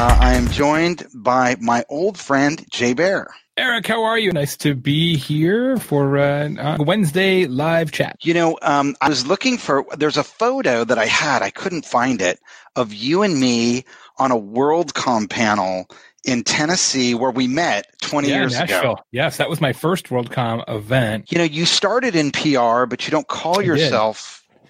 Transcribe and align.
Uh, 0.00 0.16
I 0.20 0.34
am 0.34 0.46
joined 0.50 1.08
by 1.12 1.56
my 1.60 1.84
old 1.88 2.16
friend 2.16 2.64
Jay 2.70 2.92
Baer. 2.92 3.34
Eric, 3.56 3.88
how 3.88 4.04
are 4.04 4.16
you? 4.16 4.30
Nice 4.30 4.56
to 4.58 4.76
be 4.76 5.16
here 5.16 5.76
for 5.78 6.16
uh, 6.16 6.76
Wednesday 6.78 7.46
live 7.46 7.90
chat. 7.90 8.16
You 8.22 8.32
know, 8.32 8.56
um, 8.62 8.94
I 9.00 9.08
was 9.08 9.26
looking 9.26 9.58
for, 9.58 9.84
there's 9.96 10.16
a 10.16 10.22
photo 10.22 10.84
that 10.84 10.98
I 10.98 11.06
had, 11.06 11.42
I 11.42 11.50
couldn't 11.50 11.84
find 11.84 12.22
it, 12.22 12.38
of 12.76 12.94
you 12.94 13.24
and 13.24 13.40
me 13.40 13.84
on 14.18 14.30
a 14.30 14.36
WorldCom 14.36 15.28
panel 15.28 15.88
in 16.22 16.44
Tennessee 16.44 17.16
where 17.16 17.32
we 17.32 17.48
met 17.48 17.86
20 18.00 18.28
yeah, 18.28 18.36
years 18.36 18.52
Nashville. 18.52 18.92
ago. 18.92 19.02
Yes, 19.10 19.38
that 19.38 19.50
was 19.50 19.60
my 19.60 19.72
first 19.72 20.10
WorldCom 20.10 20.62
event. 20.68 21.32
You 21.32 21.38
know, 21.38 21.44
you 21.44 21.66
started 21.66 22.14
in 22.14 22.30
PR, 22.30 22.86
but 22.86 23.04
you 23.04 23.10
don't 23.10 23.26
call 23.26 23.58
I 23.58 23.64
did. 23.64 23.90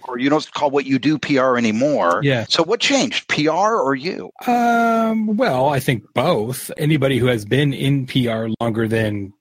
Or 0.06 0.18
you 0.18 0.30
don't 0.30 0.50
call 0.52 0.70
what 0.70 0.86
you 0.86 0.98
do 0.98 1.18
PR 1.18 1.56
anymore. 1.56 2.20
Yeah. 2.22 2.46
So 2.48 2.62
what 2.62 2.80
changed, 2.80 3.28
PR 3.28 3.50
or 3.50 3.94
you? 3.94 4.30
Um, 4.46 5.36
well, 5.36 5.68
I 5.68 5.80
think 5.80 6.04
both. 6.14 6.70
Anybody 6.76 7.18
who 7.18 7.26
has 7.26 7.44
been 7.44 7.72
in 7.72 8.06
PR 8.06 8.48
longer 8.60 8.88
than 8.88 9.32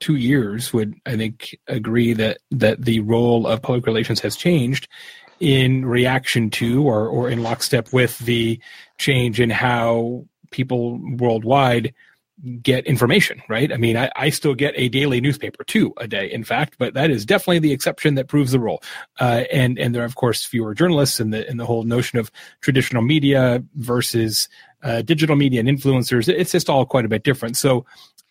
two 0.00 0.16
years 0.16 0.72
would, 0.72 0.94
I 1.06 1.16
think, 1.16 1.58
agree 1.66 2.12
that 2.14 2.38
that 2.50 2.84
the 2.84 3.00
role 3.00 3.46
of 3.46 3.62
public 3.62 3.86
relations 3.86 4.20
has 4.20 4.36
changed 4.36 4.88
in 5.40 5.86
reaction 5.86 6.50
to 6.50 6.82
or 6.84 7.06
or 7.08 7.30
in 7.30 7.42
lockstep 7.42 7.92
with 7.92 8.18
the 8.20 8.60
change 8.98 9.40
in 9.40 9.50
how 9.50 10.24
people 10.50 10.98
worldwide 11.16 11.94
get 12.62 12.86
information, 12.86 13.42
right? 13.48 13.72
I 13.72 13.76
mean, 13.76 13.96
I, 13.96 14.10
I 14.14 14.30
still 14.30 14.54
get 14.54 14.74
a 14.76 14.88
daily 14.88 15.20
newspaper, 15.20 15.64
two 15.64 15.92
a 15.96 16.06
day, 16.06 16.30
in 16.30 16.44
fact, 16.44 16.76
but 16.78 16.94
that 16.94 17.10
is 17.10 17.26
definitely 17.26 17.58
the 17.58 17.72
exception 17.72 18.14
that 18.14 18.28
proves 18.28 18.52
the 18.52 18.60
rule. 18.60 18.82
Uh, 19.18 19.44
and 19.52 19.78
and 19.78 19.94
there 19.94 20.02
are 20.02 20.06
of 20.06 20.14
course 20.14 20.44
fewer 20.44 20.74
journalists, 20.74 21.20
and 21.20 21.32
the 21.32 21.48
and 21.48 21.58
the 21.58 21.66
whole 21.66 21.82
notion 21.82 22.18
of 22.18 22.30
traditional 22.60 23.02
media 23.02 23.62
versus 23.74 24.48
uh, 24.82 25.02
digital 25.02 25.36
media 25.36 25.60
and 25.60 25.68
influencers, 25.68 26.28
it's 26.28 26.52
just 26.52 26.70
all 26.70 26.86
quite 26.86 27.04
a 27.04 27.08
bit 27.08 27.24
different. 27.24 27.56
So 27.56 27.84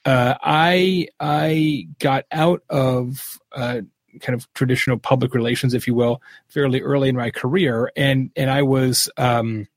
uh, 0.05 0.35
I 0.41 1.07
I 1.19 1.87
got 1.99 2.25
out 2.31 2.63
of 2.69 3.39
uh, 3.51 3.81
kind 4.21 4.35
of 4.39 4.51
traditional 4.53 4.97
public 4.97 5.33
relations, 5.33 5.73
if 5.73 5.87
you 5.87 5.93
will, 5.93 6.21
fairly 6.47 6.81
early 6.81 7.09
in 7.09 7.15
my 7.15 7.29
career, 7.29 7.91
and 7.95 8.31
and 8.35 8.49
I 8.49 8.61
was. 8.61 9.09
Um, 9.17 9.67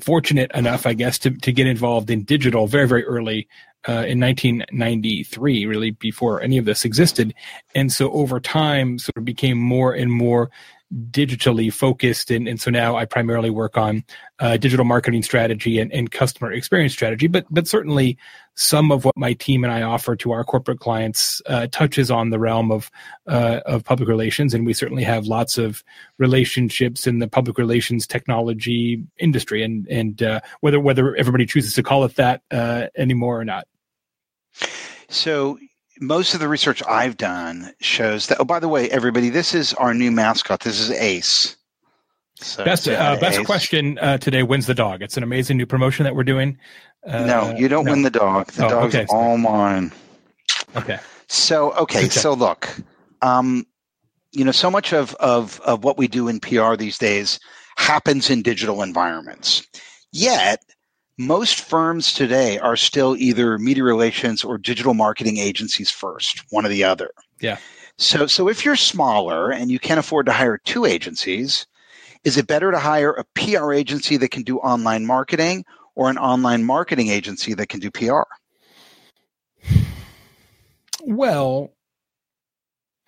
fortunate 0.00 0.50
enough, 0.54 0.86
I 0.86 0.94
guess, 0.94 1.18
to, 1.20 1.30
to 1.30 1.52
get 1.52 1.66
involved 1.66 2.10
in 2.10 2.24
digital 2.24 2.66
very, 2.66 2.88
very 2.88 3.04
early 3.04 3.48
uh, 3.86 4.04
in 4.06 4.18
1993, 4.18 5.66
really 5.66 5.90
before 5.90 6.40
any 6.40 6.58
of 6.58 6.64
this 6.64 6.84
existed. 6.84 7.34
And 7.74 7.92
so 7.92 8.10
over 8.12 8.40
time, 8.40 8.98
sort 8.98 9.16
of 9.16 9.24
became 9.24 9.58
more 9.58 9.92
and 9.92 10.10
more 10.10 10.50
digitally 11.10 11.72
focused. 11.72 12.30
And, 12.30 12.48
and 12.48 12.60
so 12.60 12.70
now 12.70 12.96
I 12.96 13.04
primarily 13.04 13.50
work 13.50 13.76
on 13.76 14.04
uh, 14.38 14.56
digital 14.56 14.84
marketing 14.84 15.22
strategy 15.22 15.78
and, 15.78 15.92
and 15.92 16.10
customer 16.10 16.52
experience 16.52 16.92
strategy. 16.92 17.26
But, 17.26 17.46
but 17.50 17.66
certainly 17.66 18.16
some 18.54 18.92
of 18.92 19.04
what 19.04 19.16
my 19.16 19.32
team 19.32 19.64
and 19.64 19.72
I 19.72 19.82
offer 19.82 20.14
to 20.16 20.32
our 20.32 20.44
corporate 20.44 20.78
clients 20.78 21.42
uh, 21.46 21.66
touches 21.72 22.10
on 22.10 22.30
the 22.30 22.38
realm 22.38 22.70
of, 22.70 22.90
uh, 23.26 23.60
of 23.66 23.84
public 23.84 24.08
relations. 24.08 24.54
And 24.54 24.64
we 24.64 24.72
certainly 24.72 25.02
have 25.02 25.26
lots 25.26 25.58
of 25.58 25.82
relationships 26.18 27.06
in 27.06 27.18
the 27.18 27.28
public 27.28 27.58
relations 27.58 28.06
technology 28.06 29.02
industry 29.18 29.62
and, 29.62 29.86
and 29.88 30.22
uh, 30.22 30.40
whether, 30.60 30.78
whether 30.78 31.16
everybody 31.16 31.46
chooses 31.46 31.74
to 31.74 31.82
call 31.82 32.04
it 32.04 32.16
that 32.16 32.42
uh, 32.50 32.86
anymore 32.96 33.40
or 33.40 33.44
not. 33.44 33.66
So 35.08 35.58
most 36.00 36.34
of 36.34 36.40
the 36.40 36.48
research 36.48 36.82
I've 36.88 37.16
done 37.16 37.72
shows 37.80 38.28
that. 38.28 38.40
Oh, 38.40 38.44
by 38.44 38.60
the 38.60 38.68
way, 38.68 38.90
everybody, 38.90 39.30
this 39.30 39.54
is 39.54 39.74
our 39.74 39.94
new 39.94 40.10
mascot. 40.10 40.60
This 40.60 40.80
is 40.80 40.90
Ace. 40.90 41.56
So, 42.36 42.64
Best 42.64 42.88
uh, 42.88 43.16
best 43.20 43.38
Ace. 43.38 43.46
question 43.46 43.96
uh, 43.98 44.18
today 44.18 44.42
wins 44.42 44.66
the 44.66 44.74
dog. 44.74 45.02
It's 45.02 45.16
an 45.16 45.22
amazing 45.22 45.56
new 45.56 45.66
promotion 45.66 46.02
that 46.02 46.16
we're 46.16 46.24
doing. 46.24 46.58
Uh, 47.06 47.24
no, 47.26 47.54
you 47.56 47.68
don't 47.68 47.84
no. 47.84 47.92
win 47.92 48.02
the 48.02 48.10
dog. 48.10 48.50
The 48.52 48.66
Oh, 48.66 48.70
dog's 48.70 48.94
okay. 48.94 49.06
all 49.10 49.36
mine. 49.36 49.92
Okay. 50.76 50.98
So 51.28 51.72
okay, 51.72 52.00
Okay. 52.00 52.08
so 52.08 52.32
look, 52.34 52.68
um, 53.22 53.66
you 54.32 54.44
know, 54.44 54.52
so 54.52 54.70
much 54.70 54.92
of 54.92 55.14
of 55.16 55.60
of 55.60 55.84
what 55.84 55.98
we 55.98 56.08
do 56.08 56.28
in 56.28 56.40
PR 56.40 56.76
these 56.76 56.98
days 56.98 57.38
happens 57.76 58.30
in 58.30 58.42
digital 58.42 58.82
environments. 58.82 59.66
Yet, 60.12 60.60
most 61.18 61.60
firms 61.60 62.12
today 62.12 62.58
are 62.58 62.76
still 62.76 63.16
either 63.16 63.58
media 63.58 63.84
relations 63.84 64.44
or 64.44 64.58
digital 64.58 64.94
marketing 64.94 65.38
agencies 65.38 65.90
first, 65.90 66.42
one 66.50 66.64
or 66.64 66.68
the 66.68 66.84
other. 66.84 67.10
Yeah. 67.40 67.58
So 67.98 68.26
so 68.26 68.48
if 68.48 68.64
you're 68.64 68.76
smaller 68.76 69.50
and 69.52 69.70
you 69.70 69.78
can't 69.78 70.00
afford 70.00 70.26
to 70.26 70.32
hire 70.32 70.58
two 70.58 70.84
agencies, 70.84 71.66
is 72.24 72.36
it 72.36 72.46
better 72.46 72.70
to 72.70 72.78
hire 72.78 73.12
a 73.12 73.24
PR 73.34 73.72
agency 73.72 74.16
that 74.16 74.30
can 74.30 74.42
do 74.42 74.58
online 74.58 75.06
marketing 75.06 75.64
or 75.94 76.10
an 76.10 76.18
online 76.18 76.64
marketing 76.64 77.08
agency 77.08 77.54
that 77.54 77.68
can 77.68 77.80
do 77.80 77.90
PR? 77.90 78.22
Well, 81.02 81.72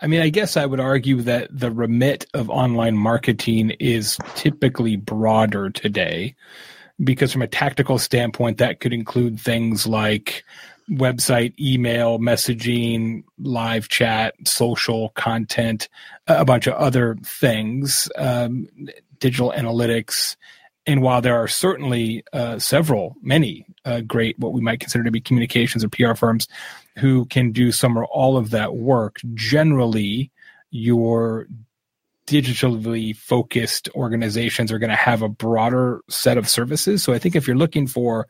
I 0.00 0.06
mean, 0.06 0.20
I 0.20 0.28
guess 0.28 0.56
I 0.56 0.66
would 0.66 0.80
argue 0.80 1.22
that 1.22 1.48
the 1.50 1.70
remit 1.70 2.26
of 2.34 2.50
online 2.50 2.97
marketing 2.97 3.70
is 3.80 4.19
typically 4.34 4.97
broader 4.97 5.70
today 5.70 6.34
because, 7.02 7.32
from 7.32 7.42
a 7.42 7.47
tactical 7.47 7.98
standpoint, 7.98 8.58
that 8.58 8.80
could 8.80 8.92
include 8.92 9.41
things 9.41 9.86
like 9.86 10.44
website, 10.91 11.58
email, 11.58 12.18
messaging, 12.18 13.24
live 13.38 13.88
chat, 13.88 14.34
social 14.47 15.10
content, 15.10 15.88
a 16.26 16.44
bunch 16.44 16.66
of 16.66 16.74
other 16.74 17.16
things, 17.24 18.08
um, 18.16 18.68
digital 19.18 19.53
analytics. 19.56 20.36
And 20.86 21.02
while 21.02 21.20
there 21.20 21.36
are 21.36 21.48
certainly 21.48 22.24
uh, 22.32 22.58
several, 22.58 23.16
many 23.20 23.66
uh, 23.84 24.00
great, 24.00 24.38
what 24.38 24.52
we 24.52 24.60
might 24.60 24.80
consider 24.80 25.04
to 25.04 25.10
be 25.10 25.20
communications 25.20 25.84
or 25.84 25.88
PR 25.88 26.14
firms 26.14 26.47
who 26.98 27.26
can 27.26 27.52
do 27.52 27.72
some 27.72 27.98
or 27.98 28.04
all 28.06 28.36
of 28.36 28.50
that 28.50 28.76
work, 28.76 29.19
generally 29.34 30.30
your 30.70 31.48
digitally 32.26 33.16
focused 33.16 33.88
organizations 33.94 34.72
are 34.72 34.78
going 34.78 34.91
to 34.91 34.97
have 34.97 35.22
a 35.22 35.28
broader 35.28 36.00
set 36.08 36.38
of 36.38 36.48
services. 36.48 37.03
So 37.03 37.12
I 37.12 37.18
think 37.18 37.36
if 37.36 37.47
you're 37.47 37.56
looking 37.56 37.86
for 37.86 38.26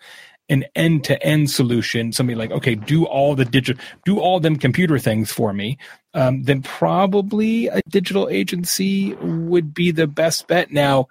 an 0.49 0.65
end-to-end 0.77 1.51
solution, 1.51 2.13
somebody 2.13 2.37
like, 2.37 2.53
okay, 2.53 2.75
do 2.75 3.05
all 3.05 3.35
the 3.35 3.45
digital, 3.45 3.83
do 4.05 4.21
all 4.21 4.39
them 4.39 4.57
computer 4.57 4.99
things 4.99 5.33
for 5.33 5.53
me, 5.53 5.77
um, 6.15 6.45
then 6.45 6.63
probably 6.63 7.67
a 7.67 7.81
digital 7.89 8.29
agency 8.29 9.15
would 9.15 9.75
be 9.75 9.91
the 9.91 10.07
best 10.07 10.47
bet. 10.47 10.71
Now, 10.71 11.09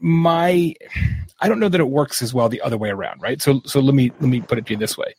my 0.00 0.74
I 1.40 1.48
don't 1.48 1.58
know 1.58 1.68
that 1.68 1.80
it 1.80 1.88
works 1.88 2.22
as 2.22 2.32
well 2.32 2.48
the 2.48 2.60
other 2.60 2.78
way 2.78 2.90
around, 2.90 3.20
right? 3.20 3.42
So 3.42 3.60
so 3.64 3.80
let 3.80 3.94
me 3.94 4.12
let 4.20 4.28
me 4.28 4.40
put 4.40 4.58
it 4.58 4.66
to 4.66 4.72
you 4.74 4.78
this 4.78 4.96
way. 4.96 5.14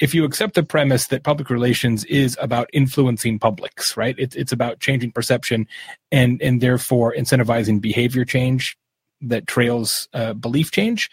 If 0.00 0.14
you 0.14 0.24
accept 0.24 0.54
the 0.54 0.62
premise 0.62 1.06
that 1.08 1.22
public 1.22 1.50
relations 1.50 2.04
is 2.06 2.36
about 2.40 2.68
influencing 2.72 3.38
publics, 3.38 3.96
right? 3.96 4.16
It's 4.18 4.34
it's 4.34 4.52
about 4.52 4.80
changing 4.80 5.12
perception 5.12 5.68
and 6.10 6.42
and 6.42 6.60
therefore 6.60 7.14
incentivizing 7.14 7.80
behavior 7.80 8.24
change 8.24 8.76
that 9.20 9.46
trails 9.46 10.08
uh, 10.12 10.32
belief 10.32 10.70
change. 10.70 11.10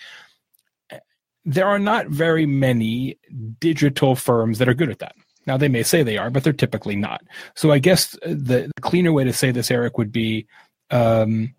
There 1.43 1.67
are 1.67 1.79
not 1.79 2.07
very 2.07 2.47
many 2.47 3.19
digital 3.59 4.15
firms 4.15 4.57
that 4.57 4.67
are 4.67 4.73
good 4.73 4.89
at 4.89 4.99
that. 4.99 5.15
Now 5.45 5.57
they 5.57 5.67
may 5.67 5.83
say 5.83 6.01
they 6.01 6.17
are, 6.17 6.31
but 6.31 6.43
they're 6.43 6.53
typically 6.53 6.95
not. 6.95 7.21
So 7.55 7.71
I 7.71 7.77
guess 7.77 8.17
the, 8.23 8.71
the 8.75 8.81
cleaner 8.81 9.13
way 9.13 9.25
to 9.25 9.33
say 9.33 9.51
this, 9.51 9.69
Eric, 9.69 9.99
would 9.99 10.11
be 10.11 10.47
um, 10.89 11.53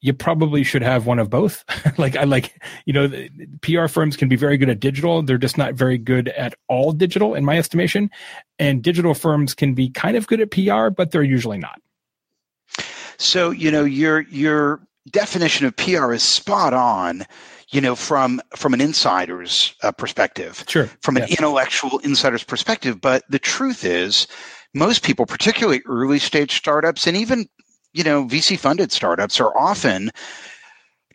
you 0.00 0.12
probably 0.12 0.62
should 0.62 0.82
have 0.82 1.06
one 1.06 1.18
of 1.18 1.28
both. 1.28 1.64
like 1.98 2.16
I 2.16 2.24
like, 2.24 2.60
you 2.84 2.92
know, 2.92 3.06
the, 3.08 3.28
PR 3.62 3.88
firms 3.88 4.16
can 4.16 4.28
be 4.28 4.36
very 4.36 4.56
good 4.56 4.68
at 4.70 4.80
digital. 4.80 5.22
They're 5.22 5.38
just 5.38 5.58
not 5.58 5.74
very 5.74 5.98
good 5.98 6.28
at 6.28 6.54
all 6.68 6.92
digital 6.92 7.34
in 7.34 7.44
my 7.44 7.58
estimation. 7.58 8.10
And 8.58 8.82
digital 8.82 9.14
firms 9.14 9.54
can 9.54 9.74
be 9.74 9.90
kind 9.90 10.16
of 10.16 10.26
good 10.26 10.40
at 10.40 10.50
PR, 10.50 10.90
but 10.90 11.10
they're 11.10 11.22
usually 11.22 11.58
not. 11.58 11.80
So, 13.18 13.50
you 13.50 13.70
know, 13.70 13.84
your 13.84 14.20
your 14.22 14.80
definition 15.10 15.66
of 15.66 15.76
PR 15.76 16.12
is 16.12 16.22
spot 16.22 16.72
on, 16.74 17.24
you 17.70 17.80
know, 17.80 17.96
from 17.96 18.40
from 18.54 18.74
an 18.74 18.80
insider's 18.80 19.74
uh, 19.82 19.90
perspective, 19.90 20.64
Sure. 20.68 20.86
from 21.02 21.16
an 21.16 21.24
Yeah. 21.28 21.36
intellectual 21.38 21.98
insider's 22.00 22.44
perspective, 22.44 23.00
but 23.00 23.24
the 23.28 23.38
truth 23.40 23.84
is 23.84 24.28
most 24.74 25.02
people, 25.02 25.26
particularly 25.26 25.82
early 25.86 26.18
stage 26.20 26.56
startups 26.56 27.06
and 27.06 27.16
even, 27.16 27.48
you 27.92 28.04
know, 28.04 28.24
VC 28.24 28.58
funded 28.58 28.92
startups 28.92 29.40
are 29.40 29.56
often 29.56 30.10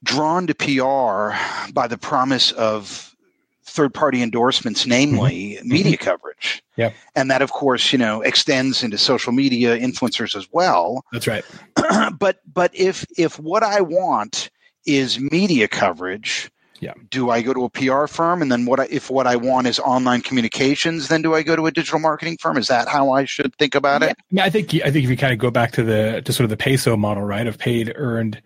drawn 0.04 0.48
to 0.48 0.54
PR 0.54 1.36
by 1.74 1.88
the 1.88 1.98
promise 1.98 2.52
of 2.54 3.14
third 3.64 3.94
party 3.94 4.22
endorsements, 4.22 4.81
mm-hmm. 4.81 4.90
namely 4.90 5.58
mm-hmm. 5.60 5.70
media 5.70 5.98
coverage. 5.98 6.64
Yep. 6.78 6.94
And 7.16 7.31
that, 7.31 7.42
of 7.42 7.52
course, 7.52 7.92
you 7.92 8.00
know, 8.00 8.22
extends 8.22 8.84
into 8.84 8.98
social 8.98 9.31
media 9.31 9.78
influencers 9.78 10.36
as 10.36 10.48
well. 10.52 11.04
That's 11.12 11.28
right. 11.28 11.46
but 12.20 12.40
but 12.52 12.72
if 12.74 13.06
if 13.18 13.40
what 13.40 13.64
I 13.64 13.81
want 13.81 14.50
is 14.86 15.20
media 15.20 15.68
coverage, 15.68 16.52
Yeah. 16.80 16.94
do 17.10 17.30
I 17.30 17.42
go 17.42 17.54
to 17.54 17.64
a 17.66 17.70
PR 17.70 18.08
firm? 18.08 18.42
And 18.42 18.52
then 18.52 18.66
what 18.66 18.80
I, 18.80 18.88
if 18.90 19.10
what 19.10 19.25
I 19.28 19.36
want 19.36 19.68
is 19.68 19.80
online 19.80 20.22
communications? 20.22 21.08
Then 21.08 21.22
do 21.22 21.34
I 21.34 21.42
go 21.42 21.56
to 21.56 21.66
a 21.66 21.72
digital 21.72 22.00
marketing 22.00 22.38
firm? 22.40 22.58
Is 22.58 22.68
that 22.68 22.88
how 22.88 23.12
I 23.12 23.25
should 23.25 23.56
think 23.56 23.75
about 23.75 24.04
it? 24.04 24.18
Yeah, 24.31 24.44
I 24.44 24.50
think 24.50 24.74
I 24.75 24.92
think 24.92 25.04
if 25.04 25.10
you 25.10 25.18
kind 25.18 25.34
of 25.34 25.40
go 25.40 25.52
back 25.52 25.72
to 25.74 25.84
the 25.84 26.22
to 26.25 26.34
sort 26.34 26.46
of 26.46 26.50
the 26.50 26.58
peso 26.58 26.98
model, 26.98 27.24
right, 27.24 27.48
of 27.48 27.58
paid, 27.58 27.94
earned, 27.96 28.42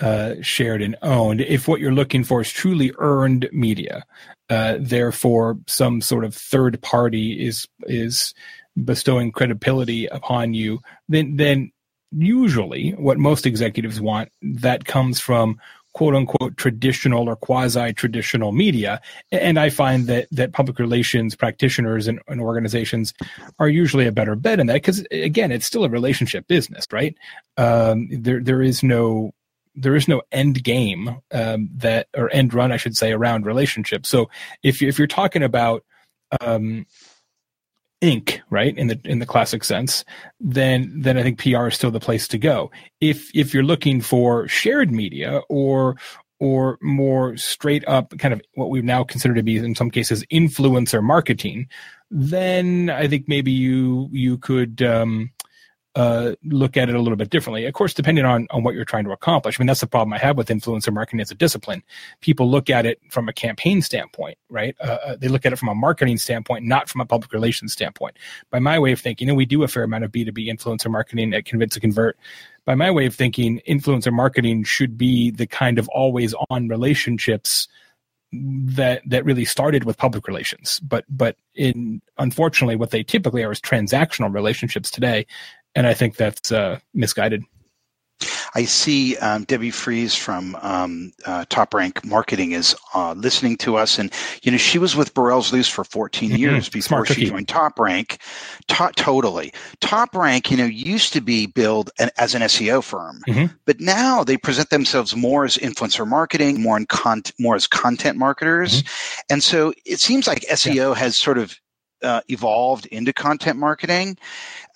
uh, 0.00 0.34
shared 0.40 0.82
and 0.82 0.96
owned. 1.02 1.40
If 1.40 1.68
what 1.68 1.80
you're 1.80 1.92
looking 1.92 2.24
for 2.24 2.40
is 2.40 2.50
truly 2.50 2.92
earned 2.98 3.48
media, 3.52 4.04
uh, 4.48 4.76
therefore 4.80 5.58
some 5.66 6.00
sort 6.00 6.24
of 6.24 6.34
third 6.34 6.80
party 6.82 7.46
is 7.46 7.68
is 7.82 8.34
bestowing 8.82 9.32
credibility 9.32 10.06
upon 10.06 10.54
you, 10.54 10.80
then 11.08 11.36
then 11.36 11.72
usually 12.12 12.90
what 12.92 13.18
most 13.18 13.46
executives 13.46 14.00
want 14.00 14.30
that 14.42 14.84
comes 14.84 15.20
from 15.20 15.58
quote 15.92 16.14
unquote 16.14 16.56
traditional 16.56 17.28
or 17.28 17.36
quasi 17.36 17.92
traditional 17.92 18.52
media. 18.52 19.00
And 19.32 19.58
I 19.58 19.70
find 19.70 20.06
that 20.06 20.28
that 20.30 20.52
public 20.52 20.78
relations 20.78 21.34
practitioners 21.34 22.06
and, 22.06 22.20
and 22.28 22.40
organizations 22.40 23.12
are 23.58 23.68
usually 23.68 24.06
a 24.06 24.12
better 24.12 24.36
bet 24.36 24.60
in 24.60 24.66
that 24.68 24.74
because 24.74 25.04
again, 25.10 25.50
it's 25.52 25.66
still 25.66 25.84
a 25.84 25.88
relationship 25.88 26.46
business, 26.46 26.86
right? 26.92 27.16
Um, 27.56 28.08
there 28.10 28.40
there 28.40 28.62
is 28.62 28.82
no 28.82 29.32
there 29.74 29.96
is 29.96 30.08
no 30.08 30.22
end 30.32 30.62
game 30.62 31.20
um, 31.32 31.68
that 31.76 32.08
or 32.16 32.30
end 32.32 32.54
run, 32.54 32.72
I 32.72 32.76
should 32.76 32.96
say, 32.96 33.12
around 33.12 33.46
relationships. 33.46 34.08
So 34.08 34.30
if 34.62 34.82
if 34.82 34.98
you're 34.98 35.06
talking 35.06 35.42
about 35.42 35.84
um, 36.40 36.86
ink, 38.00 38.40
right, 38.50 38.76
in 38.76 38.86
the 38.86 39.00
in 39.04 39.18
the 39.18 39.26
classic 39.26 39.64
sense, 39.64 40.04
then 40.40 40.92
then 41.00 41.18
I 41.18 41.22
think 41.22 41.38
PR 41.38 41.68
is 41.68 41.74
still 41.74 41.90
the 41.90 42.00
place 42.00 42.26
to 42.28 42.38
go. 42.38 42.70
If 43.00 43.30
if 43.34 43.52
you're 43.52 43.62
looking 43.62 44.00
for 44.00 44.48
shared 44.48 44.90
media 44.90 45.42
or 45.48 45.96
or 46.38 46.78
more 46.80 47.36
straight 47.36 47.86
up 47.86 48.16
kind 48.18 48.32
of 48.32 48.40
what 48.54 48.70
we 48.70 48.80
now 48.80 49.04
consider 49.04 49.34
to 49.34 49.42
be 49.42 49.58
in 49.58 49.74
some 49.74 49.90
cases 49.90 50.24
influencer 50.32 51.02
marketing, 51.02 51.68
then 52.10 52.90
I 52.90 53.06
think 53.06 53.28
maybe 53.28 53.52
you 53.52 54.08
you 54.12 54.38
could 54.38 54.82
um, 54.82 55.30
uh, 55.96 56.34
look 56.44 56.76
at 56.76 56.88
it 56.88 56.94
a 56.94 57.00
little 57.00 57.16
bit 57.16 57.30
differently. 57.30 57.66
Of 57.66 57.74
course, 57.74 57.92
depending 57.94 58.24
on, 58.24 58.46
on 58.50 58.62
what 58.62 58.74
you're 58.74 58.84
trying 58.84 59.04
to 59.04 59.10
accomplish. 59.10 59.58
I 59.58 59.62
mean, 59.62 59.66
that's 59.66 59.80
the 59.80 59.86
problem 59.86 60.12
I 60.12 60.18
have 60.18 60.36
with 60.36 60.48
influencer 60.48 60.92
marketing 60.92 61.20
as 61.20 61.30
a 61.30 61.34
discipline. 61.34 61.82
People 62.20 62.48
look 62.48 62.70
at 62.70 62.86
it 62.86 63.00
from 63.10 63.28
a 63.28 63.32
campaign 63.32 63.82
standpoint, 63.82 64.38
right? 64.48 64.76
Uh, 64.80 64.98
uh, 65.04 65.16
they 65.16 65.28
look 65.28 65.44
at 65.44 65.52
it 65.52 65.56
from 65.56 65.68
a 65.68 65.74
marketing 65.74 66.16
standpoint, 66.16 66.64
not 66.64 66.88
from 66.88 67.00
a 67.00 67.06
public 67.06 67.32
relations 67.32 67.72
standpoint. 67.72 68.16
By 68.50 68.60
my 68.60 68.78
way 68.78 68.92
of 68.92 69.00
thinking, 69.00 69.28
and 69.28 69.36
we 69.36 69.46
do 69.46 69.62
a 69.64 69.68
fair 69.68 69.82
amount 69.82 70.04
of 70.04 70.12
B2B 70.12 70.46
influencer 70.46 70.90
marketing 70.90 71.34
at 71.34 71.44
Convince 71.44 71.74
and 71.74 71.82
Convert. 71.82 72.16
By 72.64 72.76
my 72.76 72.90
way 72.90 73.06
of 73.06 73.14
thinking, 73.14 73.60
influencer 73.68 74.12
marketing 74.12 74.62
should 74.64 74.96
be 74.96 75.30
the 75.30 75.46
kind 75.46 75.78
of 75.78 75.88
always 75.88 76.34
on 76.50 76.68
relationships 76.68 77.66
that 78.32 79.02
that 79.04 79.24
really 79.24 79.44
started 79.44 79.82
with 79.82 79.96
public 79.96 80.28
relations 80.28 80.78
but 80.80 81.04
but 81.08 81.36
in 81.56 82.00
unfortunately 82.18 82.76
what 82.76 82.92
they 82.92 83.02
typically 83.02 83.42
are 83.42 83.50
is 83.50 83.60
transactional 83.60 84.32
relationships 84.32 84.88
today 84.88 85.26
and 85.74 85.86
I 85.86 85.94
think 85.94 86.16
that's 86.16 86.52
uh, 86.52 86.80
misguided. 86.94 87.42
I 88.54 88.64
see 88.64 89.16
um, 89.18 89.44
Debbie 89.44 89.70
Friez 89.70 90.16
from 90.16 90.56
um, 90.60 91.12
uh, 91.24 91.44
Top 91.48 91.72
Rank 91.72 92.04
Marketing 92.04 92.52
is 92.52 92.76
uh, 92.94 93.12
listening 93.14 93.56
to 93.58 93.76
us, 93.76 93.98
and 93.98 94.12
you 94.42 94.50
know 94.50 94.58
she 94.58 94.78
was 94.78 94.96
with 94.96 95.14
BurrellesLuce 95.14 95.70
for 95.70 95.84
14 95.84 96.28
mm-hmm. 96.28 96.36
years 96.38 96.68
before 96.68 97.06
she 97.06 97.26
joined 97.26 97.48
Top 97.48 97.78
Rank. 97.78 98.18
To- 98.68 98.92
totally, 98.96 99.52
Top 99.80 100.14
Rank, 100.14 100.50
you 100.50 100.56
know, 100.56 100.64
used 100.64 101.12
to 101.12 101.20
be 101.20 101.46
billed 101.46 101.90
an, 101.98 102.10
as 102.18 102.34
an 102.34 102.42
SEO 102.42 102.82
firm, 102.82 103.22
mm-hmm. 103.28 103.54
but 103.64 103.80
now 103.80 104.24
they 104.24 104.36
present 104.36 104.70
themselves 104.70 105.14
more 105.16 105.44
as 105.44 105.56
influencer 105.56 106.06
marketing, 106.06 106.60
more 106.60 106.76
in 106.76 106.86
con- 106.86 107.22
more 107.38 107.54
as 107.54 107.66
content 107.66 108.18
marketers, 108.18 108.82
mm-hmm. 108.82 109.22
and 109.30 109.42
so 109.42 109.72
it 109.86 110.00
seems 110.00 110.26
like 110.26 110.40
SEO 110.50 110.74
yeah. 110.74 110.94
has 110.94 111.16
sort 111.16 111.38
of 111.38 111.58
uh, 112.02 112.20
evolved 112.28 112.86
into 112.86 113.12
content 113.12 113.58
marketing. 113.58 114.16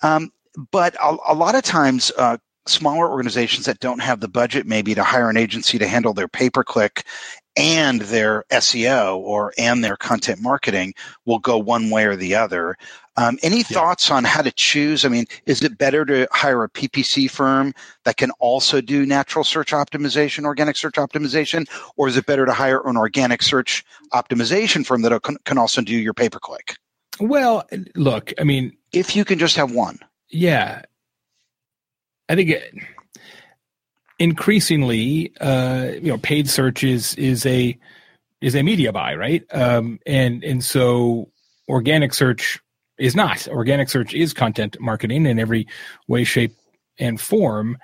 Um, 0.01 0.31
but 0.71 0.95
a, 1.01 1.15
a 1.27 1.33
lot 1.33 1.55
of 1.55 1.63
times, 1.63 2.11
uh, 2.17 2.37
smaller 2.67 3.09
organizations 3.09 3.65
that 3.65 3.79
don't 3.79 4.01
have 4.01 4.19
the 4.19 4.27
budget 4.27 4.65
maybe 4.65 4.95
to 4.95 5.03
hire 5.03 5.29
an 5.29 5.37
agency 5.37 5.77
to 5.77 5.87
handle 5.87 6.13
their 6.13 6.27
pay 6.27 6.49
per 6.49 6.63
click 6.63 7.05
and 7.55 8.01
their 8.01 8.43
SEO 8.51 9.17
or 9.17 9.53
and 9.57 9.83
their 9.83 9.95
content 9.95 10.41
marketing 10.41 10.93
will 11.25 11.39
go 11.39 11.57
one 11.57 11.89
way 11.89 12.05
or 12.05 12.15
the 12.15 12.35
other. 12.35 12.75
Um, 13.17 13.37
any 13.43 13.57
yeah. 13.57 13.63
thoughts 13.63 14.11
on 14.11 14.25
how 14.25 14.41
to 14.41 14.51
choose? 14.51 15.05
I 15.05 15.09
mean, 15.09 15.25
is 15.45 15.61
it 15.61 15.77
better 15.77 16.03
to 16.05 16.27
hire 16.33 16.63
a 16.63 16.69
PPC 16.69 17.31
firm 17.31 17.73
that 18.03 18.17
can 18.17 18.31
also 18.39 18.81
do 18.81 19.05
natural 19.05 19.45
search 19.45 19.71
optimization, 19.71 20.43
organic 20.43 20.75
search 20.75 20.95
optimization, 20.95 21.65
or 21.95 22.09
is 22.09 22.17
it 22.17 22.25
better 22.25 22.45
to 22.45 22.51
hire 22.51 22.81
an 22.85 22.97
organic 22.97 23.41
search 23.41 23.85
optimization 24.11 24.85
firm 24.85 25.01
that 25.03 25.17
can 25.45 25.57
also 25.57 25.81
do 25.81 25.95
your 25.95 26.13
pay 26.13 26.29
per 26.29 26.39
click? 26.39 26.75
Well, 27.21 27.65
look, 27.95 28.33
I 28.37 28.43
mean, 28.43 28.75
if 28.91 29.15
you 29.15 29.23
can 29.23 29.39
just 29.39 29.55
have 29.55 29.71
one 29.71 29.99
yeah, 30.29 30.83
I 32.29 32.35
think 32.35 32.49
it, 32.49 32.73
increasingly, 34.19 35.33
uh, 35.39 35.91
you 35.93 36.11
know, 36.11 36.17
paid 36.17 36.49
search 36.49 36.83
is 36.83 37.15
is 37.15 37.45
a 37.45 37.77
is 38.41 38.55
a 38.55 38.63
media 38.63 38.91
buy, 38.91 39.15
right? 39.15 39.43
Um, 39.51 39.99
and 40.05 40.43
and 40.43 40.63
so 40.63 41.31
organic 41.67 42.13
search 42.13 42.59
is 42.97 43.15
not. 43.15 43.47
Organic 43.47 43.89
search 43.89 44.13
is 44.13 44.33
content 44.33 44.77
marketing 44.79 45.25
in 45.25 45.39
every 45.39 45.67
way, 46.07 46.23
shape, 46.23 46.55
and 46.99 47.19
form, 47.19 47.77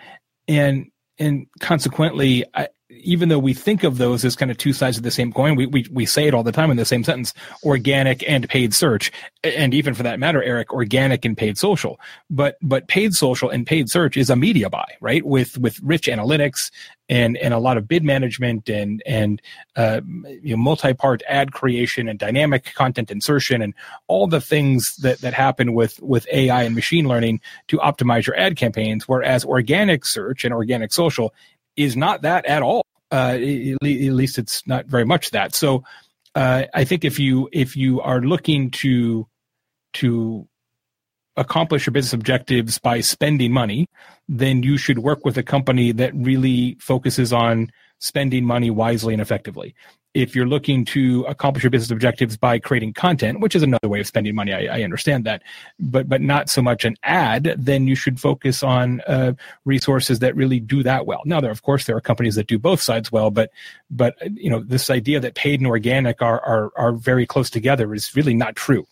and 0.48 0.90
and 1.20 1.48
consequently, 1.60 2.46
I, 2.54 2.70
even 3.03 3.30
though 3.30 3.39
we 3.39 3.53
think 3.53 3.83
of 3.83 3.98
those 3.98 4.24
as 4.24 4.36
kind 4.36 4.51
of 4.51 4.57
two 4.57 4.74
sides 4.74 4.98
of 4.98 5.03
the 5.03 5.12
same 5.12 5.31
coin, 5.31 5.56
we, 5.56 5.65
we, 5.65 5.86
we 5.92 6.06
say 6.06 6.27
it 6.27 6.33
all 6.33 6.44
the 6.44 6.51
time 6.51 6.71
in 6.71 6.77
the 6.77 6.86
same 6.86 7.03
sentence, 7.03 7.33
organic 7.63 8.27
and 8.30 8.48
paid 8.50 8.74
search. 8.74 9.12
And 9.44 9.74
even 9.74 9.94
for 9.94 10.03
that 10.03 10.19
matter, 10.19 10.42
Eric, 10.42 10.74
organic 10.74 11.25
and 11.25 11.38
paid 11.38 11.57
social. 11.57 12.00
But, 12.30 12.57
but 12.62 12.88
paid 12.88 13.13
social 13.13 13.50
and 13.50 13.65
paid 13.65 13.89
search 13.89 14.18
is 14.18 14.30
a 14.30 14.36
media 14.36 14.69
buy, 14.69 14.86
right? 15.01 15.25
With, 15.25 15.57
with 15.57 15.80
rich 15.81 16.07
analytics 16.07 16.71
and, 17.09 17.38
and 17.38 17.53
a 17.53 17.59
lot 17.59 17.77
of 17.77 17.88
bid 17.88 18.03
management 18.03 18.69
and, 18.69 19.03
and, 19.06 19.42
uh, 19.75 20.01
you 20.42 20.51
know, 20.51 20.57
multi-part 20.57 21.24
ad 21.27 21.51
creation 21.51 22.07
and 22.07 22.18
dynamic 22.18 22.74
content 22.74 23.12
insertion 23.12 23.62
and 23.62 23.74
all 24.07 24.27
the 24.27 24.42
things 24.42 24.95
that, 24.98 25.19
that 25.19 25.33
happen 25.33 25.74
with, 25.74 26.01
with 26.01 26.27
AI 26.31 26.63
and 26.63 26.75
machine 26.75 27.07
learning 27.07 27.42
to 27.68 27.77
optimize 27.80 28.25
your 28.25 28.38
ad 28.38 28.56
campaigns. 28.56 29.07
Whereas 29.07 29.44
organic 29.44 30.06
search 30.06 30.45
and 30.45 30.53
organic 30.53 30.94
social 30.94 31.33
is 31.75 31.95
not 31.95 32.21
that 32.21 32.45
at 32.45 32.62
all. 32.62 32.86
Uh, 33.12 33.38
at 33.38 33.84
least 33.84 34.38
it's 34.38 34.66
not 34.66 34.86
very 34.86 35.06
much 35.06 35.31
that. 35.31 35.54
So 35.54 35.84
uh, 36.36 36.63
I 36.74 36.86
think 36.86 37.04
if 37.04 37.19
you 37.19 37.50
if 37.52 37.75
you 37.75 38.00
are 38.02 38.22
looking 38.22 38.72
to 38.72 39.28
to 39.94 40.48
accomplish 41.36 41.86
your 41.86 41.92
business 41.92 42.13
objectives 42.13 42.78
by 42.80 43.02
spending 43.02 43.52
money, 43.52 43.88
then 44.28 44.63
you 44.63 44.78
should 44.78 45.00
work 45.00 45.25
with 45.25 45.38
a 45.38 45.44
company 45.44 45.91
that 45.91 46.13
really 46.15 46.77
focuses 46.80 47.34
on 47.34 47.72
spending 48.00 48.46
money 48.46 48.70
wisely 48.70 49.13
and 49.13 49.22
effectively 49.22 49.75
if 50.13 50.36
you're 50.36 50.48
looking 50.48 50.84
to 50.84 51.24
accomplish 51.24 51.63
your 51.63 51.70
business 51.70 51.91
objectives 51.91 52.36
by 52.36 52.60
creating 52.60 52.94
content, 52.94 53.39
which 53.39 53.56
is 53.56 53.63
another 53.63 53.88
way 53.88 54.00
of 54.00 54.08
spending 54.08 54.36
money, 54.36 54.53
I, 54.53 54.80
I 54.80 54.84
understand 54.84 55.25
that, 55.25 55.41
but 55.80 56.10
but 56.10 56.22
not 56.22 56.50
so 56.50 56.62
much 56.62 56.84
an 56.84 56.98
ad, 57.03 57.56
then 57.58 57.88
you 57.88 57.96
should 57.96 58.20
focus 58.20 58.62
on 58.62 59.01
uh, 59.01 59.34
resources 59.63 60.20
that 60.20 60.36
really 60.36 60.60
do 60.60 60.84
that 60.84 61.06
well. 61.06 61.22
Now, 61.25 61.39
there 61.39 61.51
of 61.51 61.62
course 61.62 61.86
there 61.86 61.96
are 61.96 62.01
companies 62.01 62.36
that 62.36 62.48
do 62.48 62.60
both 62.60 62.82
sides 62.82 63.12
well, 63.12 63.32
but 63.32 63.51
but 63.89 64.15
you 64.36 64.50
know 64.50 64.62
this 64.62 64.89
idea 64.89 65.20
that 65.20 65.36
paid 65.36 65.60
and 65.60 65.68
organic 65.68 66.22
are 66.22 66.41
are 66.41 66.72
are 66.75 66.91
very 66.91 67.25
close 67.25 67.50
together 67.50 67.94
is 67.94 68.15
really 68.15 68.34
not 68.34 68.56
true. 68.56 68.86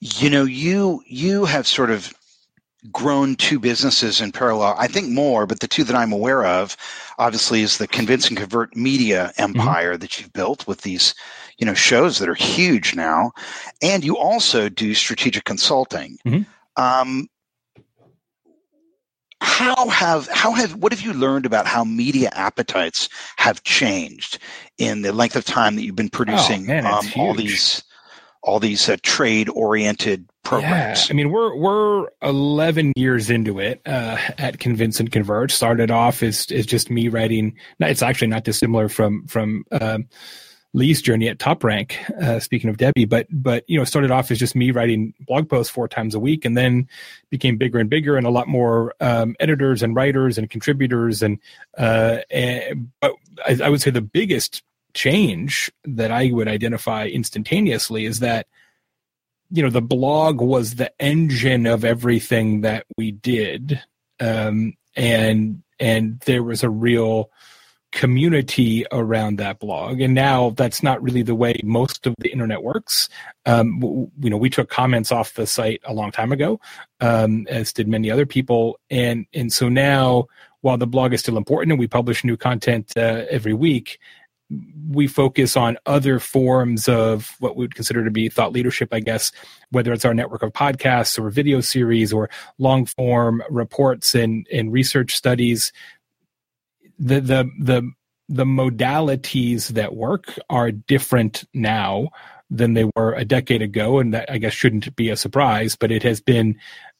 You 0.00 0.30
know, 0.30 0.44
you 0.44 1.02
you 1.06 1.46
have 1.46 1.66
sort 1.66 1.90
of 1.90 2.14
grown 2.92 3.36
two 3.36 3.58
businesses 3.58 4.20
in 4.20 4.32
parallel. 4.32 4.74
I 4.78 4.86
think 4.86 5.08
more, 5.08 5.46
but 5.46 5.60
the 5.60 5.68
two 5.68 5.84
that 5.84 5.96
I'm 5.96 6.12
aware 6.12 6.44
of, 6.44 6.76
obviously, 7.18 7.62
is 7.62 7.78
the 7.78 7.88
Convince 7.88 8.28
and 8.28 8.36
Convert 8.36 8.76
media 8.76 9.32
mm-hmm. 9.36 9.42
empire 9.42 9.92
mm-hmm. 9.92 10.00
that 10.00 10.20
you've 10.20 10.32
built 10.32 10.66
with 10.66 10.82
these, 10.82 11.14
you 11.58 11.66
know, 11.66 11.74
shows 11.74 12.18
that 12.18 12.28
are 12.28 12.34
huge 12.34 12.94
now, 12.94 13.32
and 13.82 14.04
you 14.04 14.16
also 14.16 14.68
do 14.68 14.94
strategic 14.94 15.44
consulting. 15.44 16.18
Mm-hmm. 16.26 16.82
Um, 16.82 17.28
how 19.40 19.88
have 19.88 20.28
how 20.28 20.52
have 20.52 20.74
what 20.76 20.92
have 20.92 21.02
you 21.02 21.12
learned 21.12 21.44
about 21.44 21.66
how 21.66 21.84
media 21.84 22.30
appetites 22.32 23.08
have 23.36 23.62
changed 23.64 24.38
in 24.78 25.02
the 25.02 25.12
length 25.12 25.36
of 25.36 25.44
time 25.44 25.76
that 25.76 25.82
you've 25.82 25.96
been 25.96 26.08
producing 26.08 26.64
oh, 26.64 26.66
man, 26.66 26.86
um, 26.86 27.04
all 27.16 27.34
these 27.34 27.84
all 28.42 28.60
these 28.60 28.88
uh, 28.88 28.96
trade 29.02 29.48
oriented 29.50 30.26
programs. 30.46 31.08
Yeah. 31.08 31.12
I 31.12 31.12
mean, 31.14 31.30
we're 31.30 31.54
we're 31.56 32.08
11 32.22 32.92
years 32.96 33.30
into 33.30 33.58
it 33.58 33.80
uh, 33.86 34.16
at 34.38 34.58
Convince 34.58 35.00
and 35.00 35.10
Convert. 35.10 35.50
Started 35.50 35.90
off 35.90 36.22
as 36.22 36.46
as 36.50 36.66
just 36.66 36.90
me 36.90 37.08
writing. 37.08 37.56
It's 37.80 38.02
actually 38.02 38.28
not 38.28 38.44
dissimilar 38.44 38.88
from 38.88 39.26
from 39.26 39.64
um, 39.72 40.08
Lee's 40.72 41.02
journey 41.02 41.28
at 41.28 41.38
Top 41.38 41.64
Rank. 41.64 41.98
Uh, 42.20 42.38
speaking 42.38 42.70
of 42.70 42.76
Debbie, 42.76 43.06
but 43.06 43.26
but 43.30 43.64
you 43.66 43.78
know, 43.78 43.84
started 43.84 44.10
off 44.10 44.30
as 44.30 44.38
just 44.38 44.54
me 44.54 44.70
writing 44.70 45.14
blog 45.20 45.48
posts 45.48 45.72
four 45.72 45.88
times 45.88 46.14
a 46.14 46.20
week, 46.20 46.44
and 46.44 46.56
then 46.56 46.88
became 47.30 47.56
bigger 47.56 47.78
and 47.78 47.90
bigger, 47.90 48.16
and 48.16 48.26
a 48.26 48.30
lot 48.30 48.46
more 48.46 48.94
um, 49.00 49.34
editors 49.40 49.82
and 49.82 49.96
writers 49.96 50.38
and 50.38 50.50
contributors, 50.50 51.22
and, 51.22 51.38
uh, 51.78 52.18
and 52.30 52.90
but 53.00 53.12
I, 53.46 53.58
I 53.64 53.68
would 53.68 53.80
say 53.80 53.90
the 53.90 54.00
biggest 54.00 54.62
change 54.94 55.70
that 55.84 56.10
I 56.10 56.30
would 56.30 56.48
identify 56.48 57.06
instantaneously 57.06 58.06
is 58.06 58.20
that 58.20 58.46
you 59.50 59.62
know 59.62 59.70
the 59.70 59.82
blog 59.82 60.40
was 60.40 60.76
the 60.76 60.92
engine 61.00 61.66
of 61.66 61.84
everything 61.84 62.62
that 62.62 62.86
we 62.96 63.12
did. 63.12 63.82
Um, 64.20 64.74
and 64.96 65.62
and 65.78 66.20
there 66.20 66.42
was 66.42 66.62
a 66.62 66.70
real 66.70 67.30
community 67.92 68.84
around 68.92 69.36
that 69.38 69.58
blog. 69.58 70.00
And 70.00 70.14
now 70.14 70.50
that's 70.50 70.82
not 70.82 71.02
really 71.02 71.22
the 71.22 71.34
way 71.34 71.58
most 71.64 72.06
of 72.06 72.14
the 72.18 72.30
internet 72.30 72.62
works. 72.62 73.08
Um, 73.46 73.80
you 74.20 74.30
know 74.30 74.36
we 74.36 74.50
took 74.50 74.68
comments 74.68 75.12
off 75.12 75.34
the 75.34 75.46
site 75.46 75.80
a 75.84 75.94
long 75.94 76.12
time 76.12 76.32
ago 76.32 76.60
um, 77.00 77.46
as 77.48 77.72
did 77.72 77.88
many 77.88 78.10
other 78.10 78.26
people. 78.26 78.78
And 78.90 79.26
and 79.32 79.52
so 79.52 79.68
now 79.68 80.26
while 80.60 80.76
the 80.76 80.86
blog 80.86 81.12
is 81.12 81.20
still 81.20 81.36
important 81.36 81.72
and 81.72 81.78
we 81.78 81.86
publish 81.86 82.24
new 82.24 82.36
content 82.36 82.92
uh, 82.96 83.24
every 83.30 83.54
week 83.54 83.98
we 84.88 85.06
focus 85.06 85.56
on 85.56 85.76
other 85.86 86.20
forms 86.20 86.88
of 86.88 87.34
what 87.40 87.56
we 87.56 87.64
would 87.64 87.74
consider 87.74 88.04
to 88.04 88.10
be 88.10 88.28
thought 88.28 88.52
leadership, 88.52 88.90
I 88.92 89.00
guess, 89.00 89.32
whether 89.70 89.92
it's 89.92 90.04
our 90.04 90.14
network 90.14 90.42
of 90.42 90.52
podcasts 90.52 91.18
or 91.18 91.30
video 91.30 91.60
series 91.60 92.12
or 92.12 92.30
long 92.58 92.86
form 92.86 93.42
reports 93.50 94.14
and, 94.14 94.46
and 94.52 94.72
research 94.72 95.16
studies. 95.16 95.72
The, 96.98 97.20
the, 97.20 97.50
the, 97.60 97.90
the 98.28 98.44
modalities 98.44 99.68
that 99.68 99.96
work 99.96 100.38
are 100.48 100.70
different 100.70 101.44
now 101.52 102.10
than 102.48 102.74
they 102.74 102.88
were 102.94 103.14
a 103.14 103.24
decade 103.24 103.62
ago. 103.62 103.98
And 103.98 104.14
that 104.14 104.30
I 104.30 104.38
guess 104.38 104.52
shouldn't 104.52 104.94
be 104.94 105.10
a 105.10 105.16
surprise, 105.16 105.74
but 105.74 105.90
it 105.90 106.04
has 106.04 106.20
been 106.20 106.58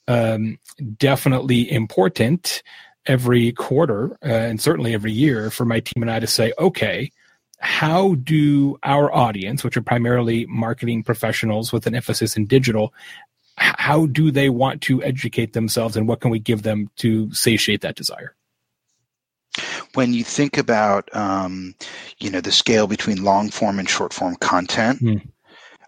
um, 0.09 0.59
definitely 0.97 1.71
important 1.71 2.63
every 3.07 3.53
quarter 3.53 4.19
uh, 4.25 4.29
and 4.29 4.61
certainly 4.61 4.93
every 4.93 5.13
year 5.13 5.51
for 5.51 5.65
my 5.65 5.79
team 5.79 6.03
and 6.03 6.11
I 6.11 6.19
to 6.19 6.27
say, 6.27 6.53
okay, 6.59 7.13
how 7.59 8.15
do 8.17 8.79
our 8.83 9.13
audience, 9.15 9.65
which 9.65 9.77
are 9.77 9.83
primarily 9.83 10.47
marketing 10.47 11.03
professionals 11.03 11.73
with 11.73 11.87
an 11.87 11.95
emphasis 11.95 12.37
in 12.37 12.47
digital, 12.47 12.93
how 13.57 14.07
do 14.07 14.31
they 14.31 14.51
want 14.51 14.83
to 14.83 15.03
educate 15.03 15.53
themselves 15.55 15.97
and 15.97 16.07
what 16.07 16.21
can 16.21 16.31
we 16.31 16.39
give 16.39 16.63
them 16.63 16.91
to 16.97 17.33
satiate 17.33 17.81
that 17.81 17.97
desire? 17.97 18.35
When 19.95 20.13
you 20.13 20.23
think 20.23 20.59
about, 20.59 21.09
um, 21.17 21.75
you 22.19 22.31
know, 22.31 22.43
the 22.43 22.53
scale 22.53 22.87
between 22.87 23.25
long 23.25 23.49
form 23.51 23.79
and 23.79 23.89
short 23.89 24.13
form 24.13 24.37
content, 24.37 25.01
mm. 25.01 25.27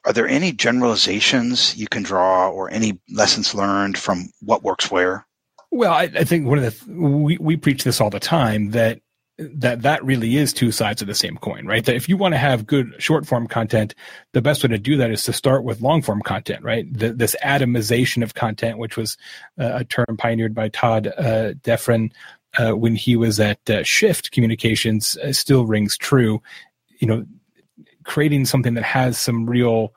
are 0.07 0.13
there 0.15 0.27
any 0.27 0.53
generalizations 0.53 1.77
you 1.77 1.87
can 1.87 2.03
draw 2.03 2.49
or 2.49 2.71
any 2.71 2.99
lessons 3.13 3.55
learned 3.55 3.99
from 3.99 4.31
what 4.41 4.63
works 4.63 4.91
where? 4.91 5.27
Well, 5.71 5.93
I, 5.93 6.05
I 6.05 6.25
think 6.25 6.47
one 6.47 6.57
of 6.57 6.65
the 6.65 6.71
th- 6.71 6.99
we 6.99 7.37
we 7.39 7.59
preach 7.59 7.85
this 7.85 8.01
all 8.01 8.09
the 8.09 8.19
time 8.19 8.71
that 8.71 9.01
that 9.39 9.83
that 9.83 10.05
really 10.05 10.37
is 10.37 10.53
two 10.53 10.73
sides 10.73 11.01
of 11.01 11.07
the 11.07 11.15
same 11.15 11.37
coin, 11.37 11.65
right? 11.65 11.85
That 11.85 11.95
if 11.95 12.09
you 12.09 12.17
want 12.17 12.35
to 12.35 12.39
have 12.39 12.67
good 12.67 12.95
short 12.99 13.27
form 13.27 13.47
content, 13.47 13.95
the 14.33 14.43
best 14.43 14.65
way 14.65 14.69
to 14.71 14.79
do 14.79 14.97
that 14.97 15.11
is 15.11 15.25
to 15.25 15.33
start 15.33 15.63
with 15.63 15.81
long 15.81 16.03
form 16.03 16.23
content, 16.23 16.65
right? 16.65 16.87
The, 16.93 17.13
this 17.13 17.37
atomization 17.45 18.23
of 18.23 18.35
content, 18.35 18.79
which 18.79 18.97
was 18.97 19.17
uh, 19.59 19.71
a 19.75 19.85
term 19.85 20.17
pioneered 20.19 20.55
by 20.55 20.69
Todd 20.71 21.07
uh, 21.07 21.53
Defren 21.63 22.11
uh, 22.59 22.73
when 22.73 22.97
he 22.97 23.15
was 23.15 23.39
at 23.39 23.71
uh, 23.71 23.85
Shift 23.85 24.33
Communications, 24.33 25.17
uh, 25.19 25.33
still 25.33 25.67
rings 25.67 25.97
true. 25.97 26.43
You 26.99 27.07
know, 27.07 27.27
creating 28.03 28.45
something 28.47 28.75
that 28.75 28.85
has 28.85 29.19
some 29.19 29.49
real 29.49 29.95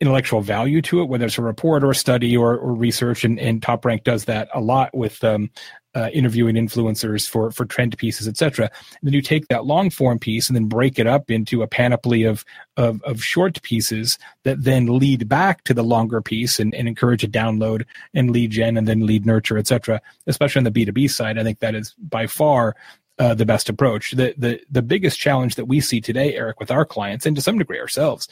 intellectual 0.00 0.40
value 0.40 0.80
to 0.80 1.02
it, 1.02 1.08
whether 1.08 1.26
it's 1.26 1.36
a 1.36 1.42
report 1.42 1.84
or 1.84 1.90
a 1.90 1.94
study 1.94 2.34
or, 2.34 2.56
or 2.56 2.72
research, 2.72 3.24
and, 3.24 3.38
and 3.38 3.62
Top 3.62 3.84
Rank 3.84 4.04
does 4.04 4.24
that 4.24 4.48
a 4.54 4.60
lot 4.60 4.96
with 4.96 5.22
um, 5.22 5.50
uh, 5.94 6.08
interviewing 6.12 6.54
influencers 6.54 7.28
for 7.28 7.50
for 7.50 7.64
trend 7.64 7.96
pieces, 7.98 8.28
etc. 8.28 8.70
Then 9.02 9.12
you 9.12 9.22
take 9.22 9.48
that 9.48 9.64
long 9.64 9.90
form 9.90 10.18
piece 10.18 10.48
and 10.48 10.56
then 10.56 10.66
break 10.66 10.98
it 10.98 11.06
up 11.06 11.30
into 11.30 11.62
a 11.62 11.66
panoply 11.66 12.24
of 12.24 12.44
of, 12.76 13.02
of 13.02 13.22
short 13.22 13.60
pieces 13.62 14.18
that 14.44 14.62
then 14.62 14.98
lead 14.98 15.28
back 15.28 15.64
to 15.64 15.74
the 15.74 15.82
longer 15.82 16.20
piece 16.22 16.60
and, 16.60 16.74
and 16.74 16.86
encourage 16.86 17.24
a 17.24 17.28
download 17.28 17.84
and 18.14 18.30
lead 18.30 18.52
gen 18.52 18.76
and 18.76 18.86
then 18.86 19.06
lead 19.06 19.26
nurture, 19.26 19.58
etc. 19.58 20.00
Especially 20.26 20.60
on 20.60 20.64
the 20.64 20.70
B 20.70 20.84
two 20.84 20.92
B 20.92 21.08
side, 21.08 21.38
I 21.38 21.42
think 21.42 21.58
that 21.58 21.74
is 21.74 21.94
by 21.98 22.26
far 22.26 22.76
uh, 23.18 23.34
the 23.34 23.46
best 23.46 23.68
approach. 23.68 24.12
The 24.12 24.34
the 24.38 24.60
the 24.70 24.82
biggest 24.82 25.18
challenge 25.18 25.56
that 25.56 25.66
we 25.66 25.80
see 25.80 26.00
today, 26.00 26.34
Eric, 26.34 26.60
with 26.60 26.70
our 26.70 26.84
clients 26.84 27.26
and 27.26 27.34
to 27.36 27.42
some 27.42 27.58
degree 27.58 27.80
ourselves, 27.80 28.28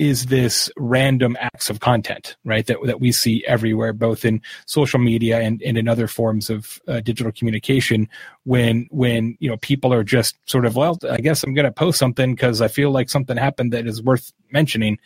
is 0.00 0.26
this 0.26 0.70
random 0.78 1.36
acts 1.38 1.68
of 1.68 1.80
content, 1.80 2.34
right? 2.42 2.66
That 2.66 2.78
that 2.86 3.00
we 3.00 3.12
see 3.12 3.44
everywhere, 3.46 3.92
both 3.92 4.24
in 4.24 4.40
social 4.64 4.98
media 4.98 5.40
and, 5.40 5.60
and 5.60 5.76
in 5.76 5.88
other 5.88 6.06
forms 6.08 6.48
of 6.48 6.80
uh, 6.88 7.00
digital 7.00 7.30
communication. 7.30 8.08
When 8.44 8.88
when 8.90 9.36
you 9.40 9.50
know 9.50 9.58
people 9.58 9.92
are 9.92 10.02
just 10.02 10.38
sort 10.46 10.64
of, 10.64 10.74
well, 10.74 10.98
I 11.08 11.18
guess 11.18 11.44
I'm 11.44 11.52
going 11.52 11.66
to 11.66 11.70
post 11.70 11.98
something 11.98 12.34
because 12.34 12.62
I 12.62 12.68
feel 12.68 12.90
like 12.90 13.10
something 13.10 13.36
happened 13.36 13.74
that 13.74 13.86
is 13.86 14.02
worth 14.02 14.32
mentioning, 14.50 14.98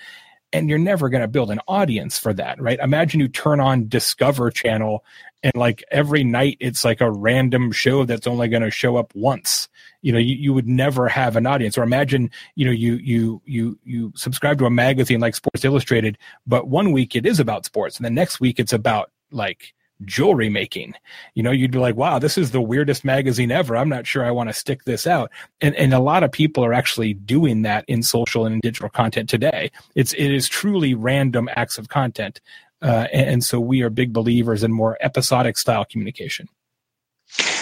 and 0.55 0.69
you're 0.69 0.79
never 0.79 1.09
going 1.09 1.21
to 1.21 1.29
build 1.29 1.51
an 1.51 1.61
audience 1.67 2.19
for 2.19 2.33
that, 2.33 2.63
right? 2.63 2.79
Imagine 2.79 3.21
you 3.21 3.29
turn 3.29 3.61
on 3.61 3.89
Discover 3.89 4.53
Channel 4.53 5.05
and 5.43 5.55
like 5.55 5.85
every 5.91 6.25
night 6.25 6.57
it's 6.61 6.85
like 6.85 7.01
a 7.01 7.11
random 7.11 7.71
show 7.71 8.05
that's 8.05 8.27
only 8.27 8.49
going 8.49 8.63
to 8.63 8.71
show 8.71 8.97
up 8.97 9.13
once 9.15 9.69
you 10.01 10.11
know 10.11 10.19
you, 10.19 10.35
you 10.35 10.55
would 10.55 10.67
never 10.67 11.07
have 11.07 11.37
an 11.37 11.47
audience 11.47 11.77
or 11.77 11.83
imagine 11.83 12.31
you 12.55 12.65
know 12.65 12.73
you 12.73 12.95
you 12.95 13.43
you 13.45 13.79
you 13.85 14.13
subscribe 14.17 14.59
to 14.59 14.65
a 14.65 14.71
magazine 14.71 15.21
like 15.21 15.35
sports 15.35 15.65
illustrated 15.65 16.17
but 16.47 16.67
one 16.67 16.93
week 16.93 17.15
it 17.15 17.27
is 17.27 17.39
about 17.39 17.67
sports 17.67 17.99
and 17.99 18.07
the 18.07 18.11
next 18.11 18.41
week 18.41 18.59
it's 18.59 18.73
about 18.73 19.11
like 19.31 19.75
jewelry 20.03 20.49
making. 20.49 20.95
You 21.35 21.43
know 21.43 21.51
you'd 21.51 21.71
be 21.71 21.79
like 21.79 21.97
wow 21.97 22.19
this 22.19 22.37
is 22.39 22.51
the 22.51 22.61
weirdest 22.61 23.05
magazine 23.05 23.51
ever. 23.51 23.77
I'm 23.77 23.89
not 23.89 24.07
sure 24.07 24.25
i 24.25 24.31
want 24.31 24.49
to 24.49 24.53
stick 24.53 24.85
this 24.85 25.07
out. 25.07 25.31
And 25.61 25.75
and 25.77 25.95
a 25.95 26.01
lot 26.01 26.23
of 26.23 26.33
people 26.33 26.65
are 26.65 26.73
actually 26.73 27.15
doing 27.15 27.63
that 27.63 27.85
in 27.89 28.03
social 28.03 28.47
and 28.47 28.55
in 28.55 28.61
digital 28.61 28.89
content 28.89 29.29
today. 29.29 29.71
It's 29.95 30.13
it 30.15 30.31
is 30.31 30.49
truly 30.49 30.95
random 30.95 31.49
acts 31.55 31.79
of 31.79 31.89
content. 31.89 32.41
Uh, 32.83 33.07
and, 33.13 33.29
and 33.31 33.45
so 33.45 33.59
we 33.59 33.83
are 33.83 33.89
big 33.89 34.13
believers 34.13 34.63
in 34.63 34.71
more 34.71 34.99
episodic 35.01 35.57
style 35.57 35.87
communication 35.87 36.49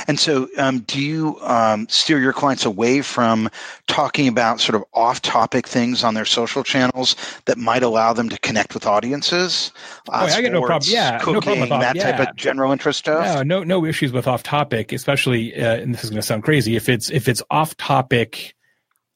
and 0.08 0.18
so, 0.18 0.48
um, 0.58 0.80
do 0.80 1.00
you 1.00 1.38
um, 1.40 1.88
steer 1.88 2.18
your 2.18 2.32
clients 2.32 2.64
away 2.64 3.02
from 3.02 3.50
talking 3.86 4.28
about 4.28 4.60
sort 4.60 4.76
of 4.76 4.84
off 4.94 5.22
topic 5.22 5.66
things 5.66 6.04
on 6.04 6.14
their 6.14 6.24
social 6.24 6.62
channels 6.62 7.16
that 7.46 7.58
might 7.58 7.82
allow 7.82 8.12
them 8.12 8.28
to 8.28 8.38
connect 8.40 8.74
with 8.74 8.86
audiences? 8.86 9.72
Uh, 10.08 10.12
oh, 10.12 10.16
sports, 10.18 10.34
I 10.34 10.40
get 10.42 10.52
no 10.52 10.64
problem. 10.64 10.90
Yeah, 10.90 11.18
cooking, 11.18 11.34
no 11.34 11.40
problem 11.40 11.60
with 11.60 11.70
that 11.70 11.96
yeah. 11.96 12.16
type 12.16 12.28
of 12.28 12.36
general 12.36 12.72
interest 12.72 13.00
stuff. 13.00 13.36
No, 13.36 13.42
no, 13.42 13.64
no 13.64 13.84
issues 13.84 14.12
with 14.12 14.26
off 14.26 14.42
topic, 14.42 14.92
especially, 14.92 15.54
uh, 15.54 15.76
and 15.76 15.94
this 15.94 16.04
is 16.04 16.10
going 16.10 16.20
to 16.20 16.26
sound 16.26 16.42
crazy, 16.42 16.76
if 16.76 16.88
it's 16.88 17.10
if 17.10 17.28
it's 17.28 17.42
off 17.50 17.76
topic 17.76 18.54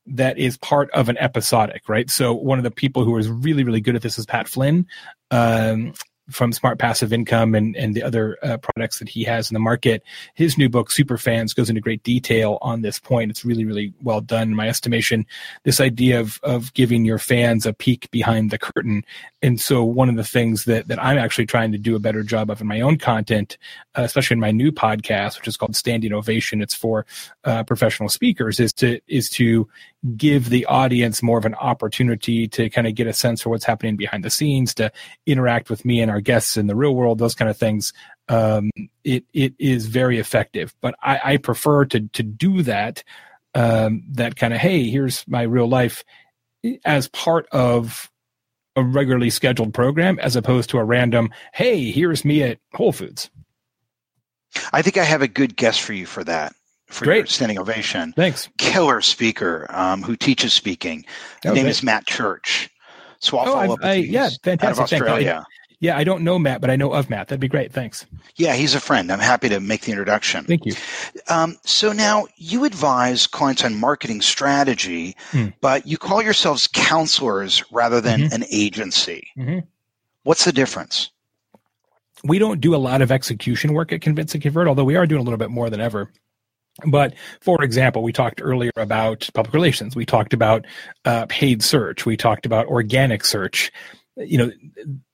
that 0.06 0.38
is 0.38 0.56
part 0.58 0.90
of 0.92 1.08
an 1.08 1.18
episodic, 1.18 1.88
right? 1.88 2.08
So 2.10 2.32
one 2.32 2.58
of 2.58 2.64
the 2.64 2.70
people 2.70 3.04
who 3.04 3.16
is 3.18 3.28
really, 3.28 3.64
really 3.64 3.80
good 3.80 3.96
at 3.96 4.02
this 4.02 4.18
is 4.18 4.26
Pat 4.26 4.48
Flynn. 4.48 4.86
Um, 5.30 5.94
from 6.30 6.52
Smart 6.52 6.78
Passive 6.78 7.12
Income 7.12 7.54
and, 7.54 7.76
and 7.76 7.95
the 7.95 8.02
other 8.02 8.37
uh, 8.42 8.56
products 8.59 8.99
that 8.99 9.09
he 9.09 9.25
has 9.25 9.50
in 9.50 9.54
the 9.54 9.61
market. 9.61 10.02
His 10.35 10.59
new 10.59 10.68
book, 10.68 10.90
Super 10.90 11.18
Fans, 11.18 11.54
goes 11.54 11.68
into 11.68 11.80
great 11.80 12.02
detail 12.02 12.59
on 12.62 12.83
this 12.83 12.99
point. 12.99 13.30
It's 13.30 13.45
really, 13.45 13.64
really 13.64 13.92
well 14.02 14.21
done, 14.21 14.49
in 14.49 14.54
my 14.54 14.68
estimation. 14.68 15.26
This 15.64 15.80
idea 15.80 16.21
of, 16.21 16.40
of 16.42 16.75
giving 16.75 17.04
your 17.04 17.18
fans 17.18 17.66
a 17.66 17.73
peek 17.73 18.11
behind 18.11 18.50
the 18.50 18.59
curtain. 18.59 19.04
And 19.42 19.61
so, 19.61 19.85
one 19.85 20.09
of 20.09 20.16
the 20.16 20.25
things 20.25 20.64
that, 20.64 20.88
that 20.88 21.02
I'm 21.02 21.18
actually 21.18 21.47
trying 21.47 21.73
to 21.73 21.78
do 21.78 21.95
a 21.95 22.00
better 22.00 22.23
job 22.23 22.50
of 22.50 22.61
in 22.61 22.66
my 22.66 22.80
own 22.80 22.99
content, 22.99 23.56
uh, 23.97 24.02
especially 24.02 24.35
in 24.35 24.40
my 24.40 24.50
new 24.50 24.73
podcast, 24.73 25.38
which 25.38 25.49
is 25.49 25.56
called 25.56 25.76
Standing 25.76 26.12
Ovation, 26.12 26.61
it's 26.61 26.75
for 26.75 27.06
uh, 27.45 27.62
professional 27.62 28.09
speakers, 28.09 28.59
is 28.59 28.73
to 28.75 29.00
is 29.06 29.30
to 29.30 29.68
give 30.14 30.50
the 30.50 30.66
audience 30.66 31.22
more 31.22 31.38
of 31.38 31.44
an 31.44 31.54
opportunity 31.54 32.46
to 32.48 32.68
kind 32.70 32.86
of 32.86 32.94
get 32.94 33.06
a 33.06 33.12
sense 33.12 33.42
for 33.42 33.50
what's 33.50 33.64
happening 33.64 33.96
behind 33.96 34.25
the 34.25 34.30
scenes, 34.30 34.75
to 34.75 34.92
interact 35.26 35.70
with 35.70 35.84
me 35.84 36.00
and 36.00 36.10
our 36.10 36.20
guests 36.20 36.56
in 36.56 36.66
the 36.66 36.76
real 36.76 36.94
world, 36.94 37.18
those 37.18 37.34
kind 37.34 37.50
of 37.50 37.56
things. 37.56 37.92
Um, 38.28 38.70
it 39.04 39.25
it 39.32 39.54
is 39.58 39.86
very 39.86 40.18
effective, 40.18 40.75
but 40.80 40.94
I, 41.02 41.20
I 41.25 41.36
prefer 41.36 41.84
to 41.86 42.00
to 42.00 42.22
do 42.22 42.62
that. 42.62 43.02
Um, 43.54 44.04
that 44.12 44.36
kind 44.36 44.52
of 44.52 44.60
hey, 44.60 44.90
here's 44.90 45.26
my 45.26 45.42
real 45.42 45.68
life 45.68 46.04
as 46.84 47.08
part 47.08 47.46
of 47.52 48.10
a 48.75 48.82
regularly 48.82 49.30
scheduled 49.30 49.72
program, 49.72 50.18
as 50.18 50.36
opposed 50.36 50.70
to 50.70 50.78
a 50.78 50.84
random 50.84 51.30
hey, 51.54 51.90
here's 51.90 52.25
me 52.25 52.42
at 52.42 52.58
Whole 52.75 52.92
Foods. 52.92 53.30
I 54.72 54.82
think 54.82 54.96
I 54.96 55.04
have 55.04 55.22
a 55.22 55.28
good 55.28 55.56
guess 55.56 55.78
for 55.78 55.92
you 55.92 56.06
for 56.06 56.25
that 56.25 56.55
for 56.86 57.04
Great. 57.04 57.16
your 57.16 57.26
standing 57.26 57.58
ovation. 57.58 58.12
Thanks. 58.14 58.48
Killer 58.58 59.00
speaker 59.00 59.66
um, 59.70 60.02
who 60.02 60.16
teaches 60.16 60.52
speaking. 60.52 61.04
His 61.42 61.52
name 61.52 61.66
is 61.66 61.82
Matt 61.82 62.06
Church. 62.06 62.70
So 63.18 63.38
I'll 63.38 63.48
oh, 63.48 63.52
follow 63.52 63.60
I, 63.60 63.64
up 63.64 63.70
with 63.70 63.84
I, 63.84 63.94
you. 63.94 64.10
Yeah, 64.10 64.28
fantastic. 64.42 64.64
Out 64.64 64.72
of 64.72 64.80
Australia. 64.80 65.44
yeah, 65.80 65.96
I 65.96 66.04
don't 66.04 66.22
know 66.22 66.38
Matt, 66.38 66.60
but 66.60 66.70
I 66.70 66.76
know 66.76 66.92
of 66.92 67.10
Matt. 67.10 67.28
That'd 67.28 67.40
be 67.40 67.48
great. 67.48 67.72
Thanks. 67.72 68.06
Yeah, 68.36 68.54
he's 68.54 68.74
a 68.74 68.80
friend. 68.80 69.10
I'm 69.10 69.18
happy 69.18 69.48
to 69.48 69.60
make 69.60 69.82
the 69.82 69.92
introduction. 69.92 70.44
Thank 70.44 70.66
you. 70.66 70.74
Um, 71.28 71.56
so 71.64 71.92
now 71.92 72.26
you 72.36 72.64
advise 72.64 73.26
clients 73.26 73.64
on 73.64 73.74
marketing 73.74 74.20
strategy, 74.20 75.16
hmm. 75.30 75.46
but 75.60 75.86
you 75.86 75.98
call 75.98 76.22
yourselves 76.22 76.68
counselors 76.72 77.64
rather 77.72 78.00
than 78.00 78.20
mm-hmm. 78.20 78.34
an 78.34 78.44
agency. 78.50 79.28
Mm-hmm. 79.36 79.60
What's 80.22 80.44
the 80.44 80.52
difference? 80.52 81.10
We 82.24 82.38
don't 82.38 82.60
do 82.60 82.74
a 82.74 82.78
lot 82.78 83.02
of 83.02 83.12
execution 83.12 83.72
work 83.72 83.92
at 83.92 84.00
Convince 84.00 84.34
and 84.34 84.42
Convert, 84.42 84.66
although 84.68 84.84
we 84.84 84.96
are 84.96 85.06
doing 85.06 85.20
a 85.20 85.24
little 85.24 85.38
bit 85.38 85.50
more 85.50 85.70
than 85.70 85.80
ever. 85.80 86.10
But 86.85 87.14
for 87.40 87.62
example, 87.62 88.02
we 88.02 88.12
talked 88.12 88.40
earlier 88.42 88.73
about 88.76 89.28
public 89.33 89.54
relations. 89.54 89.97
We 89.97 90.04
talked 90.04 90.35
about 90.35 90.66
uh, 91.04 91.26
paid 91.28 91.62
search. 91.62 92.04
We 92.04 92.16
talked 92.16 92.45
about 92.45 92.66
organic 92.66 93.25
search. 93.25 93.73
You 94.16 94.38
know, 94.38 94.52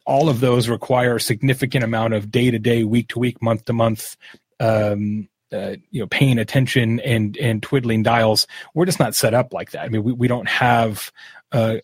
all 0.05 0.29
of 0.29 0.41
those 0.41 0.69
require 0.69 1.17
a 1.17 1.21
significant 1.21 1.85
amount 1.85 2.15
of 2.15 2.31
day 2.31 2.51
to 2.51 2.59
day, 2.59 2.85
week 2.85 3.09
to 3.09 3.19
week, 3.19 3.41
month 3.41 3.65
to 3.67 3.73
month 3.73 4.17
um, 4.59 5.29
uh, 5.53 5.77
you 5.91 6.01
know 6.01 6.07
paying 6.07 6.39
attention 6.39 6.99
and 7.01 7.37
and 7.37 7.63
twiddling 7.63 8.03
dials. 8.03 8.47
We're 8.75 8.87
just 8.87 9.01
not 9.01 9.15
set 9.15 9.35
up 9.35 9.53
like 9.53 9.73
that. 9.73 9.85
I 9.85 9.89
mean, 9.89 10.03
we, 10.03 10.13
we 10.13 10.29
don't 10.29 10.49
have 10.49 11.13
a, 11.53 11.81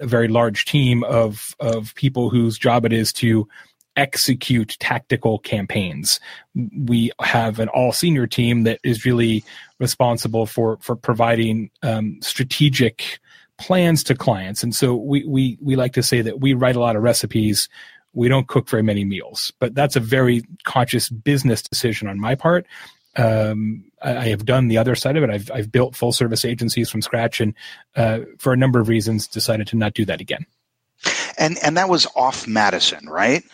a 0.00 0.06
very 0.06 0.28
large 0.28 0.64
team 0.64 1.04
of 1.04 1.54
of 1.60 1.94
people 1.94 2.30
whose 2.30 2.58
job 2.58 2.84
it 2.84 2.92
is 2.92 3.12
to 3.14 3.48
execute 3.98 4.76
tactical 4.78 5.40
campaigns. 5.40 6.20
We 6.54 7.10
have 7.20 7.58
an 7.58 7.68
all 7.68 7.92
senior 7.92 8.26
team 8.26 8.62
that 8.62 8.78
is 8.84 9.04
really 9.04 9.44
responsible 9.78 10.46
for 10.46 10.78
for 10.80 10.96
providing 10.96 11.70
um, 11.82 12.18
strategic 12.22 13.18
plans 13.58 14.04
to 14.04 14.14
clients. 14.14 14.62
And 14.62 14.74
so 14.74 14.94
we 14.94 15.24
we 15.24 15.58
we 15.60 15.76
like 15.76 15.92
to 15.94 16.02
say 16.02 16.22
that 16.22 16.40
we 16.40 16.54
write 16.54 16.76
a 16.76 16.80
lot 16.80 16.96
of 16.96 17.02
recipes. 17.02 17.68
We 18.14 18.28
don't 18.28 18.48
cook 18.48 18.68
very 18.68 18.82
many 18.82 19.04
meals, 19.04 19.52
but 19.58 19.74
that's 19.74 19.96
a 19.96 20.00
very 20.00 20.42
conscious 20.64 21.10
business 21.10 21.60
decision 21.60 22.08
on 22.08 22.18
my 22.18 22.34
part. 22.34 22.66
Um, 23.16 23.84
I, 24.00 24.28
have 24.28 24.44
done 24.44 24.68
the 24.68 24.78
other 24.78 24.94
side 24.94 25.16
of 25.16 25.24
it. 25.24 25.30
I've 25.30 25.50
I've 25.52 25.72
built 25.72 25.96
full 25.96 26.12
service 26.12 26.44
agencies 26.44 26.88
from 26.88 27.02
scratch, 27.02 27.40
and 27.40 27.52
uh, 27.96 28.20
for 28.38 28.52
a 28.52 28.56
number 28.56 28.78
of 28.78 28.88
reasons, 28.88 29.26
decided 29.26 29.66
to 29.68 29.76
not 29.76 29.94
do 29.94 30.04
that 30.04 30.20
again. 30.20 30.46
And 31.36 31.58
and 31.64 31.76
that 31.76 31.88
was 31.88 32.06
off 32.14 32.46
Madison, 32.46 33.08
right? 33.08 33.44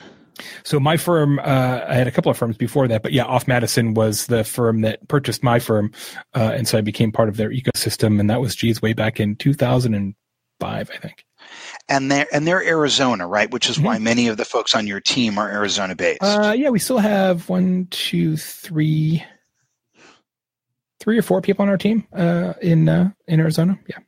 So 0.64 0.80
my 0.80 0.96
firm, 0.96 1.38
uh, 1.38 1.84
I 1.88 1.94
had 1.94 2.06
a 2.06 2.10
couple 2.10 2.30
of 2.30 2.36
firms 2.36 2.56
before 2.56 2.88
that, 2.88 3.02
but 3.02 3.12
yeah, 3.12 3.24
Off 3.24 3.46
Madison 3.46 3.94
was 3.94 4.26
the 4.26 4.44
firm 4.44 4.80
that 4.82 5.06
purchased 5.08 5.42
my 5.42 5.58
firm, 5.58 5.92
uh, 6.34 6.52
and 6.54 6.66
so 6.66 6.78
I 6.78 6.80
became 6.80 7.12
part 7.12 7.28
of 7.28 7.36
their 7.36 7.50
ecosystem, 7.50 8.20
and 8.20 8.28
that 8.30 8.40
was 8.40 8.54
geez 8.54 8.82
way 8.82 8.92
back 8.92 9.20
in 9.20 9.36
2005, 9.36 10.90
I 10.90 10.96
think. 10.98 11.24
And 11.88 12.10
they're 12.10 12.26
and 12.32 12.46
they're 12.46 12.64
Arizona, 12.64 13.26
right? 13.26 13.50
Which 13.50 13.68
is 13.68 13.76
mm-hmm. 13.76 13.86
why 13.86 13.98
many 13.98 14.28
of 14.28 14.36
the 14.36 14.44
folks 14.44 14.74
on 14.74 14.86
your 14.86 15.00
team 15.00 15.38
are 15.38 15.50
Arizona 15.50 15.94
based. 15.94 16.22
Uh, 16.22 16.54
yeah, 16.56 16.70
we 16.70 16.78
still 16.78 16.98
have 16.98 17.48
one, 17.48 17.86
two, 17.90 18.36
three, 18.36 19.22
three 21.00 21.18
or 21.18 21.22
four 21.22 21.42
people 21.42 21.62
on 21.62 21.68
our 21.68 21.76
team 21.76 22.06
uh, 22.14 22.54
in 22.62 22.88
uh, 22.88 23.10
in 23.28 23.40
Arizona. 23.40 23.78
Yeah. 23.88 23.98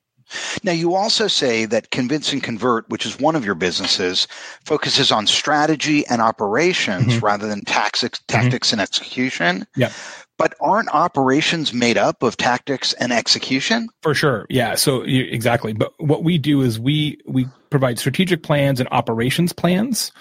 Now, 0.63 0.73
you 0.73 0.95
also 0.95 1.29
say 1.29 1.67
that 1.67 1.91
Convince 1.91 2.33
and 2.33 2.43
Convert, 2.43 2.89
which 2.89 3.07
is 3.07 3.19
one 3.19 3.37
of 3.37 3.45
your 3.45 3.55
businesses, 3.55 4.27
focuses 4.65 5.13
on 5.13 5.27
strategy 5.27 6.07
and 6.07 6.21
operations 6.21 7.07
mm-hmm. 7.07 7.25
rather 7.25 7.47
than 7.47 7.65
tactics, 7.65 8.19
mm-hmm. 8.21 8.41
tactics 8.41 8.69
mm-hmm. 8.69 8.75
and 8.75 8.81
execution. 8.81 9.67
Yeah. 9.77 9.93
But 10.39 10.55
aren't 10.61 10.91
operations 10.91 11.73
made 11.73 11.97
up 11.97 12.23
of 12.23 12.37
tactics 12.37 12.93
and 12.95 13.13
execution? 13.13 13.89
For 14.03 14.13
sure. 14.13 14.47
Yeah. 14.51 14.75
So 14.75 15.03
exactly. 15.03 15.73
But 15.73 15.93
what 15.99 16.25
we 16.25 16.37
do 16.37 16.61
is 16.61 16.79
we 16.79 17.19
we 17.27 17.47
provide 17.71 17.99
strategic 17.99 18.43
plans 18.43 18.79
and 18.79 18.89
operations 18.93 19.55
plans. 19.55 20.13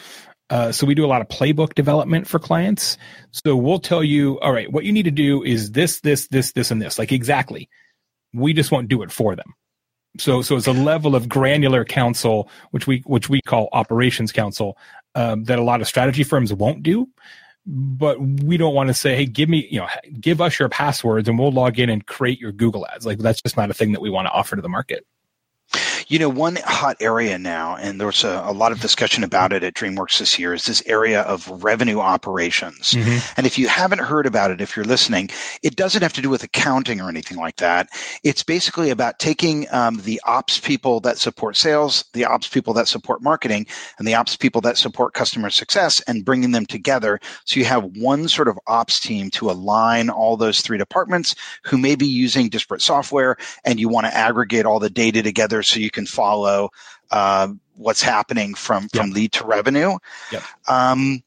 Uh, 0.49 0.71
so 0.71 0.85
we 0.85 0.95
do 0.95 1.03
a 1.03 1.07
lot 1.07 1.21
of 1.21 1.27
playbook 1.27 1.73
development 1.73 2.27
for 2.27 2.39
clients. 2.39 2.97
So 3.31 3.55
we'll 3.55 3.79
tell 3.79 4.03
you, 4.03 4.39
all 4.39 4.53
right, 4.53 4.71
what 4.71 4.85
you 4.85 4.93
need 4.93 5.03
to 5.03 5.11
do 5.11 5.43
is 5.43 5.71
this, 5.71 5.99
this, 6.01 6.27
this, 6.27 6.51
this, 6.51 6.71
and 6.71 6.81
this. 6.81 6.99
Like 6.99 7.11
exactly. 7.11 7.67
We 8.33 8.53
just 8.53 8.71
won't 8.71 8.87
do 8.87 9.01
it 9.01 9.11
for 9.11 9.35
them. 9.35 9.53
So, 10.17 10.41
so 10.41 10.55
it's 10.55 10.67
a 10.67 10.73
level 10.73 11.15
of 11.15 11.27
granular 11.27 11.85
counsel, 11.85 12.49
which 12.71 12.87
we 12.87 12.99
which 13.05 13.29
we 13.29 13.41
call 13.41 13.69
operations 13.73 14.31
counsel, 14.31 14.77
um, 15.15 15.43
that 15.45 15.59
a 15.59 15.63
lot 15.63 15.81
of 15.81 15.87
strategy 15.87 16.23
firms 16.23 16.53
won't 16.53 16.83
do. 16.83 17.07
But 17.67 18.19
we 18.21 18.57
don't 18.57 18.75
want 18.75 18.89
to 18.89 18.93
say, 18.93 19.15
"Hey, 19.15 19.25
give 19.25 19.49
me, 19.49 19.67
you 19.71 19.79
know, 19.79 19.87
give 20.19 20.39
us 20.39 20.59
your 20.59 20.69
passwords, 20.69 21.27
and 21.27 21.39
we'll 21.39 21.51
log 21.51 21.79
in 21.79 21.89
and 21.89 22.05
create 22.05 22.39
your 22.39 22.51
Google 22.51 22.85
ads." 22.87 23.05
Like 23.05 23.17
that's 23.19 23.41
just 23.41 23.57
not 23.57 23.69
a 23.71 23.73
thing 23.73 23.91
that 23.93 24.01
we 24.01 24.09
want 24.09 24.27
to 24.27 24.31
offer 24.31 24.55
to 24.55 24.61
the 24.61 24.69
market. 24.69 25.05
You 26.07 26.19
know, 26.19 26.29
one 26.29 26.57
hot 26.63 26.97
area 26.99 27.39
now, 27.39 27.75
and 27.77 27.99
there's 27.99 28.23
a, 28.23 28.43
a, 28.45 28.53
lot 28.53 28.71
of 28.71 28.79
discussion 28.79 29.23
about 29.23 29.51
it 29.51 29.63
at 29.63 29.73
Dreamforce 29.73 30.19
this 30.19 30.37
year, 30.37 30.53
is 30.53 30.65
this 30.65 30.83
area 30.85 31.21
of 31.21 31.63
revenue 31.63 31.99
operations. 31.99 32.91
Mm-hmm. 32.91 33.33
And 33.37 33.47
if 33.47 33.57
you 33.57 33.67
haven't 33.67 33.99
heard 33.99 34.27
about 34.27 34.51
it, 34.51 34.61
if 34.61 34.75
you're 34.75 34.85
listening, 34.85 35.29
it 35.63 35.75
doesn't 35.75 36.03
have 36.03 36.13
to 36.13 36.21
do 36.21 36.29
with 36.29 36.43
accounting 36.43 37.01
or 37.01 37.09
anything 37.09 37.39
like 37.39 37.55
that. 37.55 37.89
It's 38.23 38.43
basically 38.43 38.91
about 38.91 39.17
taking 39.17 39.65
um, 39.71 39.97
the 40.03 40.21
ops 40.25 40.59
people 40.59 40.99
that 40.99 41.17
support 41.17 41.57
sales, 41.57 42.05
the 42.13 42.25
ops 42.25 42.47
people 42.47 42.73
that 42.75 42.87
support 42.87 43.23
marketing, 43.23 43.65
and 43.97 44.07
the 44.07 44.13
ops 44.13 44.35
people 44.35 44.61
that 44.61 44.77
support 44.77 45.15
customer 45.15 45.49
success 45.49 46.01
and 46.01 46.23
bringing 46.23 46.51
them 46.51 46.67
together. 46.67 47.19
So 47.45 47.59
you 47.59 47.65
have 47.65 47.97
one 47.97 48.27
sort 48.27 48.47
of 48.47 48.59
ops 48.67 48.99
team 48.99 49.31
to 49.31 49.49
align 49.49 50.11
all 50.11 50.37
those 50.37 50.61
three 50.61 50.77
departments 50.77 51.35
who 51.63 51.79
may 51.79 51.95
be 51.95 52.05
using 52.05 52.49
disparate 52.49 52.83
software, 52.83 53.37
and 53.63 53.79
you 53.79 53.89
want 53.89 54.05
to 54.05 54.15
aggregate 54.15 54.65
all 54.65 54.79
the 54.79 54.89
data 54.91 55.23
together 55.23 55.63
so 55.63 55.79
you 55.79 55.89
can 55.95 56.05
follow 56.05 56.69
uh, 57.11 57.47
what's 57.75 58.01
happening 58.01 58.53
from 58.53 58.87
from 58.89 59.11
lead 59.11 59.31
to 59.33 59.45
revenue. 59.45 59.97
Yep. 60.31 60.43
Um, 60.67 61.23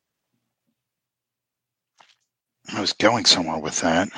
I 2.74 2.80
was 2.80 2.92
going 2.92 3.24
somewhere 3.24 3.58
with 3.58 3.80
that. 3.80 4.08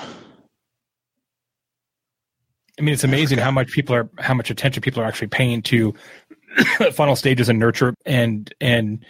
I 2.78 2.82
mean, 2.82 2.94
it's 2.94 3.04
amazing 3.04 3.38
how 3.38 3.50
much 3.50 3.70
people 3.72 3.94
are, 3.94 4.08
how 4.18 4.34
much 4.34 4.50
attention 4.50 4.80
people 4.82 5.02
are 5.02 5.06
actually 5.06 5.28
paying 5.28 5.62
to 5.62 5.94
funnel 6.92 7.16
stages 7.16 7.48
and 7.48 7.58
nurture 7.58 7.94
and 8.06 8.52
and 8.60 9.04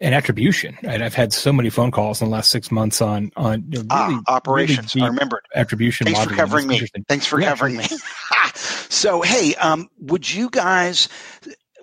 and 0.00 0.14
attribution. 0.14 0.76
Right? 0.82 1.00
I've 1.00 1.14
had 1.14 1.32
so 1.32 1.52
many 1.52 1.70
phone 1.70 1.90
calls 1.90 2.20
in 2.20 2.28
the 2.28 2.32
last 2.32 2.50
six 2.50 2.70
months 2.70 3.00
on 3.00 3.30
on 3.36 3.64
you 3.70 3.78
know, 3.78 3.86
ah, 3.90 4.06
really, 4.08 4.20
ah, 4.26 4.34
operations. 4.34 4.94
Really 4.94 5.06
I 5.06 5.08
remember 5.08 5.42
attribution. 5.54 6.06
Thanks 6.06 6.24
for 6.24 6.34
covering 6.34 6.66
me. 6.66 6.86
Thanks 7.08 7.26
for 7.26 7.40
yeah, 7.40 7.48
covering 7.48 7.76
me. 7.76 7.84
so, 8.54 9.22
hey, 9.22 9.54
um, 9.56 9.88
would 9.98 10.32
you 10.32 10.50
guys 10.50 11.08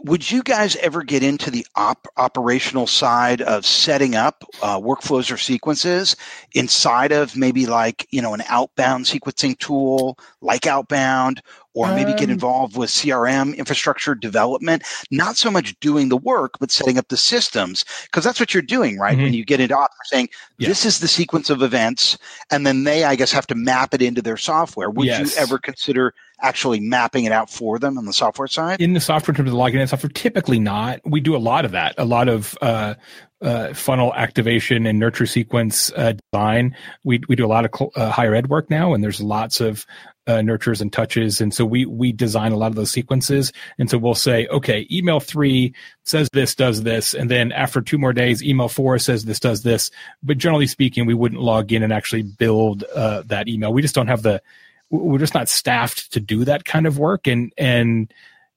would 0.04 0.30
you 0.30 0.44
guys 0.44 0.76
ever 0.78 1.02
get 1.02 1.24
into 1.24 1.50
the 1.50 1.66
op- 1.76 2.08
operational 2.18 2.88
side 2.88 3.42
of 3.42 3.66
setting 3.66 4.16
up 4.16 4.44
uh, 4.62 4.80
workflows 4.80 5.32
or 5.32 5.38
sequences 5.38 6.16
inside 6.54 7.12
of 7.12 7.38
maybe 7.38 7.66
like 7.66 8.06
you 8.12 8.22
know 8.22 8.34
an 8.34 8.44
outbound 8.48 9.06
sequencing 9.06 9.58
tool 9.58 10.18
like 10.42 10.68
outbound 10.68 11.42
or 11.74 11.88
maybe 11.94 12.12
um, 12.12 12.18
get 12.18 12.30
involved 12.30 12.78
with 12.78 12.90
crm 12.90 13.56
infrastructure 13.58 14.16
development 14.16 14.84
not 15.12 15.38
so 15.38 15.50
much 15.50 15.78
doing 15.80 16.10
the 16.10 16.18
work 16.18 16.58
but 16.60 16.72
setting 16.72 16.98
up 16.98 17.08
the 17.10 17.18
systems 17.18 17.86
because 18.04 18.24
that's 18.24 18.40
what 18.40 18.54
you're 18.54 18.64
doing 18.64 18.98
right 18.98 19.14
mm-hmm. 19.14 19.24
when 19.24 19.34
you 19.34 19.46
get 19.46 19.60
into 19.60 19.76
op 19.76 19.92
saying 20.06 20.30
yeah. 20.58 20.68
this 20.68 20.86
is 20.86 21.00
the 21.00 21.08
sequence 21.08 21.50
of 21.50 21.62
events 21.62 22.18
and 22.52 22.66
then 22.66 22.84
they 22.84 23.04
i 23.04 23.16
guess 23.16 23.32
have 23.32 23.48
to 23.48 23.56
map 23.56 23.94
it 23.94 24.02
into 24.02 24.22
their 24.22 24.38
software 24.38 24.90
would 24.90 25.08
yes. 25.08 25.36
you 25.36 25.42
ever 25.42 25.58
consider 25.58 26.14
actually 26.44 26.80
mapping 26.80 27.24
it 27.24 27.32
out 27.32 27.50
for 27.50 27.80
them 27.80 27.98
on 27.98 28.06
the 28.06 28.14
software 28.14 28.48
side? 28.48 28.82
In 28.82 28.94
the 28.94 29.00
software, 29.00 29.32
in 29.32 29.38
terms 29.38 29.50
of 29.50 29.56
logging 29.56 29.80
in 29.80 29.88
software, 29.88 30.10
typically 30.10 30.60
not. 30.60 31.00
We 31.06 31.22
do 31.22 31.36
a 31.36 31.38
lot 31.38 31.66
of 31.66 31.72
that, 31.72 31.96
a 31.98 32.06
lot 32.06 32.28
of 32.28 32.58
uh, 32.62 32.96
uh, 33.44 33.74
funnel 33.74 34.14
activation 34.16 34.86
and 34.86 34.98
nurture 34.98 35.26
sequence 35.26 35.92
uh, 35.96 36.14
design. 36.32 36.76
We 37.04 37.22
we 37.28 37.36
do 37.36 37.46
a 37.46 37.48
lot 37.48 37.66
of 37.66 37.72
cl- 37.76 37.92
uh, 37.96 38.10
higher 38.10 38.34
ed 38.34 38.48
work 38.48 38.70
now, 38.70 38.94
and 38.94 39.04
there's 39.04 39.22
lots 39.22 39.60
of 39.62 39.86
uh, 40.26 40.42
nurtures 40.42 40.82
and 40.82 40.92
touches, 40.92 41.42
and 41.42 41.54
so 41.54 41.66
we 41.66 41.86
we 41.86 42.12
design 42.12 42.54
a 42.54 42.58
lot 42.58 42.68
of 42.68 42.76
those 42.76 42.92
sequences. 42.92 43.52
And 43.78 43.90
so 43.90 43.98
we'll 43.98 44.16
say, 44.16 44.48
okay, 44.48 44.88
email 44.90 45.20
three 45.20 45.74
says 46.04 46.30
this, 46.32 46.56
does 46.56 46.84
this, 46.84 47.14
and 47.14 47.30
then 47.30 47.52
after 47.52 47.82
two 47.82 47.98
more 47.98 48.14
days, 48.14 48.42
email 48.42 48.70
four 48.70 48.98
says 48.98 49.26
this, 49.26 49.40
does 49.40 49.64
this. 49.64 49.92
But 50.24 50.38
generally 50.38 50.68
speaking, 50.68 51.06
we 51.06 51.14
wouldn't 51.14 51.42
log 51.42 51.72
in 51.74 51.84
and 51.84 51.92
actually 51.92 52.24
build 52.24 52.84
uh, 52.96 53.24
that 53.26 53.50
email. 53.50 53.74
We 53.74 53.82
just 53.82 53.96
don't 53.96 54.08
have 54.08 54.24
the 54.24 54.42
we're 54.90 55.18
just 55.18 55.34
not 55.34 55.50
staffed 55.50 56.14
to 56.14 56.20
do 56.20 56.46
that 56.46 56.66
kind 56.66 56.86
of 56.86 57.00
work 57.00 57.28
and 57.28 57.52
and 57.58 58.14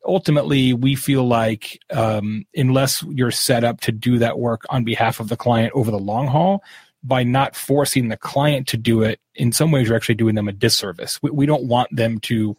ultimately 0.07 0.73
we 0.73 0.95
feel 0.95 1.27
like 1.27 1.81
um, 1.90 2.45
unless 2.55 3.03
you're 3.05 3.31
set 3.31 3.64
up 3.64 3.81
to 3.83 3.92
do 3.92 4.19
that 4.19 4.38
work 4.38 4.64
on 4.71 4.85
behalf 4.85 5.21
of 5.21 5.29
the 5.29 5.37
client 5.37 5.73
over 5.75 5.90
the 5.90 5.99
long 5.99 6.27
haul 6.27 6.62
by 7.03 7.23
not 7.23 7.55
forcing 7.55 8.09
the 8.09 8.16
client 8.16 8.66
to 8.69 8.77
do 8.77 9.03
it 9.03 9.21
in 9.35 9.53
some 9.53 9.71
ways 9.71 9.88
you're 9.88 9.97
actually 9.97 10.14
doing 10.14 10.35
them 10.35 10.49
a 10.49 10.53
disservice 10.53 11.21
we, 11.23 11.31
we 11.31 11.47
don't 11.47 11.64
want 11.64 11.95
them 11.95 12.19
to 12.21 12.57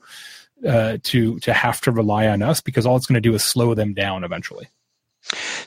uh, 0.67 0.97
to 1.03 1.39
to 1.39 1.53
have 1.53 1.79
to 1.81 1.91
rely 1.91 2.27
on 2.27 2.41
us 2.41 2.61
because 2.61 2.85
all 2.85 2.95
it's 2.95 3.05
going 3.05 3.21
to 3.21 3.29
do 3.29 3.35
is 3.35 3.43
slow 3.43 3.73
them 3.73 3.93
down 3.93 4.23
eventually 4.23 4.67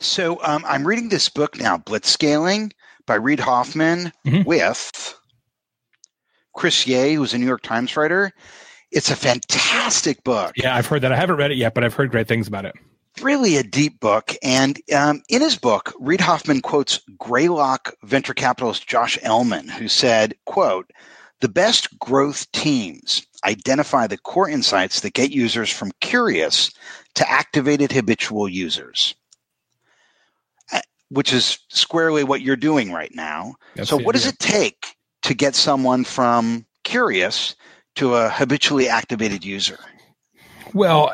so 0.01 0.43
um, 0.43 0.65
i'm 0.67 0.87
reading 0.87 1.09
this 1.09 1.29
book 1.29 1.59
now 1.59 1.77
blitzscaling 1.77 2.73
by 3.07 3.15
reid 3.15 3.41
hoffman 3.41 4.13
mm-hmm. 4.27 4.43
with 4.43 5.17
Chris 6.55 6.87
Yeh, 6.87 7.15
who's 7.15 7.33
a 7.33 7.39
New 7.39 7.47
York 7.47 7.63
Times 7.63 7.97
writer. 7.97 8.33
It's 8.91 9.11
a 9.11 9.17
fantastic 9.17 10.25
book. 10.25 10.53
Yeah, 10.57 10.75
I've 10.75 10.87
heard 10.87 11.03
that. 11.03 11.13
I 11.13 11.17
haven't 11.17 11.37
read 11.37 11.51
it 11.53 11.57
yet, 11.57 11.75
but 11.75 11.85
I've 11.85 11.95
heard 11.95 12.11
great 12.11 12.29
things 12.29 12.49
about 12.49 12.65
it. 12.65 12.75
Really 13.23 13.57
a 13.57 13.63
deep 13.63 14.01
book. 14.01 14.35
And 14.43 14.81
um, 14.95 15.23
in 15.29 15.43
his 15.43 15.57
book, 15.57 15.93
Reid 16.01 16.21
Hoffman 16.21 16.61
quotes 16.61 17.01
Greylock 17.19 17.95
venture 18.03 18.35
capitalist 18.35 18.87
Josh 18.87 19.19
Elman, 19.23 19.69
who 19.69 19.89
said, 19.89 20.35
quote, 20.47 20.91
the 21.41 21.49
best 21.49 21.99
growth 21.99 22.51
teams 22.53 23.27
identify 23.45 24.07
the 24.07 24.19
core 24.19 24.49
insights 24.49 25.01
that 25.01 25.15
get 25.15 25.31
users 25.31 25.71
from 25.71 25.93
curious 26.01 26.71
to 27.15 27.31
activated 27.31 27.93
habitual 27.93 28.49
users 28.49 29.15
uh, 30.73 30.81
which 31.09 31.33
is 31.33 31.59
squarely 31.69 32.25
what 32.25 32.43
you're 32.43 32.57
doing 32.57 32.93
right 32.93 33.15
now. 33.15 33.55
That's 33.75 33.91
so, 33.91 33.97
what 33.97 34.15
does 34.15 34.27
it 34.27 34.39
take 34.39 34.97
to 35.23 35.35
get 35.35 35.55
someone 35.55 36.05
from 36.05 36.67
curious 36.85 37.57
to 37.97 38.15
a 38.15 38.29
habitually 38.29 38.89
activated 38.89 39.45
user? 39.45 39.79
Well, 40.73 41.13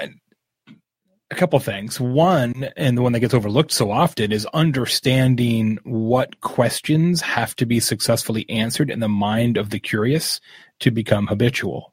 a 1.30 1.34
couple 1.34 1.58
things. 1.58 1.98
One, 1.98 2.68
and 2.76 2.96
the 2.96 3.02
one 3.02 3.12
that 3.12 3.20
gets 3.20 3.34
overlooked 3.34 3.72
so 3.72 3.90
often, 3.90 4.32
is 4.32 4.46
understanding 4.54 5.78
what 5.84 6.40
questions 6.40 7.20
have 7.20 7.56
to 7.56 7.66
be 7.66 7.80
successfully 7.80 8.48
answered 8.48 8.90
in 8.90 9.00
the 9.00 9.08
mind 9.08 9.56
of 9.56 9.70
the 9.70 9.80
curious 9.80 10.40
to 10.80 10.90
become 10.90 11.26
habitual. 11.26 11.92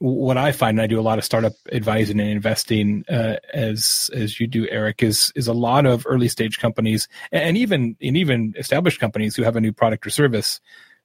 What 0.00 0.36
I 0.36 0.52
find, 0.52 0.78
and 0.78 0.84
I 0.84 0.86
do 0.86 1.00
a 1.00 1.02
lot 1.02 1.18
of 1.18 1.24
startup 1.24 1.54
advising 1.72 2.20
and 2.20 2.28
investing, 2.30 3.04
uh, 3.10 3.36
as 3.52 4.08
as 4.14 4.38
you 4.38 4.46
do, 4.46 4.68
Eric, 4.70 5.02
is 5.02 5.32
is 5.34 5.48
a 5.48 5.52
lot 5.52 5.86
of 5.86 6.06
early 6.06 6.28
stage 6.28 6.60
companies, 6.60 7.08
and 7.32 7.56
even 7.56 7.96
and 8.00 8.16
even 8.16 8.54
established 8.56 9.00
companies 9.00 9.34
who 9.34 9.42
have 9.42 9.56
a 9.56 9.60
new 9.60 9.72
product 9.72 10.06
or 10.06 10.10
service 10.10 10.60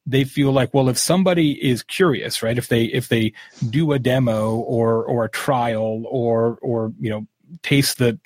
they 0.05 0.23
feel 0.23 0.51
like 0.51 0.73
well 0.73 0.89
if 0.89 0.97
somebody 0.97 1.51
is 1.65 1.83
curious 1.83 2.43
right 2.43 2.57
if 2.57 2.67
they 2.67 2.85
if 2.85 3.07
they 3.07 3.31
do 3.69 3.93
a 3.93 3.99
demo 3.99 4.55
or 4.57 5.03
or 5.05 5.25
a 5.25 5.29
trial 5.29 6.05
or 6.09 6.57
or 6.61 6.91
you 6.99 7.09
know 7.09 7.25
taste 7.61 7.97
the 7.99 8.19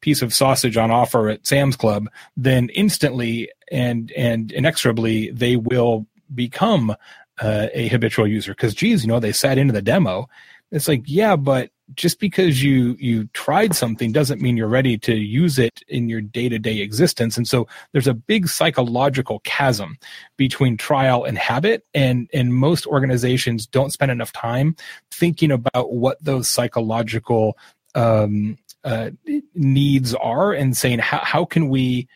piece 0.00 0.22
of 0.22 0.34
sausage 0.34 0.76
on 0.76 0.90
offer 0.90 1.28
at 1.28 1.46
Sam's 1.46 1.76
Club 1.76 2.08
then 2.36 2.68
instantly 2.70 3.50
and 3.72 4.12
and 4.12 4.52
inexorably 4.52 5.30
they 5.30 5.56
will 5.56 6.06
become 6.34 6.94
uh, 7.40 7.66
a 7.72 7.88
habitual 7.88 8.26
user. 8.26 8.52
Because 8.52 8.74
geez 8.74 9.02
you 9.02 9.08
know 9.08 9.20
they 9.20 9.32
sat 9.32 9.58
into 9.58 9.72
the 9.72 9.82
demo. 9.82 10.28
It's 10.70 10.88
like 10.88 11.02
yeah 11.06 11.36
but 11.36 11.70
just 11.94 12.18
because 12.18 12.62
you 12.62 12.96
you 12.98 13.26
tried 13.34 13.74
something 13.74 14.10
doesn't 14.10 14.40
mean 14.40 14.56
you're 14.56 14.66
ready 14.66 14.96
to 14.98 15.14
use 15.14 15.58
it 15.58 15.82
in 15.88 16.08
your 16.08 16.20
day-to-day 16.20 16.78
existence. 16.80 17.36
And 17.36 17.46
so 17.46 17.68
there's 17.92 18.06
a 18.06 18.14
big 18.14 18.48
psychological 18.48 19.40
chasm 19.40 19.98
between 20.36 20.76
trial 20.76 21.24
and 21.24 21.36
habit. 21.36 21.84
And 21.92 22.28
and 22.32 22.54
most 22.54 22.86
organizations 22.86 23.66
don't 23.66 23.92
spend 23.92 24.10
enough 24.10 24.32
time 24.32 24.76
thinking 25.10 25.50
about 25.50 25.92
what 25.92 26.22
those 26.24 26.48
psychological 26.48 27.58
um, 27.94 28.56
uh, 28.82 29.10
needs 29.54 30.14
are 30.14 30.52
and 30.52 30.76
saying 30.76 30.98
how, 30.98 31.18
how 31.18 31.44
can 31.44 31.68
we 31.68 32.08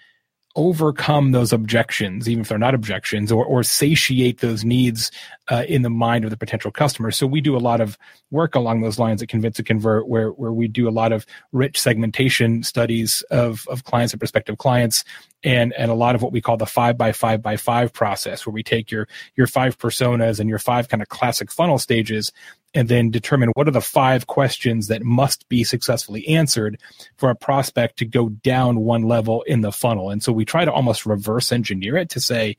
overcome 0.59 1.31
those 1.31 1.53
objections, 1.53 2.29
even 2.29 2.41
if 2.41 2.49
they're 2.49 2.59
not 2.59 2.75
objections, 2.75 3.31
or, 3.31 3.45
or 3.45 3.63
satiate 3.63 4.41
those 4.41 4.65
needs 4.65 5.13
uh, 5.47 5.65
in 5.69 5.83
the 5.83 5.89
mind 5.89 6.25
of 6.25 6.31
the 6.31 6.37
potential 6.37 6.73
customer. 6.73 7.13
So 7.13 7.29
we 7.29 7.41
do 7.41 7.57
a 7.57 7.59
lot 7.59 7.81
of 7.81 7.97
work 8.33 8.57
along 8.57 8.81
those 8.81 8.99
lines 8.99 9.23
at 9.23 9.29
Convince 9.29 9.59
and 9.59 9.67
Convert, 9.67 10.09
where 10.09 10.31
where 10.31 10.53
we 10.53 10.67
do 10.67 10.89
a 10.89 10.91
lot 10.91 11.13
of 11.13 11.25
rich 11.53 11.81
segmentation 11.81 12.65
studies 12.65 13.23
of 13.31 13.67
of 13.69 13.85
clients 13.85 14.13
and 14.13 14.21
prospective 14.21 14.59
clients, 14.59 15.05
and 15.45 15.73
and 15.75 15.93
a 15.93 15.95
lot 15.95 16.17
of 16.17 16.23
what 16.23 16.33
we 16.33 16.41
call 16.41 16.57
the 16.57 16.67
five 16.67 16.99
by 16.99 17.13
five 17.13 17.41
by 17.41 17.57
five 17.57 17.93
process, 17.93 18.45
where 18.45 18.53
we 18.53 18.65
take 18.65 18.91
your 18.91 19.07
your 19.37 19.47
five 19.47 19.79
personas 19.79 20.41
and 20.41 20.51
your 20.51 20.59
five 20.59 20.89
kind 20.89 21.03
of 21.03 21.09
classic 21.09 21.53
funnel 21.53 21.79
stages, 21.79 22.33
and 22.75 22.89
then 22.89 23.11
determine 23.11 23.51
what 23.55 23.69
are 23.69 23.73
the 23.73 23.81
five 23.81 24.27
questions 24.27 24.89
that 24.89 25.03
must 25.03 25.49
be 25.49 25.65
successfully 25.65 26.27
answered 26.29 26.79
for 27.17 27.31
a 27.31 27.37
prospect 27.37 27.99
to 27.99 28.05
go 28.05 28.29
down 28.29 28.81
one 28.81 29.03
level 29.03 29.43
in 29.43 29.63
the 29.63 29.73
funnel. 29.73 30.11
And 30.11 30.23
so 30.23 30.33
we 30.33 30.45
try 30.45 30.65
to 30.65 30.73
almost 30.73 31.07
reverse 31.07 31.51
engineer 31.51 31.97
it 31.97 32.11
to 32.11 32.21
say, 32.21 32.57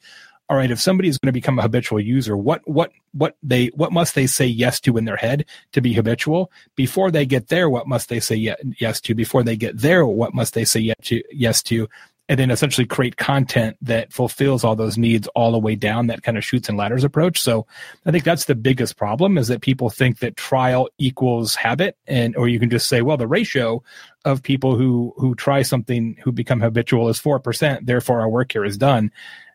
all 0.49 0.57
right, 0.57 0.71
if 0.71 0.81
somebody 0.81 1.09
is 1.09 1.19
going 1.19 1.27
to 1.27 1.31
become 1.31 1.59
a 1.59 1.61
habitual 1.61 1.99
user, 1.99 2.35
what 2.35 2.67
what 2.67 2.91
what 3.11 3.35
they 3.43 3.67
what 3.67 3.91
must 3.91 4.15
they 4.15 4.25
say 4.25 4.47
yes 4.47 4.79
to 4.79 4.97
in 4.97 5.05
their 5.05 5.15
head 5.15 5.45
to 5.73 5.81
be 5.81 5.93
habitual? 5.93 6.51
Before 6.75 7.11
they 7.11 7.27
get 7.27 7.49
there, 7.49 7.69
what 7.69 7.87
must 7.87 8.09
they 8.09 8.19
say 8.19 8.35
yes 8.79 8.99
to? 9.01 9.13
Before 9.13 9.43
they 9.43 9.55
get 9.55 9.77
there, 9.77 10.07
what 10.07 10.33
must 10.33 10.55
they 10.55 10.65
say 10.65 10.79
yes 10.79 10.97
to? 11.03 11.21
Yes 11.31 11.61
to, 11.63 11.87
and 12.29 12.39
then 12.39 12.51
essentially 12.51 12.85
create 12.85 13.17
content 13.17 13.75
that 13.81 14.13
fulfills 14.13 14.63
all 14.63 14.75
those 14.75 14.97
needs 14.97 15.27
all 15.29 15.51
the 15.51 15.59
way 15.59 15.75
down 15.75 16.07
that 16.07 16.23
kind 16.23 16.37
of 16.37 16.45
shoots 16.45 16.69
and 16.69 16.77
ladders 16.77 17.03
approach. 17.03 17.39
So 17.39 17.65
i 18.05 18.11
think 18.11 18.23
that's 18.23 18.45
the 18.45 18.55
biggest 18.55 18.95
problem 18.95 19.37
is 19.37 19.49
that 19.49 19.61
people 19.61 19.89
think 19.89 20.19
that 20.19 20.37
trial 20.37 20.87
equals 20.97 21.55
habit 21.55 21.97
and 22.07 22.35
or 22.37 22.47
you 22.47 22.59
can 22.59 22.69
just 22.69 22.87
say 22.87 23.01
well 23.01 23.17
the 23.17 23.27
ratio 23.27 23.83
of 24.23 24.43
people 24.43 24.77
who 24.77 25.13
who 25.17 25.35
try 25.35 25.63
something 25.63 26.15
who 26.23 26.31
become 26.31 26.61
habitual 26.61 27.09
is 27.09 27.19
4% 27.19 27.85
therefore 27.85 28.21
our 28.21 28.29
work 28.29 28.51
here 28.51 28.63
is 28.63 28.77
done. 28.77 29.11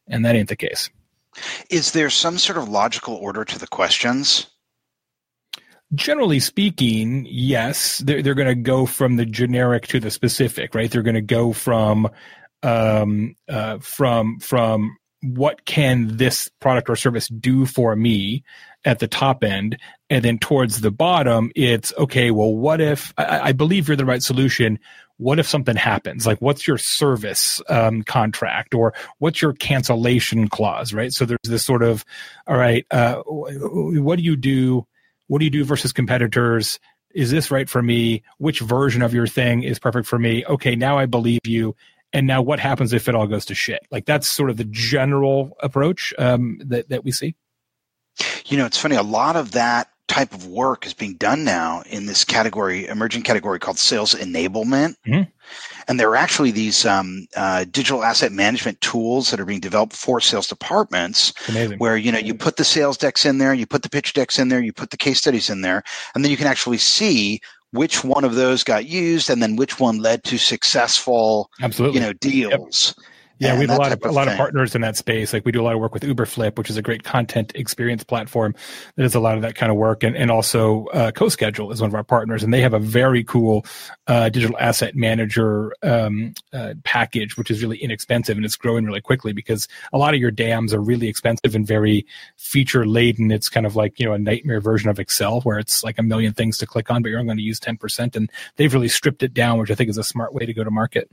And 0.06 0.24
that 0.24 0.36
ain't 0.36 0.48
the 0.48 0.56
case. 0.56 0.90
Is 1.70 1.92
there 1.92 2.10
some 2.10 2.38
sort 2.38 2.58
of 2.58 2.68
logical 2.68 3.14
order 3.14 3.44
to 3.44 3.58
the 3.58 3.66
questions? 3.66 4.46
Generally 5.94 6.40
speaking, 6.40 7.26
yes, 7.28 7.98
they're, 7.98 8.22
they're 8.22 8.34
going 8.34 8.48
to 8.48 8.54
go 8.54 8.86
from 8.86 9.16
the 9.16 9.24
generic 9.24 9.86
to 9.88 10.00
the 10.00 10.10
specific, 10.10 10.74
right? 10.74 10.90
They're 10.90 11.02
going 11.02 11.14
to 11.14 11.20
go 11.20 11.52
from 11.52 12.08
um, 12.64 13.36
uh, 13.48 13.78
from 13.78 14.40
from 14.40 14.96
what 15.24 15.64
can 15.64 16.16
this 16.18 16.50
product 16.60 16.90
or 16.90 16.96
service 16.96 17.28
do 17.28 17.64
for 17.64 17.96
me 17.96 18.44
at 18.84 18.98
the 18.98 19.08
top 19.08 19.42
end? 19.42 19.78
And 20.10 20.22
then 20.22 20.38
towards 20.38 20.80
the 20.80 20.90
bottom 20.90 21.50
it's 21.54 21.92
okay 21.96 22.30
well 22.30 22.54
what 22.54 22.80
if 22.80 23.14
i, 23.16 23.48
I 23.48 23.52
believe 23.52 23.88
you're 23.88 23.96
the 23.96 24.04
right 24.04 24.22
solution. 24.22 24.78
What 25.16 25.38
if 25.38 25.46
something 25.46 25.76
happens? 25.76 26.26
Like 26.26 26.40
what's 26.42 26.66
your 26.66 26.76
service 26.78 27.62
um, 27.68 28.02
contract 28.02 28.74
or 28.74 28.94
what's 29.18 29.40
your 29.40 29.52
cancellation 29.52 30.48
clause 30.48 30.92
right? 30.92 31.12
So 31.12 31.24
there's 31.24 31.38
this 31.44 31.64
sort 31.64 31.82
of 31.82 32.04
all 32.46 32.56
right 32.56 32.86
uh, 32.90 33.22
what 33.26 34.16
do 34.16 34.22
you 34.22 34.36
do? 34.36 34.86
What 35.28 35.38
do 35.38 35.44
you 35.46 35.50
do 35.50 35.64
versus 35.64 35.92
competitors? 35.92 36.78
Is 37.14 37.30
this 37.30 37.50
right 37.50 37.70
for 37.70 37.80
me? 37.80 38.24
Which 38.38 38.58
version 38.60 39.00
of 39.00 39.14
your 39.14 39.28
thing 39.28 39.62
is 39.62 39.78
perfect 39.78 40.06
for 40.06 40.18
me? 40.18 40.44
Okay 40.44 40.76
now 40.76 40.98
i 40.98 41.06
believe 41.06 41.40
you 41.44 41.74
and 42.14 42.26
now 42.26 42.40
what 42.40 42.60
happens 42.60 42.92
if 42.92 43.08
it 43.08 43.14
all 43.14 43.26
goes 43.26 43.44
to 43.44 43.54
shit 43.54 43.86
like 43.90 44.06
that's 44.06 44.30
sort 44.30 44.48
of 44.48 44.56
the 44.56 44.64
general 44.64 45.56
approach 45.62 46.14
um, 46.18 46.58
that, 46.64 46.88
that 46.88 47.04
we 47.04 47.10
see 47.10 47.34
you 48.46 48.56
know 48.56 48.64
it's 48.64 48.78
funny 48.78 48.96
a 48.96 49.02
lot 49.02 49.36
of 49.36 49.52
that 49.52 49.88
type 50.06 50.34
of 50.34 50.46
work 50.46 50.86
is 50.86 50.92
being 50.92 51.14
done 51.14 51.44
now 51.44 51.82
in 51.88 52.06
this 52.06 52.24
category 52.24 52.86
emerging 52.86 53.22
category 53.22 53.58
called 53.58 53.78
sales 53.78 54.14
enablement 54.14 54.94
mm-hmm. 55.06 55.22
and 55.88 55.98
there 55.98 56.10
are 56.10 56.16
actually 56.16 56.50
these 56.50 56.84
um, 56.84 57.26
uh, 57.36 57.64
digital 57.64 58.04
asset 58.04 58.30
management 58.30 58.78
tools 58.82 59.30
that 59.30 59.40
are 59.40 59.46
being 59.46 59.60
developed 59.60 59.94
for 59.94 60.20
sales 60.20 60.46
departments 60.46 61.32
Amazing. 61.48 61.78
where 61.78 61.96
you 61.96 62.12
know 62.12 62.18
you 62.18 62.34
put 62.34 62.56
the 62.56 62.64
sales 62.64 62.98
decks 62.98 63.24
in 63.24 63.38
there 63.38 63.54
you 63.54 63.66
put 63.66 63.82
the 63.82 63.88
pitch 63.88 64.12
decks 64.12 64.38
in 64.38 64.48
there 64.48 64.60
you 64.60 64.72
put 64.72 64.90
the 64.90 64.96
case 64.96 65.18
studies 65.18 65.48
in 65.48 65.62
there 65.62 65.82
and 66.14 66.22
then 66.22 66.30
you 66.30 66.36
can 66.36 66.46
actually 66.46 66.78
see 66.78 67.40
which 67.74 68.04
one 68.04 68.24
of 68.24 68.36
those 68.36 68.62
got 68.62 68.86
used 68.86 69.28
and 69.28 69.42
then 69.42 69.56
which 69.56 69.80
one 69.80 69.98
led 69.98 70.22
to 70.24 70.38
successful 70.38 71.50
absolutely 71.60 72.00
you 72.00 72.06
know 72.06 72.12
deals 72.14 72.94
yep. 72.96 73.06
Yeah, 73.38 73.58
we 73.58 73.66
have 73.66 73.76
a 73.76 73.80
lot 73.80 73.92
of, 73.92 74.02
of 74.02 74.10
a 74.10 74.12
lot 74.12 74.28
of 74.28 74.36
partners 74.36 74.74
in 74.74 74.82
that 74.82 74.96
space. 74.96 75.32
Like 75.32 75.44
we 75.44 75.52
do 75.52 75.60
a 75.60 75.64
lot 75.64 75.74
of 75.74 75.80
work 75.80 75.92
with 75.92 76.04
Uberflip, 76.04 76.56
which 76.56 76.70
is 76.70 76.76
a 76.76 76.82
great 76.82 77.02
content 77.02 77.52
experience 77.54 78.04
platform 78.04 78.54
that 78.94 79.02
does 79.02 79.14
a 79.14 79.20
lot 79.20 79.34
of 79.34 79.42
that 79.42 79.56
kind 79.56 79.72
of 79.72 79.76
work, 79.76 80.02
and 80.04 80.16
and 80.16 80.30
also 80.30 80.86
uh, 80.86 81.10
CoSchedule 81.10 81.72
is 81.72 81.80
one 81.80 81.90
of 81.90 81.94
our 81.94 82.04
partners, 82.04 82.42
and 82.42 82.54
they 82.54 82.60
have 82.60 82.74
a 82.74 82.78
very 82.78 83.24
cool 83.24 83.66
uh, 84.06 84.28
digital 84.28 84.56
asset 84.58 84.94
manager 84.94 85.74
um, 85.82 86.34
uh, 86.52 86.74
package, 86.84 87.36
which 87.36 87.50
is 87.50 87.60
really 87.62 87.78
inexpensive 87.78 88.36
and 88.36 88.44
it's 88.44 88.56
growing 88.56 88.84
really 88.84 89.00
quickly 89.00 89.32
because 89.32 89.66
a 89.92 89.98
lot 89.98 90.14
of 90.14 90.20
your 90.20 90.30
dams 90.30 90.72
are 90.72 90.80
really 90.80 91.08
expensive 91.08 91.54
and 91.54 91.66
very 91.66 92.06
feature 92.36 92.86
laden. 92.86 93.30
It's 93.30 93.48
kind 93.48 93.66
of 93.66 93.74
like 93.74 93.98
you 93.98 94.06
know 94.06 94.12
a 94.12 94.18
nightmare 94.18 94.60
version 94.60 94.90
of 94.90 95.00
Excel 95.00 95.40
where 95.40 95.58
it's 95.58 95.82
like 95.82 95.98
a 95.98 96.02
million 96.02 96.32
things 96.32 96.58
to 96.58 96.66
click 96.66 96.90
on, 96.90 97.02
but 97.02 97.08
you're 97.08 97.18
only 97.18 97.28
going 97.28 97.38
to 97.38 97.42
use 97.42 97.58
ten 97.58 97.76
percent, 97.76 98.14
and 98.14 98.30
they've 98.56 98.72
really 98.72 98.88
stripped 98.88 99.22
it 99.22 99.34
down, 99.34 99.58
which 99.58 99.70
I 99.70 99.74
think 99.74 99.90
is 99.90 99.98
a 99.98 100.04
smart 100.04 100.32
way 100.32 100.46
to 100.46 100.54
go 100.54 100.62
to 100.62 100.70
market. 100.70 101.10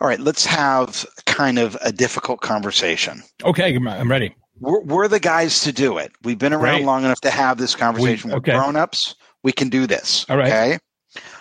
All 0.00 0.08
right, 0.08 0.20
let's 0.20 0.44
have 0.46 1.06
kind 1.26 1.58
of 1.58 1.76
a 1.80 1.92
difficult 1.92 2.40
conversation. 2.40 3.22
Okay, 3.44 3.74
I'm 3.74 4.10
ready. 4.10 4.34
We're, 4.60 4.82
we're 4.82 5.08
the 5.08 5.20
guys 5.20 5.60
to 5.60 5.72
do 5.72 5.98
it. 5.98 6.12
We've 6.22 6.38
been 6.38 6.52
around 6.52 6.76
right. 6.76 6.84
long 6.84 7.04
enough 7.04 7.20
to 7.22 7.30
have 7.30 7.58
this 7.58 7.74
conversation. 7.74 8.30
We, 8.30 8.36
okay. 8.36 8.52
We're 8.52 8.60
grown 8.60 8.76
ups. 8.76 9.14
We 9.42 9.52
can 9.52 9.68
do 9.68 9.86
this. 9.86 10.26
All 10.28 10.36
right. 10.36 10.48
Okay. 10.48 10.78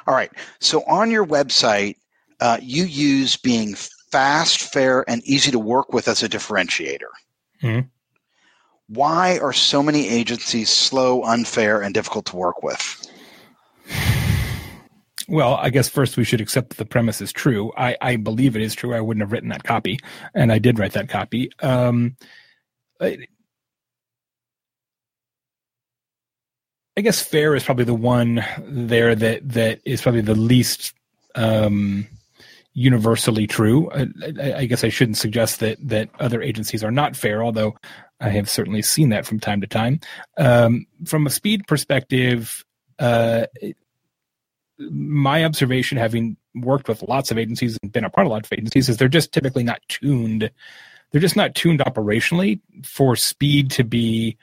All 0.08 0.13
right. 0.13 0.32
So 0.60 0.84
on 0.84 1.12
your 1.12 1.26
website, 1.26 1.95
uh, 2.39 2.58
you 2.62 2.84
use 2.86 3.38
being 3.38 3.76
fast, 3.76 4.62
fair, 4.62 5.10
and 5.10 5.23
easy 5.23 5.52
to 5.52 5.60
work 5.60 5.93
with 5.93 6.08
as 6.08 6.21
a 6.23 6.30
differentiator. 6.30 7.10
Mm-hmm. 7.62 7.88
Why 8.88 9.39
are 9.39 9.54
so 9.54 9.82
many 9.82 10.08
agencies 10.10 10.69
slow, 10.69 11.23
unfair, 11.23 11.82
and 11.82 11.93
difficult 11.93 12.26
to 12.28 12.36
work 12.36 12.62
with? 12.62 13.03
Well, 15.34 15.56
I 15.56 15.72
guess 15.72 15.89
first 15.89 16.15
we 16.15 16.26
should 16.26 16.41
accept 16.41 16.69
that 16.69 16.78
the 16.78 16.86
premise 16.86 17.19
is 17.19 17.34
true. 17.34 17.74
I, 17.76 17.98
I 18.00 18.17
believe 18.17 18.56
it 18.56 18.62
is 18.62 18.76
true. 18.76 18.93
I 18.93 19.02
wouldn't 19.02 19.24
have 19.24 19.32
written 19.32 19.50
that 19.50 19.63
copy, 19.63 19.98
and 20.36 20.52
I 20.52 20.60
did 20.60 20.78
write 20.78 20.91
that 20.91 21.10
copy. 21.10 21.50
Um, 21.60 22.17
I, 23.02 23.17
I 26.96 27.02
guess 27.02 27.19
fair 27.19 27.56
is 27.56 27.63
probably 27.63 27.86
the 27.86 27.96
one 27.96 28.46
there 28.60 29.15
that 29.15 29.50
that 29.50 29.82
is 29.86 30.04
probably 30.04 30.22
the 30.22 30.36
least 30.36 30.93
um, 31.34 32.06
universally 32.76 33.48
true. 33.48 33.89
I, 33.91 34.08
I, 34.56 34.65
guess 34.65 34.84
I 34.84 34.89
shouldn't 34.89 35.17
suggest 35.17 35.62
that 35.62 35.80
that 35.82 36.10
other 36.19 36.43
agencies 36.43 36.84
are 36.84 36.91
not 36.91 37.15
fair, 37.15 37.43
although 37.43 37.76
I 38.19 38.30
have 38.30 38.52
certainly 38.52 38.84
seen 38.84 39.10
that 39.10 39.26
from 39.26 39.39
time 39.39 39.62
to 39.62 39.67
time. 39.67 40.00
Um, 40.38 40.86
from 41.06 41.26
a 41.26 41.32
speed 41.32 41.65
perspective, 41.65 42.63
uh, 43.00 43.48
my 44.91 45.43
observation, 45.43 45.98
having 45.98 46.38
worked 46.56 46.88
with 46.88 47.04
lots 47.04 47.32
of 47.32 47.38
agencies 47.38 47.78
and 47.82 47.91
been 47.91 48.04
a 48.04 48.10
part 48.10 48.28
of 48.28 48.32
a 48.32 48.34
lot 48.34 48.46
of 48.46 48.54
agencies, 48.54 48.89
is 48.89 48.98
they're 48.98 49.08
just 49.08 49.32
typically 49.32 49.63
not 49.63 49.82
tuned. 49.88 50.50
They're 51.12 51.22
just 51.22 51.36
not 51.36 51.56
tuned 51.56 51.80
operationally 51.80 52.60
for 52.84 53.15
speed 53.15 53.72
to 53.72 53.84
be 53.84 54.38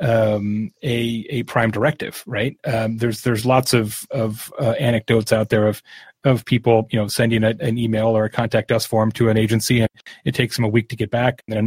um, 0.00 0.72
a 0.82 1.26
a 1.30 1.42
prime 1.44 1.70
directive, 1.70 2.22
right? 2.26 2.56
Um, 2.64 2.98
there's 2.98 3.22
there's 3.22 3.46
lots 3.46 3.72
of 3.72 4.06
of 4.10 4.52
uh, 4.58 4.72
anecdotes 4.72 5.32
out 5.32 5.48
there 5.48 5.68
of 5.68 5.82
of 6.24 6.44
people, 6.44 6.88
you 6.90 6.98
know, 6.98 7.08
sending 7.08 7.44
a, 7.44 7.54
an 7.60 7.78
email 7.78 8.08
or 8.08 8.24
a 8.24 8.30
contact 8.30 8.70
us 8.72 8.86
form 8.86 9.12
to 9.12 9.28
an 9.28 9.36
agency, 9.36 9.80
and 9.80 9.90
it 10.24 10.34
takes 10.34 10.56
them 10.56 10.64
a 10.64 10.68
week 10.68 10.88
to 10.88 10.96
get 10.96 11.10
back, 11.10 11.42
and 11.46 11.56
then 11.56 11.66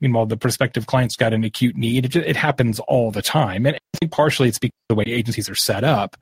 meanwhile 0.00 0.26
the 0.26 0.36
prospective 0.36 0.86
client's 0.86 1.16
got 1.16 1.32
an 1.32 1.44
acute 1.44 1.76
need. 1.76 2.04
It, 2.04 2.16
it 2.16 2.36
happens 2.36 2.80
all 2.80 3.10
the 3.10 3.22
time, 3.22 3.66
and 3.66 3.76
I 3.76 3.98
think 3.98 4.12
partially 4.12 4.48
it's 4.48 4.58
because 4.58 4.74
the 4.88 4.94
way 4.94 5.04
agencies 5.06 5.48
are 5.48 5.54
set 5.54 5.84
up, 5.84 6.16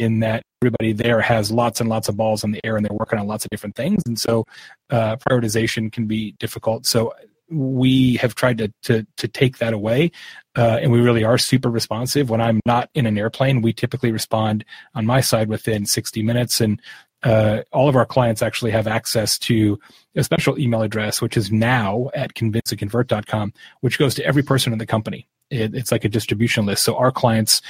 in 0.00 0.20
that 0.20 0.42
everybody 0.62 0.92
there 0.92 1.20
has 1.20 1.50
lots 1.50 1.80
and 1.80 1.88
lots 1.88 2.08
of 2.08 2.16
balls 2.16 2.44
in 2.44 2.52
the 2.52 2.60
air, 2.64 2.76
and 2.76 2.84
they're 2.84 2.96
working 2.96 3.18
on 3.18 3.26
lots 3.26 3.44
of 3.44 3.50
different 3.50 3.76
things, 3.76 4.02
and 4.06 4.18
so 4.18 4.44
uh, 4.90 5.16
prioritization 5.16 5.92
can 5.92 6.06
be 6.06 6.32
difficult. 6.32 6.86
So 6.86 7.12
we 7.50 8.16
have 8.16 8.34
tried 8.34 8.58
to 8.58 8.72
to 8.84 9.06
to 9.16 9.28
take 9.28 9.58
that 9.58 9.72
away, 9.72 10.10
uh, 10.56 10.78
and 10.82 10.92
we 10.92 11.00
really 11.00 11.24
are 11.24 11.38
super 11.38 11.70
responsive. 11.70 12.30
When 12.30 12.40
I'm 12.40 12.60
not 12.66 12.90
in 12.94 13.06
an 13.06 13.16
airplane, 13.16 13.62
we 13.62 13.72
typically 13.72 14.12
respond 14.12 14.64
on 14.94 15.06
my 15.06 15.20
side 15.20 15.48
within 15.48 15.86
60 15.86 16.22
minutes, 16.22 16.60
and 16.60 16.80
uh, 17.22 17.62
all 17.72 17.88
of 17.88 17.96
our 17.96 18.06
clients 18.06 18.42
actually 18.42 18.70
have 18.70 18.86
access 18.86 19.38
to 19.38 19.78
a 20.14 20.24
special 20.24 20.58
email 20.58 20.82
address, 20.82 21.20
which 21.20 21.36
is 21.36 21.50
now 21.50 22.10
at 22.14 22.34
convinceandconvert.com, 22.34 23.52
which 23.80 23.98
goes 23.98 24.14
to 24.14 24.24
every 24.24 24.42
person 24.42 24.72
in 24.72 24.78
the 24.78 24.86
company. 24.86 25.28
It, 25.50 25.74
it's 25.74 25.92
like 25.92 26.04
a 26.04 26.08
distribution 26.08 26.66
list. 26.66 26.84
So 26.84 26.96
our 26.96 27.10
clients 27.10 27.60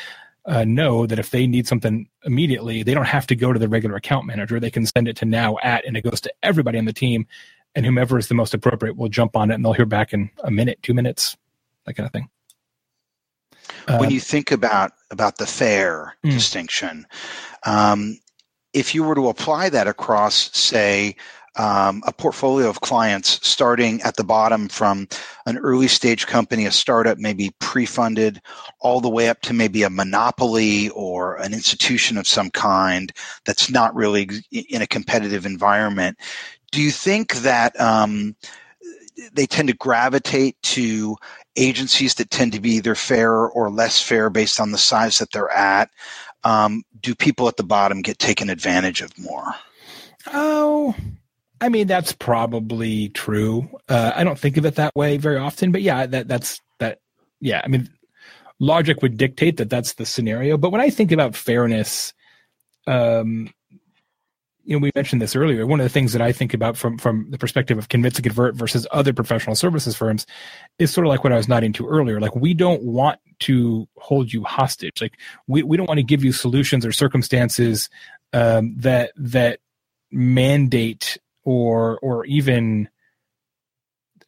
uh, 0.47 0.65
know 0.65 1.07
that 1.07 1.19
if 1.19 1.31
they 1.31 1.47
need 1.47 1.67
something 1.67 2.09
immediately, 2.25 2.83
they 2.83 2.95
don't 2.95 3.07
have 3.07 3.27
to 3.29 3.37
go 3.37 3.53
to 3.53 3.59
the 3.59 3.69
regular 3.69 3.97
account 3.97 4.27
manager. 4.27 4.59
They 4.59 4.71
can 4.71 4.87
send 4.87 5.09
it 5.09 5.17
to 5.19 5.25
now 5.25 5.57
at, 5.63 5.85
and 5.87 5.97
it 5.97 6.03
goes 6.03 6.21
to 6.23 6.33
everybody 6.43 6.79
on 6.79 6.85
the 6.85 6.93
team 6.93 7.27
and 7.75 7.87
whomever 7.87 8.19
is 8.19 8.29
the 8.29 8.35
most 8.35 8.55
appropriate 8.55 8.97
will 8.97 9.09
jump 9.09 9.37
on 9.37 9.51
it 9.51 9.55
and 9.55 9.65
they'll 9.65 9.73
hear 9.73 9.87
back 9.87 10.13
in 10.13 10.31
a 10.43 10.51
minute, 10.51 10.83
two 10.83 10.95
minutes, 10.95 11.37
that 11.87 11.95
kind 11.95 12.07
of 12.07 12.13
thing. 12.13 12.29
When 13.87 14.07
um, 14.07 14.11
you 14.11 14.21
think 14.21 14.51
about 14.51 14.93
about 15.11 15.39
the 15.39 15.47
fair 15.47 16.17
mm. 16.25 16.31
distinction, 16.31 17.07
um, 17.65 18.19
if 18.79 18.95
you 18.95 19.05
were 19.05 19.15
to 19.15 19.29
apply 19.29 19.71
that 19.71 19.87
across, 19.87 20.57
say, 20.57 21.17
um, 21.57 22.05
a 22.07 22.13
portfolio 22.13 22.69
of 22.69 22.83
clients 22.83 23.45
starting 23.47 24.01
at 24.03 24.15
the 24.17 24.23
bottom 24.23 24.69
from 24.69 25.09
an 25.45 25.59
early 25.59 25.89
stage 25.89 26.27
company, 26.27 26.67
a 26.67 26.71
startup, 26.71 27.19
maybe 27.19 27.51
pre 27.59 27.85
funded, 27.85 28.41
all 28.81 29.01
the 29.01 29.09
way 29.09 29.29
up 29.29 29.41
to 29.41 29.53
maybe 29.53 29.83
a 29.83 29.91
monopoly 29.91 30.91
or 30.91 31.37
an 31.37 31.53
institution 31.53 32.17
of 32.17 32.29
some 32.29 32.51
kind 32.51 33.13
that's 33.45 33.71
not 33.71 33.95
really 33.95 34.29
in 34.53 34.83
a 34.83 34.87
competitive 34.87 35.45
environment 35.45 36.17
do 36.71 36.83
you 36.83 36.91
think 36.91 37.35
that 37.37 37.79
um, 37.81 38.37
they 39.33 39.47
tend 39.47 39.69
to 39.69 39.75
gravitate 39.75 40.61
to 40.63 41.17
agencies 41.57 42.15
that 42.15 42.31
tend 42.31 42.53
to 42.53 42.61
be 42.61 42.73
either 42.73 42.95
fair 42.95 43.33
or 43.33 43.71
less 43.71 44.01
fair 44.01 44.31
based 44.31 44.61
on 44.61 44.71
the 44.71 44.79
size 44.79 45.19
that 45.19 45.33
they're 45.33 45.51
at? 45.51 45.91
Um, 46.45 46.83
do 47.01 47.15
people 47.15 47.49
at 47.49 47.57
the 47.57 47.65
bottom 47.65 48.03
get 48.03 48.19
taken 48.19 48.51
advantage 48.51 49.01
of 49.01 49.17
more? 49.19 49.55
Oh, 50.33 50.95
I 51.61 51.69
mean 51.69 51.87
that's 51.87 52.13
probably 52.13 53.09
true. 53.11 53.69
Uh, 53.89 54.13
I 54.15 54.25
don't 54.25 54.39
think 54.39 54.57
of 54.57 54.67
it 54.67 54.77
that 54.77 54.95
way 54.95 55.17
very 55.17 55.39
often, 55.39 55.73
but 55.73 55.83
yeah, 55.83 56.07
that 56.07 56.29
that's 56.29 56.61
that. 56.79 57.01
Yeah, 57.41 57.61
I 57.65 57.69
mean, 57.69 57.89
logic 58.61 59.03
would 59.03 59.17
dictate 59.17 59.57
that 59.59 59.71
that's 59.71 59.95
the 59.95 60.07
scenario. 60.07 60.57
But 60.57 60.71
when 60.71 60.81
I 60.81 60.91
think 60.91 61.13
about 61.13 61.37
fairness, 61.37 62.13
um, 62.87 63.53
you 64.69 64.79
know, 64.79 64.83
we 64.83 64.93
mentioned 64.95 65.23
this 65.23 65.35
earlier. 65.35 65.67
One 65.67 65.81
of 65.81 65.85
the 65.85 65.91
things 65.91 66.13
that 66.13 66.21
I 66.21 66.31
think 66.31 66.53
about 66.53 66.77
from 66.77 66.99
from 66.99 67.31
the 67.31 67.39
perspective 67.39 67.79
of 67.79 67.89
Convince 67.89 68.17
and 68.17 68.25
Convert 68.25 68.55
versus 68.55 68.87
other 68.91 69.15
professional 69.15 69.57
services 69.57 69.97
firms 69.97 70.27
is 70.79 70.91
sort 70.91 71.07
of 71.07 71.09
like 71.09 71.25
what 71.25 71.33
I 71.33 71.39
was 71.39 71.49
nodding 71.49 71.73
to 71.73 71.89
earlier. 71.89 72.21
Like 72.21 72.37
we 72.37 72.53
don't 72.53 72.83
want 72.83 73.19
to 73.41 73.89
hold 73.97 74.31
you 74.31 74.45
hostage. 74.45 75.01
Like 75.01 75.15
we, 75.47 75.63
we 75.63 75.79
don't 75.79 75.89
want 75.89 75.99
to 75.99 76.05
give 76.05 76.23
you 76.23 76.33
solutions 76.33 76.85
or 76.85 76.93
circumstances 76.93 77.89
um, 78.35 78.75
that 78.77 79.13
that 79.17 79.61
mandate 80.13 81.17
or 81.45 81.99
or 82.01 82.27
even 82.27 82.91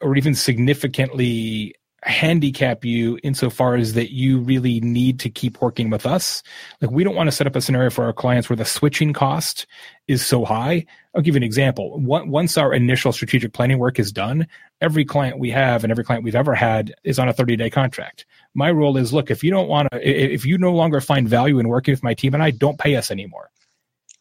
or 0.01 0.17
even 0.17 0.35
significantly 0.35 1.75
handicap 2.03 2.85
you 2.85 3.19
insofar 3.23 3.75
as 3.75 3.93
that 3.95 4.13
you 4.13 4.39
really 4.39 4.81
need 4.81 5.21
to 5.21 5.29
keep 5.29 5.61
working 5.61 5.91
with 5.91 6.07
us. 6.07 6.43
Like 6.81 6.91
we 6.91 7.05
don't 7.05 7.15
want 7.15 7.29
to 7.29 7.33
set 7.33 7.47
up 7.47 7.57
a 7.57 7.61
scenario 7.61 7.91
for 7.91 8.05
our 8.05 8.13
clients 8.13 8.49
where 8.49 8.57
the 8.57 8.65
switching 8.65 9.13
cost 9.13 9.67
is 10.09 10.25
so 10.25 10.45
high. 10.45 10.87
I'll 11.15 11.23
give 11.23 11.35
you 11.35 11.39
an 11.41 11.43
example. 11.43 11.99
Once 12.01 12.57
our 12.57 12.73
initial 12.73 13.13
strategic 13.13 13.53
planning 13.53 13.79
work 13.79 13.99
is 13.99 14.13
done, 14.13 14.47
every 14.81 15.05
client 15.05 15.39
we 15.39 15.51
have 15.51 15.85
and 15.85 15.91
every 15.91 16.05
client 16.05 16.25
we've 16.25 16.35
ever 16.35 16.55
had 16.55 16.95
is 17.05 17.19
on 17.19 17.29
a 17.29 17.33
30 17.33 17.57
day 17.57 17.71
contract. 17.71 18.25
My 18.55 18.69
rule 18.69 18.97
is 18.97 19.13
look, 19.13 19.31
if 19.31 19.45
you 19.45 19.51
don't 19.51 19.69
want 19.69 19.89
to, 19.93 20.01
if 20.09 20.47
you 20.47 20.57
no 20.59 20.73
longer 20.73 21.01
find 21.01 21.29
value 21.29 21.59
in 21.59 21.69
working 21.69 21.93
with 21.93 22.03
my 22.03 22.15
team 22.15 22.35
and 22.35 22.43
I, 22.43 22.51
don't 22.51 22.79
pay 22.79 22.97
us 22.97 23.11
anymore. 23.11 23.51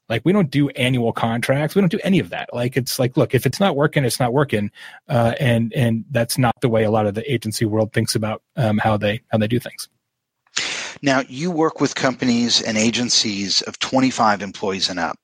Like 0.10 0.24
we 0.26 0.34
don't 0.34 0.50
do 0.50 0.69
annual 0.69 1.13
contracts. 1.13 1.76
We 1.76 1.82
don't 1.82 1.91
do 1.91 2.00
any 2.04 2.19
of 2.19 2.30
that. 2.32 2.50
Like 2.54 2.76
it's 2.76 2.98
like, 2.98 3.15
look, 3.15 3.36
if 3.36 3.45
it's 3.45 3.60
not 3.60 3.76
working, 3.76 4.04
it's 4.04 4.19
not 4.19 4.34
working. 4.34 4.72
Uh, 5.08 5.36
and, 5.39 5.72
and 5.74 6.04
that's 6.10 6.38
not 6.38 6.56
the 6.62 6.69
way 6.69 6.84
a 6.84 6.91
lot 6.91 7.06
of 7.06 7.13
the 7.13 7.32
agency 7.32 7.65
world 7.65 7.93
thinks 7.93 8.15
about 8.15 8.41
um, 8.56 8.80
how 8.80 8.98
they, 8.98 9.22
how 9.32 9.38
they 9.38 9.48
do 9.48 9.60
things. 9.60 9.88
Now 11.02 11.22
you 11.28 11.52
work 11.52 11.80
with 11.80 11.95
companies 11.95 12.62
and 12.62 12.78
agencies 12.78 13.62
of 13.62 13.80
25 13.80 14.41
employees 14.41 14.89
and 14.89 15.00
up. 15.00 15.17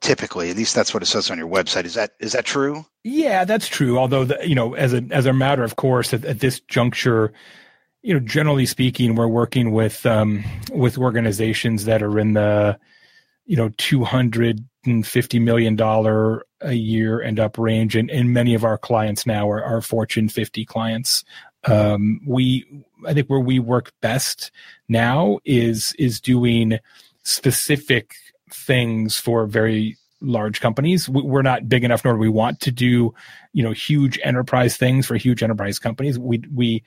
Typically, 0.00 0.50
at 0.50 0.56
least 0.56 0.74
that's 0.74 0.92
what 0.92 1.02
it 1.02 1.06
says 1.06 1.30
on 1.30 1.38
your 1.38 1.48
website. 1.48 1.84
Is 1.86 1.94
that 1.94 2.10
is 2.20 2.32
that 2.32 2.44
true? 2.44 2.84
Yeah, 3.04 3.44
that's 3.46 3.68
true. 3.68 3.98
Although, 3.98 4.26
the, 4.26 4.38
you 4.46 4.54
know, 4.54 4.74
as 4.74 4.92
a 4.92 5.02
as 5.10 5.24
a 5.24 5.32
matter 5.32 5.64
of 5.64 5.76
course, 5.76 6.12
at, 6.12 6.26
at 6.26 6.40
this 6.40 6.60
juncture, 6.60 7.32
you 8.02 8.12
know, 8.12 8.20
generally 8.20 8.66
speaking, 8.66 9.14
we're 9.14 9.28
working 9.28 9.70
with 9.70 10.04
um, 10.04 10.44
with 10.74 10.98
organizations 10.98 11.86
that 11.86 12.02
are 12.02 12.18
in 12.18 12.34
the 12.34 12.78
you 13.46 13.56
know, 13.56 13.68
$250 13.70 15.40
million 15.40 15.80
a 16.60 16.72
year 16.72 17.20
and 17.20 17.40
up 17.40 17.58
range. 17.58 17.96
And, 17.96 18.10
and 18.10 18.32
many 18.32 18.54
of 18.54 18.64
our 18.64 18.78
clients 18.78 19.26
now 19.26 19.50
are, 19.50 19.62
are 19.62 19.80
Fortune 19.80 20.28
50 20.28 20.64
clients. 20.64 21.24
Um, 21.64 22.20
we, 22.26 22.66
I 23.06 23.14
think 23.14 23.28
where 23.28 23.40
we 23.40 23.58
work 23.58 23.92
best 24.00 24.50
now 24.88 25.38
is, 25.44 25.94
is 25.98 26.20
doing 26.20 26.78
specific 27.22 28.14
things 28.50 29.16
for 29.16 29.46
very 29.46 29.96
large 30.20 30.60
companies. 30.60 31.08
We're 31.08 31.42
not 31.42 31.68
big 31.68 31.84
enough, 31.84 32.04
nor 32.04 32.14
do 32.14 32.20
we 32.20 32.28
want 32.28 32.60
to 32.60 32.70
do, 32.70 33.14
you 33.52 33.62
know, 33.62 33.72
huge 33.72 34.18
enterprise 34.22 34.76
things 34.76 35.06
for 35.06 35.16
huge 35.16 35.42
enterprise 35.42 35.78
companies. 35.78 36.18
We, 36.18 36.42
we, 36.52 36.82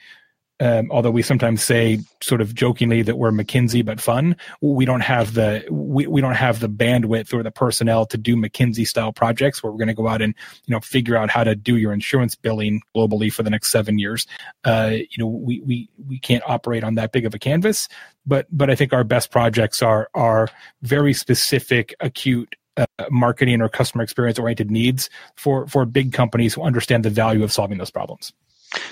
um, 0.59 0.89
although 0.91 1.11
we 1.11 1.21
sometimes 1.21 1.61
say 1.61 1.99
sort 2.21 2.41
of 2.41 2.55
jokingly 2.55 3.03
that 3.03 3.17
we're 3.17 3.31
McKinsey 3.31 3.85
but 3.85 4.01
fun, 4.01 4.35
we 4.61 4.85
don't 4.85 5.01
have 5.01 5.33
the 5.33 5.63
we, 5.69 6.07
we 6.07 6.19
don't 6.19 6.33
have 6.33 6.59
the 6.59 6.69
bandwidth 6.69 7.33
or 7.33 7.43
the 7.43 7.51
personnel 7.51 8.05
to 8.07 8.17
do 8.17 8.35
McKinsey 8.35 8.87
style 8.87 9.13
projects 9.13 9.61
where 9.61 9.71
we're 9.71 9.77
going 9.77 9.87
to 9.87 9.93
go 9.93 10.07
out 10.07 10.21
and 10.21 10.33
you 10.65 10.73
know 10.73 10.79
figure 10.79 11.15
out 11.15 11.29
how 11.29 11.43
to 11.43 11.55
do 11.55 11.77
your 11.77 11.93
insurance 11.93 12.35
billing 12.35 12.81
globally 12.95 13.31
for 13.31 13.43
the 13.43 13.49
next 13.49 13.69
seven 13.69 13.99
years. 13.99 14.25
Uh, 14.63 14.93
you 14.93 15.17
know 15.17 15.27
we 15.27 15.61
we 15.61 15.89
we 16.07 16.19
can't 16.19 16.43
operate 16.47 16.83
on 16.83 16.95
that 16.95 17.11
big 17.11 17.25
of 17.25 17.35
a 17.35 17.39
canvas, 17.39 17.87
but 18.25 18.47
but 18.51 18.69
I 18.69 18.75
think 18.75 18.93
our 18.93 19.03
best 19.03 19.29
projects 19.29 19.83
are 19.83 20.09
are 20.15 20.49
very 20.81 21.13
specific, 21.13 21.93
acute 21.99 22.55
uh, 22.77 22.85
marketing 23.11 23.61
or 23.61 23.69
customer 23.69 24.03
experience 24.03 24.39
oriented 24.39 24.71
needs 24.71 25.09
for 25.35 25.67
for 25.67 25.85
big 25.85 26.13
companies 26.13 26.55
who 26.55 26.63
understand 26.63 27.05
the 27.05 27.09
value 27.09 27.43
of 27.43 27.51
solving 27.51 27.77
those 27.77 27.91
problems. 27.91 28.33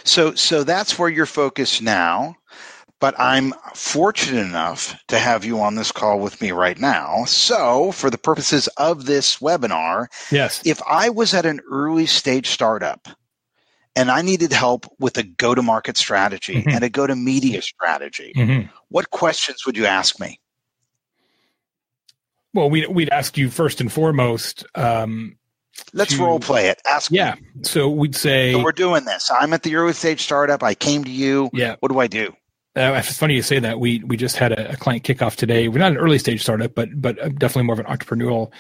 So, 0.03 0.35
so 0.35 0.63
that's 0.63 0.97
where 0.97 1.09
you're 1.09 1.25
focused 1.25 1.81
now. 1.81 2.35
But 3.01 3.13
I'm 3.19 3.53
fortunate 3.73 4.45
enough 4.45 4.95
to 5.09 5.19
have 5.19 5.43
you 5.43 5.59
on 5.59 5.75
this 5.75 5.91
call 5.91 6.19
with 6.19 6.41
me 6.41 6.51
right 6.51 6.79
now. 6.79 7.25
So, 7.25 7.91
for 7.91 8.09
the 8.09 8.17
purposes 8.17 8.67
of 8.77 9.05
this 9.05 9.39
webinar, 9.39 10.07
yes, 10.31 10.61
if 10.65 10.81
I 10.87 11.09
was 11.09 11.33
at 11.33 11.45
an 11.45 11.59
early 11.69 12.05
stage 12.05 12.47
startup 12.47 13.09
and 13.97 14.09
I 14.09 14.21
needed 14.21 14.53
help 14.53 14.87
with 14.97 15.17
a 15.17 15.23
go 15.23 15.53
to 15.53 15.61
market 15.61 15.97
strategy 15.97 16.55
mm-hmm. 16.55 16.69
and 16.69 16.83
a 16.83 16.89
go 16.89 17.05
to 17.05 17.15
media 17.15 17.61
strategy, 17.61 18.31
mm-hmm. 18.35 18.67
what 18.87 19.09
questions 19.09 19.65
would 19.65 19.75
you 19.75 19.85
ask 19.85 20.19
me? 20.19 20.39
Well, 22.53 22.69
we'd, 22.69 22.87
we'd 22.87 23.09
ask 23.09 23.37
you 23.37 23.49
first 23.49 23.81
and 23.81 23.91
foremost, 23.91 24.65
um, 24.75 25.35
Let's 25.93 26.15
to, 26.15 26.23
role 26.23 26.39
play 26.39 26.67
it. 26.67 26.81
Ask 26.85 27.11
Yeah. 27.11 27.35
Me. 27.35 27.63
So 27.63 27.89
we'd 27.89 28.15
say 28.15 28.53
so 28.53 28.63
we're 28.63 28.71
doing 28.71 29.05
this. 29.05 29.31
I'm 29.31 29.53
at 29.53 29.63
the 29.63 29.75
early 29.75 29.93
stage 29.93 30.21
startup. 30.21 30.63
I 30.63 30.73
came 30.75 31.03
to 31.03 31.11
you. 31.11 31.49
Yeah. 31.53 31.75
What 31.79 31.91
do 31.91 31.99
I 31.99 32.07
do? 32.07 32.35
Uh, 32.77 32.91
it's 32.95 33.17
funny 33.17 33.35
you 33.35 33.41
say 33.41 33.59
that. 33.59 33.79
We 33.79 34.03
we 34.03 34.17
just 34.17 34.35
had 34.35 34.51
a, 34.51 34.73
a, 34.73 34.75
client 34.75 35.03
kickoff 35.03 35.35
today. 35.37 35.69
We're 35.69 35.79
not 35.79 35.91
an 35.91 35.97
early 35.97 36.19
stage 36.19 36.41
startup, 36.41 36.75
but 36.75 36.89
but 37.01 37.15
definitely 37.39 37.63
more 37.63 37.73
of 37.73 37.79
an 37.79 37.85
entrepreneurial 37.85 38.51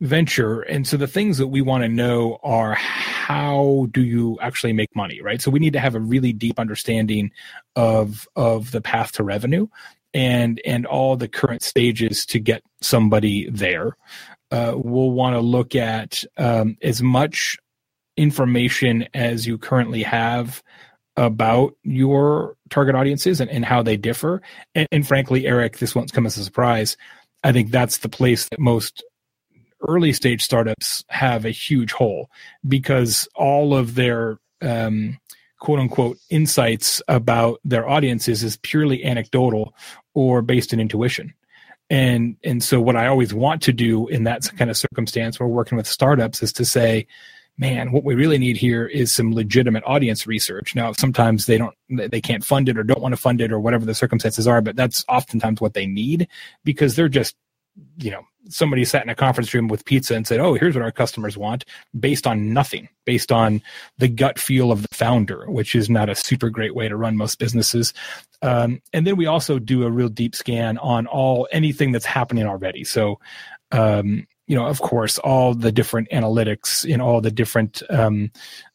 venture. 0.00 0.60
And 0.62 0.86
so 0.86 0.96
the 0.98 1.06
things 1.06 1.38
that 1.38 1.46
we 1.46 1.62
want 1.62 1.82
to 1.82 1.88
know 1.88 2.38
are 2.42 2.74
how 2.74 3.86
do 3.92 4.02
you 4.02 4.38
actually 4.42 4.74
make 4.74 4.94
money, 4.94 5.22
right? 5.22 5.40
So 5.40 5.50
we 5.50 5.60
need 5.60 5.72
to 5.72 5.80
have 5.80 5.94
a 5.94 6.00
really 6.00 6.32
deep 6.32 6.58
understanding 6.58 7.30
of 7.74 8.28
of 8.36 8.70
the 8.70 8.82
path 8.82 9.12
to 9.12 9.24
revenue 9.24 9.66
and 10.12 10.60
and 10.64 10.86
all 10.86 11.16
the 11.16 11.28
current 11.28 11.62
stages 11.62 12.26
to 12.26 12.38
get 12.38 12.62
somebody 12.80 13.48
there 13.50 13.96
uh, 14.50 14.72
we'll 14.76 15.10
want 15.10 15.34
to 15.34 15.40
look 15.40 15.74
at 15.74 16.24
um, 16.36 16.76
as 16.82 17.02
much 17.02 17.56
information 18.16 19.08
as 19.14 19.46
you 19.46 19.58
currently 19.58 20.02
have 20.02 20.62
about 21.16 21.74
your 21.82 22.56
target 22.70 22.94
audiences 22.94 23.40
and, 23.40 23.50
and 23.50 23.64
how 23.64 23.82
they 23.82 23.96
differ. 23.96 24.42
And, 24.74 24.88
and 24.90 25.06
frankly, 25.06 25.46
Eric, 25.46 25.78
this 25.78 25.94
won't 25.94 26.12
come 26.12 26.26
as 26.26 26.36
a 26.36 26.44
surprise. 26.44 26.96
I 27.42 27.52
think 27.52 27.70
that's 27.70 27.98
the 27.98 28.08
place 28.08 28.48
that 28.48 28.58
most 28.58 29.04
early 29.86 30.12
stage 30.12 30.42
startups 30.42 31.04
have 31.08 31.44
a 31.44 31.50
huge 31.50 31.92
hole 31.92 32.30
because 32.66 33.28
all 33.34 33.74
of 33.74 33.94
their 33.94 34.38
um, 34.62 35.18
quote 35.60 35.78
unquote 35.78 36.18
insights 36.30 37.02
about 37.06 37.60
their 37.64 37.88
audiences 37.88 38.42
is 38.42 38.56
purely 38.58 39.04
anecdotal 39.04 39.74
or 40.14 40.42
based 40.42 40.72
in 40.72 40.80
intuition. 40.80 41.34
And 41.90 42.36
and 42.42 42.62
so 42.62 42.80
what 42.80 42.96
I 42.96 43.06
always 43.06 43.34
want 43.34 43.62
to 43.62 43.72
do 43.72 44.08
in 44.08 44.24
that 44.24 44.48
kind 44.56 44.70
of 44.70 44.76
circumstance 44.76 45.38
we're 45.38 45.46
working 45.46 45.76
with 45.76 45.86
startups 45.86 46.42
is 46.42 46.52
to 46.54 46.64
say, 46.64 47.06
man, 47.56 47.92
what 47.92 48.04
we 48.04 48.14
really 48.14 48.38
need 48.38 48.56
here 48.56 48.86
is 48.86 49.12
some 49.12 49.32
legitimate 49.32 49.84
audience 49.86 50.26
research. 50.26 50.74
Now, 50.74 50.92
sometimes 50.92 51.46
they 51.46 51.58
don't, 51.58 51.74
they 51.88 52.20
can't 52.20 52.44
fund 52.44 52.68
it 52.68 52.76
or 52.78 52.82
don't 52.82 53.00
want 53.00 53.12
to 53.12 53.20
fund 53.20 53.40
it 53.40 53.52
or 53.52 53.60
whatever 53.60 53.84
the 53.84 53.94
circumstances 53.94 54.48
are, 54.48 54.60
but 54.60 54.76
that's 54.76 55.04
oftentimes 55.08 55.60
what 55.60 55.74
they 55.74 55.86
need 55.86 56.26
because 56.64 56.96
they're 56.96 57.08
just, 57.08 57.36
you 57.98 58.10
know, 58.10 58.22
somebody 58.48 58.84
sat 58.84 59.02
in 59.02 59.08
a 59.08 59.14
conference 59.14 59.52
room 59.54 59.68
with 59.68 59.84
pizza 59.84 60.14
and 60.14 60.26
said, 60.26 60.40
"Oh, 60.40 60.54
here's 60.54 60.74
what 60.74 60.84
our 60.84 60.92
customers 60.92 61.36
want," 61.36 61.64
based 61.98 62.26
on 62.26 62.52
nothing, 62.52 62.88
based 63.04 63.32
on 63.32 63.62
the 63.98 64.08
gut 64.08 64.38
feel 64.38 64.70
of 64.70 64.82
the 64.82 64.94
founder, 64.94 65.50
which 65.50 65.74
is 65.74 65.90
not 65.90 66.08
a 66.08 66.14
super 66.14 66.50
great 66.50 66.74
way 66.74 66.88
to 66.88 66.96
run 66.96 67.16
most 67.16 67.38
businesses. 67.38 67.92
Um, 68.42 68.80
and 68.92 69.06
then 69.06 69.16
we 69.16 69.26
also 69.26 69.58
do 69.58 69.84
a 69.84 69.90
real 69.90 70.08
deep 70.08 70.34
scan 70.34 70.78
on 70.78 71.06
all 71.06 71.48
anything 71.50 71.92
that's 71.92 72.04
happening 72.04 72.46
already. 72.46 72.84
So, 72.84 73.18
um, 73.72 74.26
you 74.46 74.56
know, 74.56 74.66
of 74.66 74.80
course, 74.80 75.18
all 75.18 75.54
the 75.54 75.72
different 75.72 76.10
analytics 76.10 76.84
in 76.84 77.00
all 77.00 77.20
the 77.20 77.30
different 77.30 77.82
um, 77.88 78.30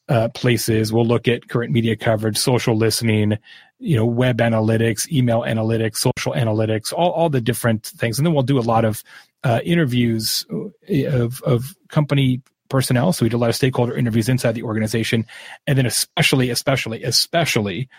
uh, 0.10 0.30
places. 0.30 0.92
We'll 0.92 1.06
look 1.06 1.28
at 1.28 1.48
current 1.48 1.72
media 1.72 1.96
coverage, 1.96 2.38
social 2.38 2.76
listening, 2.76 3.38
you 3.80 3.96
know, 3.96 4.06
web 4.06 4.38
analytics, 4.38 5.10
email 5.12 5.42
analytics, 5.42 5.98
social 5.98 6.34
analytics, 6.34 6.94
all, 6.94 7.12
all 7.12 7.30
the 7.30 7.42
different 7.42 7.86
things. 7.86 8.20
And 8.20 8.26
then 8.26 8.34
we'll 8.34 8.44
do 8.44 8.60
a 8.60 8.62
lot 8.62 8.86
of 8.86 9.04
uh, 9.44 9.62
interviews 9.64 10.46
uh, 10.52 11.08
of, 11.08 11.42
of 11.44 11.76
company 11.88 12.42
personnel. 12.68 13.14
So 13.14 13.26
we 13.26 13.30
do 13.30 13.38
a 13.38 13.40
lot 13.40 13.50
of 13.50 13.56
stakeholder 13.56 13.96
interviews 13.96 14.30
inside 14.30 14.54
the 14.54 14.64
organization. 14.64 15.26
And 15.66 15.78
then 15.78 15.86
especially, 15.86 16.50
especially, 16.50 17.04
especially 17.04 17.90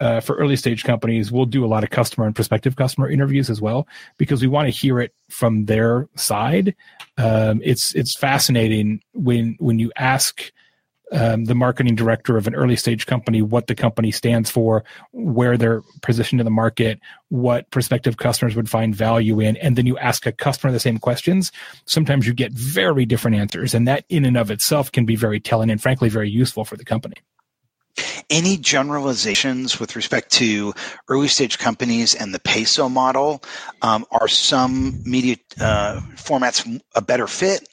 uh, 0.00 0.20
for 0.20 0.36
early 0.36 0.56
stage 0.56 0.84
companies, 0.84 1.30
we'll 1.30 1.46
do 1.46 1.64
a 1.64 1.68
lot 1.68 1.84
of 1.84 1.90
customer 1.90 2.26
and 2.26 2.34
prospective 2.34 2.76
customer 2.76 3.08
interviews 3.08 3.50
as 3.50 3.60
well 3.60 3.86
because 4.16 4.40
we 4.40 4.48
want 4.48 4.66
to 4.66 4.70
hear 4.70 4.98
it 5.00 5.14
from 5.28 5.66
their 5.66 6.08
side. 6.16 6.74
Um, 7.18 7.60
it's 7.62 7.94
it's 7.94 8.16
fascinating 8.16 9.02
when 9.12 9.56
when 9.58 9.78
you 9.78 9.92
ask 9.96 10.52
um, 11.12 11.44
the 11.44 11.54
marketing 11.54 11.94
director 11.94 12.36
of 12.36 12.46
an 12.46 12.54
early 12.54 12.76
stage 12.76 13.06
company 13.06 13.42
what 13.42 13.66
the 13.66 13.74
company 13.74 14.10
stands 14.10 14.50
for, 14.50 14.84
where 15.12 15.56
they're 15.56 15.82
positioned 16.02 16.40
in 16.40 16.44
the 16.44 16.50
market, 16.50 17.00
what 17.28 17.70
prospective 17.70 18.16
customers 18.16 18.54
would 18.56 18.68
find 18.68 18.94
value 18.94 19.40
in, 19.40 19.56
and 19.56 19.76
then 19.76 19.86
you 19.86 19.98
ask 19.98 20.26
a 20.26 20.32
customer 20.32 20.72
the 20.72 20.80
same 20.80 20.98
questions. 20.98 21.52
Sometimes 21.86 22.26
you 22.26 22.34
get 22.34 22.52
very 22.52 23.04
different 23.04 23.36
answers, 23.36 23.74
and 23.74 23.86
that 23.88 24.04
in 24.08 24.24
and 24.24 24.36
of 24.36 24.50
itself 24.50 24.92
can 24.92 25.04
be 25.04 25.16
very 25.16 25.40
telling 25.40 25.70
and 25.70 25.82
frankly 25.82 26.08
very 26.08 26.30
useful 26.30 26.64
for 26.64 26.76
the 26.76 26.84
company. 26.84 27.16
Any 28.30 28.56
generalizations 28.56 29.80
with 29.80 29.96
respect 29.96 30.30
to 30.32 30.72
early 31.08 31.26
stage 31.28 31.58
companies 31.58 32.14
and 32.14 32.32
the 32.32 32.38
PESO 32.38 32.88
model? 32.90 33.42
Um, 33.82 34.06
are 34.12 34.28
some 34.28 35.02
media 35.04 35.36
uh, 35.60 36.00
formats 36.14 36.80
a 36.94 37.02
better 37.02 37.26
fit? 37.26 37.68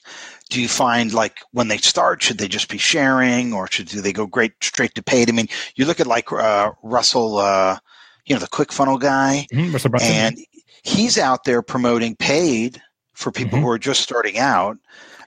Do 0.50 0.62
you 0.62 0.68
find 0.68 1.14
like 1.14 1.40
when 1.52 1.68
they 1.68 1.78
start, 1.78 2.22
should 2.22 2.38
they 2.38 2.48
just 2.48 2.70
be 2.70 2.78
sharing 2.78 3.54
or 3.54 3.68
should 3.70 3.88
do 3.88 4.02
they 4.02 4.14
go 4.14 4.26
great 4.26 4.54
straight 4.62 4.96
to 4.96 5.04
paid? 5.04 5.30
I 5.30 5.34
mean, 5.34 5.48
you 5.76 5.86
look 5.86 6.00
at 6.00 6.08
like 6.08 6.32
uh, 6.32 6.72
Russell, 6.84 7.38
uh, 7.38 7.78
you 8.26 8.36
know, 8.36 8.40
the 8.40 8.48
ClickFunnel 8.48 9.00
guy, 9.00 9.48
mm-hmm, 9.52 9.96
and 10.02 10.38
he's 10.84 11.18
out 11.18 11.44
there 11.44 11.62
promoting 11.62 12.16
paid 12.16 12.82
for 13.14 13.32
people 13.32 13.58
mm-hmm. 13.58 13.66
who 13.66 13.72
are 13.72 13.80
just 13.80 14.02
starting 14.02 14.38
out. 14.38 14.78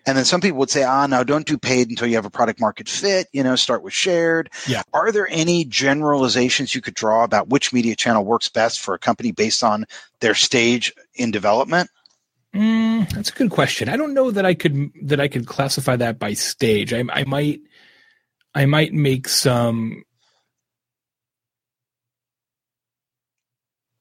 And 0.07 0.17
then 0.17 0.25
some 0.25 0.41
people 0.41 0.59
would 0.61 0.71
say, 0.71 0.83
ah, 0.83 1.07
no, 1.07 1.25
don't 1.25 1.47
do 1.47 1.59
paid 1.59 1.91
until 1.91 2.09
you 2.09 2.15
have 2.15 2.25
a 2.25 2.31
product 2.31 2.59
market 2.59 2.89
fit, 2.89 3.29
you 3.33 3.43
know, 3.43 3.55
start 3.55 3.83
with 3.83 3.93
shared. 3.93 4.51
Yeah. 4.67 4.83
Are 4.95 5.13
there 5.13 5.29
any 5.31 5.67
generalizations 5.67 6.75
you 6.75 6.81
could 6.81 6.95
draw 6.95 7.23
about 7.23 7.49
which 7.49 7.73
media 7.73 7.95
channel 7.95 8.25
works 8.25 8.49
best 8.49 8.81
for 8.81 8.95
a 8.95 8.99
company 8.99 9.33
based 9.33 9.63
on 9.63 9.85
their 10.21 10.35
stage 10.35 10.93
in 11.15 11.31
development? 11.31 11.91
Mm, 12.55 13.09
that's 13.11 13.31
a 13.31 13.35
good 13.35 13.51
question. 13.51 13.89
I 13.89 13.97
don't 13.97 14.15
know 14.15 14.31
that 14.31 14.45
I 14.45 14.55
could 14.55 14.91
that 15.03 15.21
I 15.21 15.29
could 15.29 15.47
classify 15.47 15.97
that 15.97 16.19
by 16.19 16.33
stage. 16.35 16.93
I, 16.93 17.05
I 17.13 17.25
might 17.25 17.61
I 18.55 18.67
might 18.67 18.93
make 18.93 19.29
some 19.29 20.03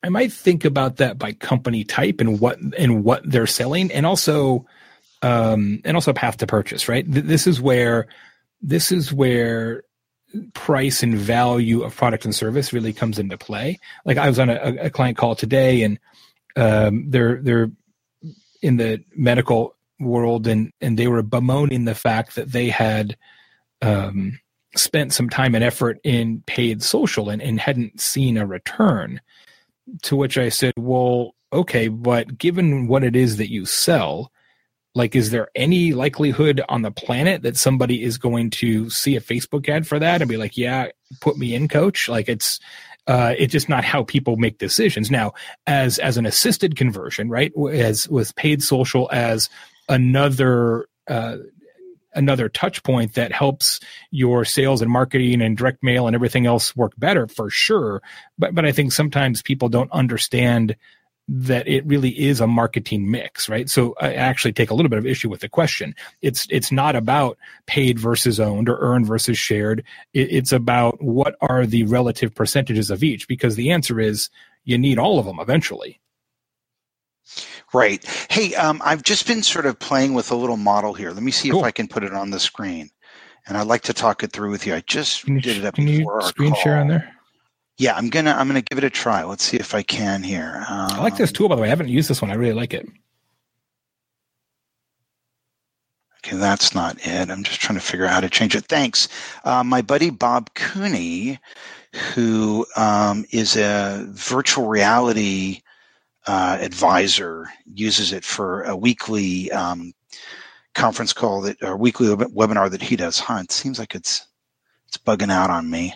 I 0.02 0.10
might 0.10 0.32
think 0.32 0.66
about 0.66 0.98
that 0.98 1.18
by 1.18 1.34
company 1.34 1.84
type 1.84 2.22
and 2.22 2.40
what 2.40 2.58
and 2.78 3.04
what 3.04 3.30
they're 3.30 3.48
selling, 3.48 3.92
and 3.92 4.06
also 4.06 4.66
um, 5.22 5.82
and 5.84 5.98
also 5.98 6.14
path 6.14 6.38
to 6.38 6.48
purchase. 6.48 6.88
Right. 6.88 7.06
This 7.08 7.48
is 7.48 7.60
where 7.62 8.08
this 8.62 8.92
is 8.92 9.12
where 9.12 9.84
price 10.54 11.04
and 11.04 11.16
value 11.16 11.82
of 11.84 11.96
product 11.96 12.24
and 12.24 12.34
service 12.34 12.72
really 12.72 12.94
comes 12.94 13.20
into 13.20 13.38
play. 13.38 13.80
Like 14.06 14.18
I 14.18 14.30
was 14.30 14.40
on 14.40 14.50
a, 14.50 14.76
a 14.84 14.90
client 14.90 15.18
call 15.18 15.36
today, 15.36 15.84
and 15.84 16.00
um, 16.56 17.10
they're 17.10 17.42
they're 17.42 17.72
in 18.62 18.78
the 18.78 19.04
medical 19.16 19.76
world, 20.00 20.48
and 20.48 20.72
and 20.82 20.98
they 20.98 21.08
were 21.08 21.24
bemoaning 21.24 21.86
the 21.86 21.96
fact 21.96 22.36
that 22.36 22.52
they 22.52 22.70
had. 22.70 23.18
Um, 23.82 24.40
spent 24.76 25.12
some 25.12 25.30
time 25.30 25.56
and 25.56 25.64
effort 25.64 26.00
in 26.04 26.44
paid 26.46 26.84
social 26.84 27.30
and, 27.30 27.42
and 27.42 27.60
hadn't 27.60 28.00
seen 28.00 28.38
a 28.38 28.46
return 28.46 29.20
to 30.04 30.16
which 30.16 30.38
I 30.38 30.50
said, 30.50 30.74
well, 30.78 31.36
okay, 31.52 31.88
but 31.88 32.38
given 32.38 32.88
what 32.88 33.04
it 33.04 33.16
is 33.16 33.38
that 33.38 33.52
you 33.52 33.66
sell, 33.66 34.32
like, 34.96 35.16
is 35.16 35.32
there 35.32 35.50
any 35.56 35.94
likelihood 35.94 36.62
on 36.70 36.82
the 36.82 36.92
planet 36.92 37.42
that 37.44 37.58
somebody 37.58 38.04
is 38.04 38.18
going 38.18 38.50
to 38.52 38.90
see 38.90 39.16
a 39.16 39.22
Facebook 39.22 39.68
ad 39.70 39.88
for 39.88 40.00
that 40.00 40.22
and 40.22 40.30
be 40.30 40.38
like, 40.38 40.58
yeah, 40.58 40.88
put 41.22 41.38
me 41.38 41.54
in, 41.54 41.68
coach? 41.68 42.10
Like, 42.10 42.28
it's, 42.28 42.60
uh, 43.10 43.34
it's 43.40 43.52
just 43.52 43.70
not 43.70 43.84
how 43.84 44.04
people 44.04 44.38
make 44.38 44.60
decisions. 44.60 45.10
Now, 45.10 45.34
as 45.66 45.98
as 45.98 46.18
an 46.18 46.28
assisted 46.28 46.76
conversion, 46.76 47.28
right? 47.28 47.52
As 47.72 48.08
with 48.08 48.36
paid 48.36 48.62
social 48.62 49.10
as 49.12 49.50
another 49.90 50.86
uh, 51.08 51.38
another 52.14 52.50
touch 52.50 52.84
point 52.84 53.16
that 53.16 53.32
helps 53.32 53.80
your 54.12 54.46
sales 54.46 54.84
and 54.84 54.92
marketing 54.92 55.42
and 55.42 55.58
direct 55.58 55.82
mail 55.82 56.06
and 56.06 56.16
everything 56.16 56.46
else 56.46 56.76
work 56.76 56.94
better 57.00 57.28
for 57.28 57.50
sure. 57.50 58.04
But 58.38 58.54
but 58.54 58.64
I 58.64 58.72
think 58.72 58.92
sometimes 58.92 59.42
people 59.42 59.70
don't 59.70 59.92
understand 59.92 60.76
that 61.32 61.68
it 61.68 61.86
really 61.86 62.10
is 62.20 62.42
a 62.42 62.48
marketing 62.48 63.12
mix, 63.12 63.48
right? 63.48 63.70
So 63.70 63.94
I 64.02 64.14
actually 64.14 64.52
take 64.52 64.72
a 64.72 64.74
little 64.74 64.90
bit 64.90 64.98
of 64.98 65.06
issue 65.06 65.30
with 65.30 65.42
the 65.42 65.50
question. 65.50 65.94
It's 66.24 66.48
it's 66.50 66.72
not 66.72 66.96
about 66.96 67.38
paid 67.68 68.00
versus 68.00 68.40
owned 68.40 68.68
or 68.68 68.80
earned 68.80 69.06
versus 69.06 69.38
shared. 69.38 69.84
It, 70.14 70.32
it's 70.32 70.52
about 70.52 71.00
what 71.04 71.36
are 71.42 71.68
the 71.68 71.84
relative 71.84 72.34
percentages 72.34 72.90
of 72.90 73.04
each 73.04 73.28
because 73.28 73.56
the 73.56 73.70
answer 73.70 74.00
is 74.00 74.30
you 74.64 74.78
need 74.80 74.98
all 74.98 75.20
of 75.20 75.26
them 75.26 75.40
eventually. 75.40 76.02
Right. 77.74 78.04
Hey, 78.32 78.56
um, 78.56 78.82
I've 78.84 79.04
just 79.04 79.28
been 79.28 79.44
sort 79.44 79.68
of 79.68 79.78
playing 79.78 80.16
with 80.16 80.32
a 80.32 80.36
little 80.36 80.58
model 80.58 80.96
here. 80.96 81.12
Let 81.12 81.22
me 81.22 81.32
see 81.32 81.52
cool. 81.52 81.60
if 81.60 81.66
I 81.66 81.70
can 81.70 81.88
put 81.88 82.04
it 82.04 82.14
on 82.14 82.32
the 82.32 82.40
screen. 82.40 82.90
And 83.48 83.56
I'd 83.56 83.68
like 83.68 83.84
to 83.84 83.94
talk 83.94 84.24
it 84.24 84.32
through 84.32 84.50
with 84.50 84.66
you. 84.66 84.74
I 84.74 84.82
just 84.82 85.28
you, 85.28 85.40
did 85.40 85.58
it 85.58 85.66
up 85.66 85.76
can 85.76 85.86
before 85.86 86.22
you 86.22 86.28
screen 86.28 86.52
call. 86.54 86.62
share 86.62 86.78
on 86.78 86.88
there? 86.88 87.16
Yeah, 87.80 87.96
I'm 87.96 88.10
gonna 88.10 88.32
I'm 88.32 88.48
gonna 88.48 88.62
give 88.62 88.78
it 88.78 88.84
a 88.84 88.90
try. 88.90 89.24
Let's 89.24 89.44
see 89.44 89.56
if 89.56 89.74
I 89.74 89.84
can 89.84 90.22
here. 90.22 90.66
Um, 90.68 90.92
I 90.92 91.02
like 91.02 91.16
this 91.16 91.32
tool 91.32 91.48
by 91.48 91.56
the 91.56 91.62
way. 91.62 91.68
I 91.68 91.70
haven't 91.70 91.88
used 91.88 92.10
this 92.10 92.22
one. 92.22 92.30
I 92.30 92.34
really 92.34 92.54
like 92.54 92.74
it. 92.74 92.86
Okay, 96.18 96.36
that's 96.36 96.76
not 96.76 96.98
it. 97.08 97.30
I'm 97.30 97.42
just 97.42 97.62
trying 97.62 97.80
to 97.80 97.86
figure 97.86 98.06
out 98.06 98.12
how 98.12 98.20
to 98.20 98.30
change 98.30 98.54
it. 98.54 98.66
Thanks. 98.66 99.08
Uh, 99.46 99.64
my 99.64 99.82
buddy 99.82 100.10
Bob 100.10 100.54
Cooney, 100.56 101.40
who 102.14 102.66
um, 102.76 103.24
is 103.32 103.56
a 103.56 104.06
virtual 104.10 104.68
reality 104.68 105.62
uh, 106.28 106.58
advisor, 106.60 107.48
uses 107.74 108.12
it 108.12 108.26
for 108.26 108.64
a 108.64 108.76
weekly 108.76 109.50
um, 109.54 109.94
conference 110.76 111.14
call 111.14 111.40
that 111.44 111.64
or 111.64 111.78
weekly 111.78 112.08
webinar 112.10 112.70
that 112.70 112.82
he 112.82 112.98
does. 112.98 113.20
Huh? 113.20 113.40
It 113.42 113.54
seems 113.54 113.80
like 113.80 113.96
it's 113.96 114.28
it's 114.90 114.98
bugging 114.98 115.32
out 115.32 115.50
on 115.50 115.70
me. 115.70 115.94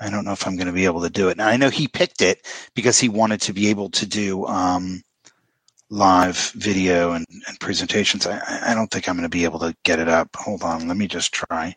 I 0.00 0.10
don't 0.10 0.24
know 0.24 0.32
if 0.32 0.46
I'm 0.46 0.56
going 0.56 0.66
to 0.66 0.72
be 0.72 0.86
able 0.86 1.02
to 1.02 1.10
do 1.10 1.28
it. 1.28 1.36
Now 1.36 1.48
I 1.48 1.56
know 1.56 1.70
he 1.70 1.88
picked 1.88 2.22
it 2.22 2.46
because 2.74 2.98
he 2.98 3.08
wanted 3.08 3.40
to 3.42 3.52
be 3.52 3.68
able 3.70 3.90
to 3.90 4.06
do 4.06 4.46
um, 4.46 5.02
live 5.90 6.36
video 6.56 7.12
and, 7.12 7.26
and 7.48 7.60
presentations. 7.60 8.26
I, 8.26 8.40
I 8.70 8.74
don't 8.74 8.90
think 8.90 9.08
I'm 9.08 9.16
going 9.16 9.22
to 9.22 9.28
be 9.28 9.44
able 9.44 9.60
to 9.60 9.76
get 9.84 10.00
it 10.00 10.08
up. 10.08 10.34
Hold 10.36 10.62
on, 10.62 10.88
let 10.88 10.96
me 10.96 11.06
just 11.06 11.32
try. 11.32 11.76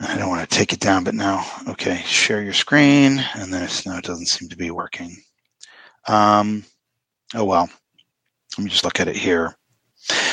I 0.00 0.16
don't 0.16 0.28
want 0.28 0.48
to 0.48 0.56
take 0.56 0.72
it 0.72 0.80
down, 0.80 1.02
but 1.02 1.14
now, 1.14 1.44
okay, 1.68 2.02
share 2.06 2.40
your 2.42 2.52
screen, 2.52 3.18
and 3.34 3.52
then 3.52 3.64
it's, 3.64 3.84
no, 3.84 3.96
it 3.96 4.04
doesn't 4.04 4.26
seem 4.26 4.48
to 4.48 4.56
be 4.56 4.70
working. 4.70 5.16
Um, 6.06 6.64
oh 7.34 7.44
well, 7.44 7.68
let 8.56 8.64
me 8.64 8.70
just 8.70 8.84
look 8.84 9.00
at 9.00 9.08
it 9.08 9.16
here. 9.16 9.57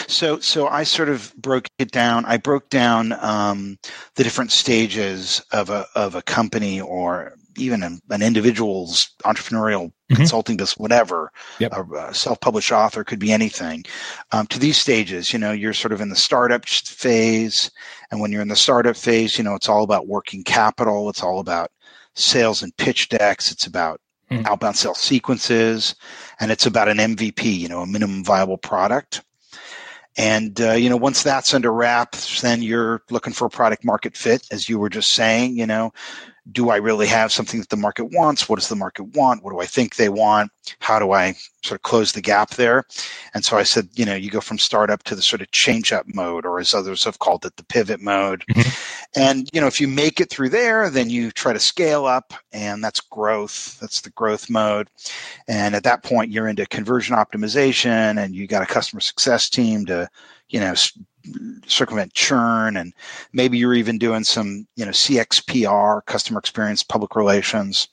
So, 0.08 0.40
so 0.40 0.68
I 0.68 0.84
sort 0.84 1.10
of 1.10 1.34
broke 1.36 1.68
it 1.80 1.92
down. 1.92 2.26
I 2.26 2.38
broke 2.38 2.70
down 2.70 3.14
um, 3.14 3.78
the 4.16 4.24
different 4.24 4.52
stages 4.52 5.44
of 5.52 5.70
a 5.70 5.86
of 5.96 6.16
a 6.16 6.22
company 6.22 6.80
or 6.80 7.34
even 7.58 7.84
an, 7.84 8.02
an 8.10 8.22
individual's 8.22 9.10
entrepreneurial 9.24 9.88
mm-hmm. 9.88 10.16
consulting 10.16 10.58
business, 10.58 10.78
whatever. 10.78 11.32
Yep. 11.60 11.74
A, 11.74 11.96
a, 11.96 12.14
self-published 12.14 12.72
author 12.72 13.04
could 13.04 13.20
be 13.20 13.32
anything. 13.32 13.84
Um, 14.32 14.48
to 14.48 14.60
these 14.60 14.78
stages, 14.78 15.32
you 15.32 15.40
know, 15.40 15.52
you're 15.52 15.74
sort 15.74 15.94
of 15.94 16.02
in 16.02 16.10
the 16.10 16.16
startup 16.16 16.66
phase, 16.66 17.72
and 18.12 18.20
when 18.20 18.32
you're 18.32 18.42
in 18.42 18.50
the 18.50 18.56
startup 18.56 18.98
phase, 18.98 19.38
you 19.38 19.44
know, 19.44 19.56
it's 19.56 19.70
all 19.70 19.84
about 19.84 20.08
working 20.08 20.44
capital. 20.44 21.10
It's 21.10 21.24
all 21.24 21.40
about 21.40 21.72
sales 22.16 22.62
and 22.62 22.76
pitch 22.78 23.10
decks. 23.10 23.52
It's 23.52 23.66
about 23.66 24.02
mm-hmm. 24.30 24.46
outbound 24.46 24.78
sales 24.78 25.00
sequences, 25.00 25.96
and 26.40 26.52
it's 26.52 26.66
about 26.66 26.90
an 26.90 26.98
MVP, 26.98 27.44
you 27.44 27.70
know, 27.70 27.82
a 27.82 27.88
minimum 27.88 28.24
viable 28.24 28.58
product. 28.58 29.22
And 30.18 30.60
uh, 30.62 30.74
you 30.74 30.90
know, 30.90 30.98
once 30.98 31.24
that's 31.24 31.54
under 31.54 31.72
wraps, 31.72 32.42
then 32.42 32.62
you're 32.62 33.02
looking 33.10 33.34
for 33.34 33.46
a 33.46 33.50
product 33.50 33.84
market 33.84 34.16
fit, 34.16 34.48
as 34.52 34.70
you 34.70 34.80
were 34.80 34.90
just 34.90 35.12
saying. 35.12 35.58
You 35.58 35.66
know, 35.66 35.94
do 36.52 36.70
I 36.70 36.76
really 36.76 37.08
have 37.08 37.32
something 37.32 37.60
that 37.60 37.70
the 37.70 37.78
market 37.78 38.06
wants? 38.06 38.48
What 38.48 38.60
does 38.60 38.70
the 38.70 38.76
market 38.76 39.06
want? 39.16 39.44
What 39.44 39.52
do 39.52 39.60
I 39.60 39.66
think 39.66 39.96
they 39.96 40.10
want? 40.10 40.52
How 40.80 41.00
do 41.00 41.12
I 41.12 41.34
sort 41.64 41.80
of 41.80 41.82
close 41.82 42.12
the 42.12 42.22
gap 42.22 42.52
there? 42.52 42.84
And 43.34 43.44
so 43.44 43.58
I 43.58 43.64
said, 43.64 43.90
you 43.94 44.06
know, 44.06 44.14
you 44.16 44.30
go 44.30 44.42
from 44.42 44.60
startup 44.60 45.02
to 45.04 45.16
the 45.16 45.24
sort 45.24 45.42
of 45.42 45.50
change 45.52 45.92
up 45.92 46.06
mode, 46.08 46.46
or 46.46 46.60
as 46.60 46.74
others 46.74 47.04
have 47.04 47.20
called 47.20 47.46
it, 47.46 47.56
the 47.56 47.66
pivot 47.66 48.00
mode. 48.00 48.44
Mm-hmm. 48.52 49.20
And, 49.20 49.50
you 49.54 49.62
know, 49.62 49.68
if 49.68 49.82
you 49.82 49.88
make 49.88 50.20
it 50.20 50.30
through 50.30 50.50
there, 50.50 50.90
then 50.90 51.10
you 51.10 51.32
try 51.32 51.54
to 51.54 51.60
scale 51.60 52.06
up, 52.06 52.34
and 52.52 52.84
that's 52.84 53.00
growth. 53.00 53.80
That's 53.80 54.02
the 54.02 54.12
growth 54.12 54.50
mode. 54.50 54.90
And 55.48 55.74
at 55.74 55.84
that 55.84 56.04
point, 56.04 56.32
you're 56.32 56.48
into 56.48 56.66
conversion 56.68 57.16
optimization, 57.16 58.24
and 58.24 58.36
you 58.36 58.46
got 58.46 58.64
a 58.64 58.68
customer 58.68 59.00
success 59.00 59.50
team 59.50 59.86
to, 59.88 60.08
you 60.50 60.60
know, 60.60 60.74
circumvent 61.66 62.14
churn 62.14 62.78
and 62.78 62.94
maybe 63.34 63.58
you're 63.58 63.74
even 63.74 63.98
doing 63.98 64.24
some 64.24 64.68
you 64.76 64.86
know 64.86 64.92
cxpr 64.92 66.06
customer 66.06 66.40
experience 66.40 66.84
public 66.84 67.16
relations. 67.16 67.88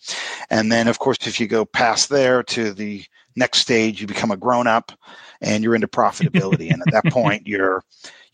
And 0.51 0.71
then 0.71 0.89
of 0.89 0.99
course 0.99 1.27
if 1.27 1.41
you 1.41 1.47
go 1.47 1.65
past 1.65 2.09
there 2.09 2.43
to 2.45 2.73
the 2.73 3.05
next 3.37 3.59
stage 3.59 4.01
you 4.01 4.07
become 4.07 4.31
a 4.31 4.37
grown 4.37 4.67
up 4.67 4.93
and 5.41 5.65
you're 5.65 5.75
into 5.75 5.89
profitability 5.89 6.73
and 6.73 6.83
at 6.87 6.93
that 6.93 7.05
point 7.13 7.47
you're 7.47 7.83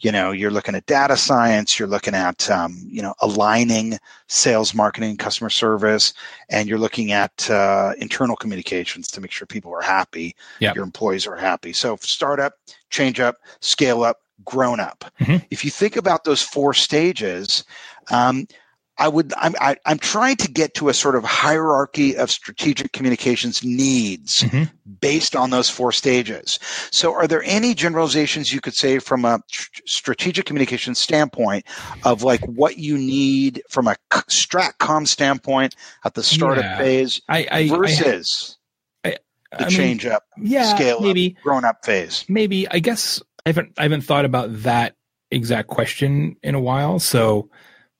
you 0.00 0.12
know 0.12 0.30
you're 0.30 0.50
looking 0.50 0.74
at 0.74 0.86
data 0.86 1.16
science 1.16 1.78
you're 1.78 1.88
looking 1.88 2.14
at 2.14 2.48
um, 2.50 2.76
you 2.86 3.02
know 3.02 3.14
aligning 3.20 3.98
sales 4.26 4.74
marketing 4.74 5.16
customer 5.16 5.50
service 5.50 6.12
and 6.48 6.68
you're 6.68 6.78
looking 6.78 7.12
at 7.12 7.50
uh, 7.50 7.92
internal 7.98 8.36
communications 8.36 9.08
to 9.08 9.20
make 9.20 9.30
sure 9.30 9.46
people 9.46 9.74
are 9.74 9.82
happy 9.82 10.34
yep. 10.60 10.74
your 10.74 10.84
employees 10.84 11.26
are 11.26 11.36
happy 11.36 11.72
so 11.72 11.96
startup 12.00 12.54
change 12.90 13.20
up 13.20 13.36
scale 13.60 14.02
up 14.02 14.20
grown 14.44 14.80
up. 14.80 15.04
Mm-hmm. 15.20 15.44
If 15.50 15.64
you 15.64 15.70
think 15.70 15.96
about 15.96 16.24
those 16.24 16.42
four 16.42 16.74
stages, 16.74 17.64
um, 18.10 18.46
I 18.98 19.08
would 19.08 19.32
I'm 19.36 19.54
I, 19.60 19.70
am 19.70 19.76
i 19.86 19.90
am 19.92 19.98
trying 19.98 20.36
to 20.36 20.50
get 20.50 20.74
to 20.74 20.88
a 20.88 20.94
sort 20.94 21.14
of 21.16 21.24
hierarchy 21.24 22.16
of 22.16 22.30
strategic 22.30 22.92
communications 22.92 23.62
needs 23.62 24.42
mm-hmm. 24.42 24.64
based 25.00 25.36
on 25.36 25.50
those 25.50 25.70
four 25.70 25.92
stages. 25.92 26.58
So, 26.90 27.14
are 27.14 27.26
there 27.26 27.42
any 27.44 27.74
generalizations 27.74 28.52
you 28.52 28.60
could 28.60 28.74
say 28.74 28.98
from 28.98 29.24
a 29.24 29.40
strategic 29.86 30.46
communication 30.46 30.94
standpoint 30.94 31.64
of 32.04 32.22
like 32.22 32.44
what 32.44 32.78
you 32.78 32.98
need 32.98 33.62
from 33.70 33.86
a 33.86 33.96
stratcom 34.12 35.06
standpoint 35.06 35.76
at 36.04 36.14
the 36.14 36.22
startup 36.22 36.64
yeah. 36.64 36.78
phase 36.78 37.20
I, 37.28 37.46
I, 37.50 37.68
versus 37.68 38.56
I, 39.04 39.16
the 39.58 39.66
change 39.66 40.06
up, 40.06 40.24
yeah, 40.36 40.74
scale 40.74 41.00
maybe 41.00 41.36
up, 41.38 41.42
grown 41.42 41.64
up 41.64 41.84
phase? 41.84 42.24
Maybe 42.28 42.68
I 42.68 42.80
guess 42.80 43.22
I 43.46 43.50
haven't 43.50 43.74
I 43.78 43.84
haven't 43.84 44.02
thought 44.02 44.24
about 44.24 44.62
that 44.62 44.96
exact 45.30 45.68
question 45.68 46.36
in 46.42 46.54
a 46.54 46.60
while. 46.60 46.98
So 46.98 47.48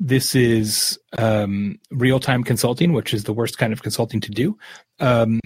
this 0.01 0.35
is 0.35 0.99
um, 1.17 1.79
real 1.91 2.21
time 2.21 2.45
consulting, 2.45 2.93
which 2.93 3.13
is 3.13 3.25
the 3.25 3.33
worst 3.33 3.59
kind 3.59 3.73
of 3.73 3.83
consulting 3.83 4.21
to 4.21 4.31
do. 4.31 4.57
Um, 5.01 5.41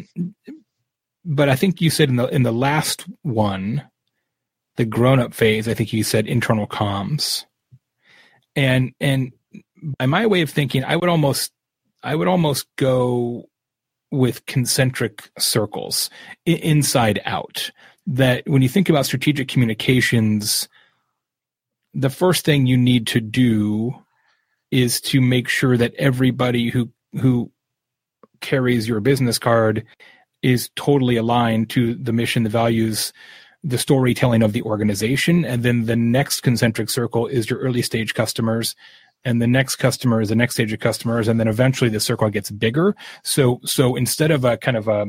but 1.25 1.49
I 1.49 1.57
think 1.57 1.81
you 1.81 1.91
said 1.91 2.09
in 2.09 2.17
the 2.17 2.27
in 2.29 2.43
the 2.43 2.53
last 2.53 3.07
one, 3.23 3.83
the 4.77 4.85
grown 4.85 5.21
up 5.21 5.35
phase. 5.35 5.69
I 5.69 5.75
think 5.75 5.93
you 5.93 6.03
said 6.03 6.27
internal 6.27 6.67
comms, 6.67 7.45
and 8.55 8.93
and 9.01 9.33
by 9.99 10.07
my 10.07 10.27
way 10.27 10.43
of 10.43 10.51
thinking, 10.51 10.85
I 10.85 10.97
would 10.97 11.09
almost 11.09 11.53
I 12.03 12.15
would 12.15 12.29
almost 12.29 12.67
go 12.77 13.49
with 14.11 14.45
concentric 14.45 15.31
circles 15.39 16.11
inside 16.45 17.21
out 17.25 17.71
that 18.07 18.47
when 18.47 18.61
you 18.61 18.69
think 18.69 18.91
about 18.91 19.07
strategic 19.07 19.49
communications, 19.49 20.69
the 21.95 22.11
first 22.11 22.45
thing 22.45 22.67
you 22.67 22.77
need 22.77 23.07
to 23.07 23.21
do 23.21 23.95
is 24.73 25.01
to 25.03 25.21
make 25.21 25.49
sure 25.49 25.77
that 25.77 25.95
everybody 25.95 26.71
who 26.71 26.91
who 27.21 27.53
carries 28.41 28.89
your 28.89 29.01
business 29.01 29.39
card 29.39 29.85
is 30.43 30.71
totally 30.75 31.17
aligned 31.17 31.71
to 31.71 31.95
the 31.95 32.13
mission, 32.13 32.43
the 32.43 32.49
values, 32.49 33.13
the 33.63 33.79
storytelling 33.79 34.43
of 34.43 34.53
the 34.53 34.63
organization. 34.63 35.45
And 35.45 35.63
then 35.63 35.85
the 35.85 35.95
next 35.95 36.41
concentric 36.41 36.91
circle 36.91 37.29
is 37.29 37.49
your 37.49 37.61
early 37.61 37.83
stage 37.83 38.15
customers. 38.15 38.75
And 39.25 39.41
the 39.41 39.47
next 39.47 39.77
customer 39.77 40.21
is 40.21 40.31
the 40.31 40.35
next 40.35 40.55
stage 40.55 40.73
of 40.73 40.81
customers. 40.81 41.29
And 41.29 41.39
then 41.39 41.47
eventually 41.47 41.91
the 41.91 42.01
circle 42.01 42.29
gets 42.29 42.51
bigger. 42.51 42.97
So, 43.23 43.61
so 43.65 43.95
instead 43.95 44.33
of 44.33 44.45
a 44.45 44.57
kind 44.57 44.77
of 44.77 44.89
a, 44.89 45.07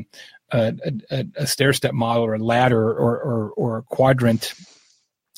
a, 0.52 0.74
a, 1.10 1.24
a 1.36 1.46
stair 1.48 1.72
step 1.72 1.94
model 1.94 2.24
or 2.24 2.34
a 2.34 2.38
ladder 2.38 2.90
or, 2.90 3.20
or, 3.20 3.50
or 3.56 3.78
a 3.78 3.82
quadrant 3.82 4.54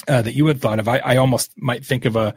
uh, 0.08 0.20
that 0.20 0.34
you 0.34 0.44
had 0.46 0.60
thought 0.60 0.78
of, 0.78 0.88
I, 0.88 0.98
I 0.98 1.16
almost 1.16 1.52
might 1.56 1.86
think 1.86 2.04
of 2.04 2.16
a 2.16 2.34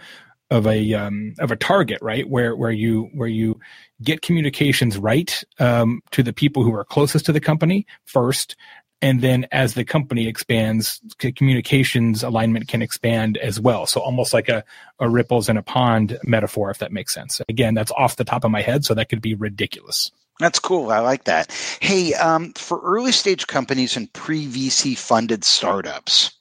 of 0.52 0.66
a 0.66 0.94
um, 0.94 1.34
of 1.40 1.52
a 1.52 1.56
target, 1.56 2.00
right? 2.02 2.28
Where 2.28 2.56
where 2.56 2.72
you 2.72 3.10
where 3.14 3.28
you 3.28 3.60
get 4.02 4.22
communications 4.22 4.98
right 4.98 5.44
um, 5.60 6.02
to 6.12 6.24
the 6.24 6.34
people 6.34 6.64
who 6.64 6.74
are 6.74 6.84
closest 6.84 7.26
to 7.26 7.32
the 7.32 7.40
company 7.40 7.86
first, 8.06 8.56
and 9.02 9.22
then 9.22 9.48
as 9.52 9.76
the 9.76 9.86
company 9.86 10.28
expands, 10.28 11.02
communications 11.36 12.24
alignment 12.24 12.68
can 12.68 12.82
expand 12.82 13.38
as 13.38 13.60
well. 13.60 13.86
So 13.86 14.02
almost 14.02 14.34
like 14.34 14.50
a 14.50 14.64
a 15.00 15.10
ripples 15.10 15.50
in 15.50 15.58
a 15.58 15.64
pond 15.64 16.18
metaphor, 16.24 16.72
if 16.72 16.80
that 16.80 16.92
makes 16.92 17.14
sense. 17.14 17.42
Again, 17.48 17.74
that's 17.74 17.92
off 17.92 18.16
the 18.16 18.26
top 18.26 18.44
of 18.44 18.52
my 18.52 18.62
head, 18.62 18.86
so 18.86 18.94
that 18.96 19.10
could 19.10 19.22
be 19.22 19.36
ridiculous. 19.36 20.12
That's 20.40 20.60
cool. 20.60 20.90
I 20.90 21.00
like 21.00 21.26
that. 21.26 21.52
Hey, 21.82 22.14
um, 22.14 22.54
for 22.54 22.80
early 22.82 23.12
stage 23.12 23.46
companies 23.46 23.98
and 23.98 24.12
pre 24.14 24.48
VC 24.48 24.98
funded 24.98 25.44
startups, 25.44 26.32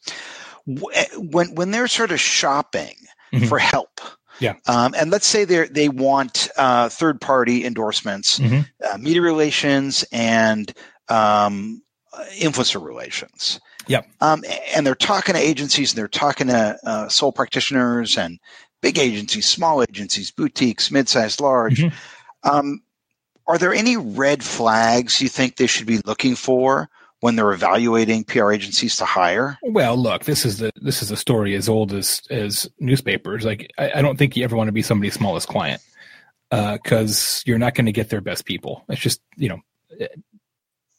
when 0.66 1.54
when 1.54 1.72
they're 1.72 1.88
sort 1.88 2.12
of 2.12 2.20
shopping 2.20 2.94
mm-hmm. 3.32 3.46
for 3.46 3.58
help, 3.58 4.00
yeah, 4.40 4.54
um, 4.66 4.94
and 4.96 5.10
let's 5.10 5.26
say 5.26 5.44
they 5.44 5.68
they 5.68 5.88
want 5.88 6.48
uh, 6.56 6.88
third 6.88 7.20
party 7.20 7.64
endorsements, 7.64 8.38
mm-hmm. 8.38 8.60
uh, 8.84 8.98
media 8.98 9.22
relations, 9.22 10.04
and 10.12 10.72
um, 11.08 11.82
influencer 12.38 12.84
relations. 12.84 13.60
Yep. 13.88 14.06
Um, 14.20 14.44
and 14.74 14.86
they're 14.86 14.94
talking 14.94 15.34
to 15.34 15.40
agencies 15.40 15.92
and 15.92 15.98
they're 15.98 16.08
talking 16.08 16.48
to 16.48 16.78
uh, 16.84 17.08
sole 17.08 17.32
practitioners 17.32 18.18
and 18.18 18.38
big 18.82 18.98
agencies, 18.98 19.48
small 19.48 19.82
agencies, 19.82 20.30
boutiques, 20.30 20.90
mid-sized, 20.90 21.40
large. 21.40 21.78
Mm-hmm. 21.78 22.48
Um, 22.48 22.82
are 23.46 23.56
there 23.56 23.72
any 23.72 23.96
red 23.96 24.44
flags 24.44 25.22
you 25.22 25.28
think 25.28 25.56
they 25.56 25.66
should 25.66 25.86
be 25.86 26.00
looking 26.04 26.34
for 26.34 26.90
when 27.20 27.36
they're 27.36 27.52
evaluating 27.52 28.24
PR 28.24 28.52
agencies 28.52 28.96
to 28.96 29.04
hire? 29.04 29.58
Well, 29.62 29.96
look, 29.96 30.24
this 30.24 30.44
is 30.44 30.58
the 30.58 30.72
this 30.76 31.02
is 31.02 31.10
a 31.10 31.16
story 31.16 31.54
as 31.54 31.68
old 31.68 31.92
as 31.92 32.22
as 32.30 32.68
newspapers. 32.78 33.44
Like, 33.44 33.70
I, 33.78 33.92
I 33.96 34.02
don't 34.02 34.18
think 34.18 34.36
you 34.36 34.44
ever 34.44 34.56
want 34.56 34.68
to 34.68 34.72
be 34.72 34.82
somebody's 34.82 35.14
smallest 35.14 35.48
client 35.48 35.82
because 36.50 37.38
uh, 37.38 37.42
you're 37.46 37.58
not 37.58 37.74
going 37.74 37.86
to 37.86 37.92
get 37.92 38.10
their 38.10 38.20
best 38.20 38.44
people. 38.44 38.84
It's 38.88 39.00
just 39.00 39.20
you 39.36 39.48
know. 39.48 39.60
It, 39.90 40.22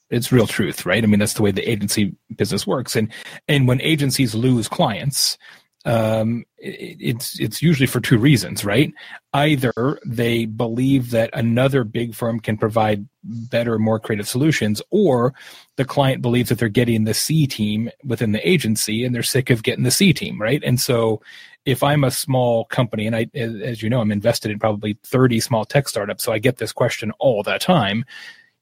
it's 0.10 0.32
real 0.32 0.48
truth, 0.48 0.88
right? 0.88 1.04
I 1.04 1.08
mean, 1.08 1.20
that's 1.20 1.36
the 1.36 1.44
way 1.44 1.52
the 1.52 1.70
agency 1.70 2.16
business 2.36 2.66
works. 2.66 2.96
And 2.96 3.14
and 3.48 3.68
when 3.68 3.80
agencies 3.82 4.34
lose 4.34 4.68
clients, 4.68 5.38
um, 5.86 6.46
it, 6.58 6.98
it's 7.00 7.40
it's 7.40 7.62
usually 7.62 7.88
for 7.88 8.00
two 8.00 8.18
reasons, 8.18 8.66
right? 8.66 8.92
Either 9.34 10.00
they 10.06 10.46
believe 10.46 11.12
that 11.12 11.30
another 11.34 11.84
big 11.84 12.16
firm 12.16 12.40
can 12.40 12.58
provide 12.58 13.08
better, 13.24 13.78
more 13.80 14.00
creative 14.00 14.28
solutions, 14.28 14.82
or 14.90 15.34
the 15.80 15.86
client 15.86 16.22
believes 16.22 16.50
that 16.50 16.60
they're 16.60 16.68
getting 16.68 17.06
the 17.06 17.14
C 17.14 17.48
team 17.48 17.90
within 18.04 18.34
the 18.34 18.46
agency, 18.46 19.06
and 19.06 19.16
they're 19.16 19.24
sick 19.24 19.50
of 19.50 19.64
getting 19.64 19.86
the 19.86 19.92
C 19.92 20.12
team, 20.12 20.40
right? 20.40 20.62
And 20.62 20.78
so, 20.78 21.22
if 21.64 21.84
I'm 21.84 22.04
a 22.04 22.12
small 22.12 22.66
company, 22.66 23.08
and 23.08 23.16
I, 23.16 23.28
as 23.34 23.82
you 23.82 23.90
know, 23.90 24.02
I'm 24.02 24.12
invested 24.12 24.52
in 24.52 24.60
probably 24.60 24.98
30 25.06 25.40
small 25.40 25.64
tech 25.64 25.88
startups, 25.88 26.26
so 26.26 26.34
I 26.34 26.40
get 26.40 26.58
this 26.58 26.74
question 26.74 27.14
all 27.18 27.44
the 27.44 27.58
time. 27.60 28.04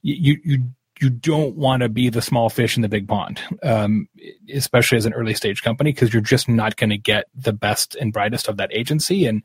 You 0.03 0.38
you 0.45 0.63
you 1.01 1.09
don't 1.09 1.55
want 1.55 1.82
to 1.82 1.89
be 1.89 2.09
the 2.09 2.22
small 2.22 2.49
fish 2.49 2.76
in 2.76 2.84
the 2.84 2.88
big 2.88 3.07
pond, 3.07 3.41
um, 3.63 4.07
especially 4.53 4.99
as 4.99 5.07
an 5.07 5.13
early 5.13 5.34
stage 5.34 5.63
company, 5.63 5.93
because 5.93 6.13
you're 6.13 6.22
just 6.22 6.47
not 6.47 6.76
going 6.76 6.91
to 6.91 6.99
get 6.99 7.26
the 7.34 7.53
best 7.53 7.95
and 7.95 8.13
brightest 8.13 8.47
of 8.47 8.57
that 8.57 8.72
agency. 8.72 9.26
And 9.26 9.41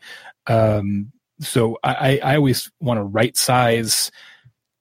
um, 0.47 1.11
so 1.41 1.79
I, 1.83 2.21
I 2.23 2.37
always 2.37 2.71
want 2.81 2.99
to 2.99 3.03
right 3.03 3.35
size 3.35 4.11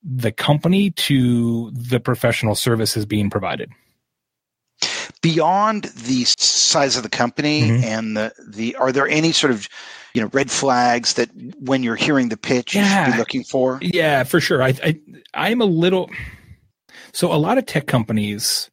the 0.03 0.31
company 0.31 0.91
to 0.91 1.71
the 1.71 1.99
professional 1.99 2.55
services 2.55 3.05
being 3.05 3.29
provided. 3.29 3.71
beyond 5.21 5.83
the 5.83 6.23
size 6.25 6.97
of 6.97 7.03
the 7.03 7.09
company 7.09 7.63
mm-hmm. 7.63 7.83
and 7.83 8.17
the 8.17 8.33
the 8.47 8.75
are 8.75 8.91
there 8.91 9.07
any 9.07 9.31
sort 9.31 9.51
of 9.51 9.67
you 10.13 10.21
know 10.21 10.29
red 10.33 10.49
flags 10.49 11.13
that 11.13 11.29
when 11.59 11.83
you're 11.83 11.95
hearing 11.95 12.29
the 12.29 12.37
pitch 12.37 12.73
yeah. 12.73 12.81
you 12.81 13.05
should 13.05 13.11
be 13.13 13.17
looking 13.19 13.43
for 13.43 13.77
yeah 13.81 14.23
for 14.23 14.39
sure 14.39 14.63
i 14.63 14.73
i 14.83 14.99
i'm 15.35 15.61
a 15.61 15.65
little 15.65 16.09
so 17.13 17.31
a 17.31 17.37
lot 17.37 17.57
of 17.57 17.65
tech 17.65 17.85
companies 17.85 18.71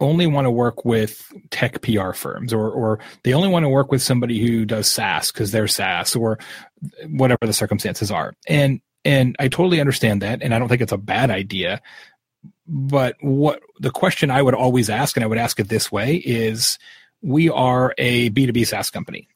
only 0.00 0.26
want 0.26 0.44
to 0.44 0.50
work 0.50 0.84
with 0.84 1.32
tech 1.50 1.80
PR 1.82 2.12
firms 2.12 2.52
or 2.52 2.70
or 2.70 2.98
they 3.22 3.32
only 3.32 3.48
want 3.48 3.64
to 3.64 3.68
work 3.68 3.90
with 3.90 4.02
somebody 4.02 4.40
who 4.40 4.64
does 4.64 4.90
SaaS 4.90 5.30
because 5.30 5.50
they're 5.50 5.68
SaaS 5.68 6.16
or 6.16 6.38
whatever 7.08 7.46
the 7.46 7.52
circumstances 7.52 8.10
are. 8.10 8.34
And 8.48 8.80
and 9.04 9.36
I 9.38 9.48
totally 9.48 9.80
understand 9.80 10.22
that 10.22 10.42
and 10.42 10.54
I 10.54 10.58
don't 10.58 10.68
think 10.68 10.82
it's 10.82 10.92
a 10.92 10.98
bad 10.98 11.30
idea. 11.30 11.80
But 12.66 13.16
what 13.20 13.60
the 13.78 13.90
question 13.90 14.30
I 14.30 14.42
would 14.42 14.54
always 14.54 14.88
ask 14.88 15.16
and 15.16 15.24
I 15.24 15.26
would 15.26 15.38
ask 15.38 15.60
it 15.60 15.68
this 15.68 15.92
way 15.92 16.16
is 16.16 16.78
we 17.22 17.50
are 17.50 17.94
a 17.98 18.30
B2B 18.30 18.66
SaaS 18.66 18.90
company. 18.90 19.28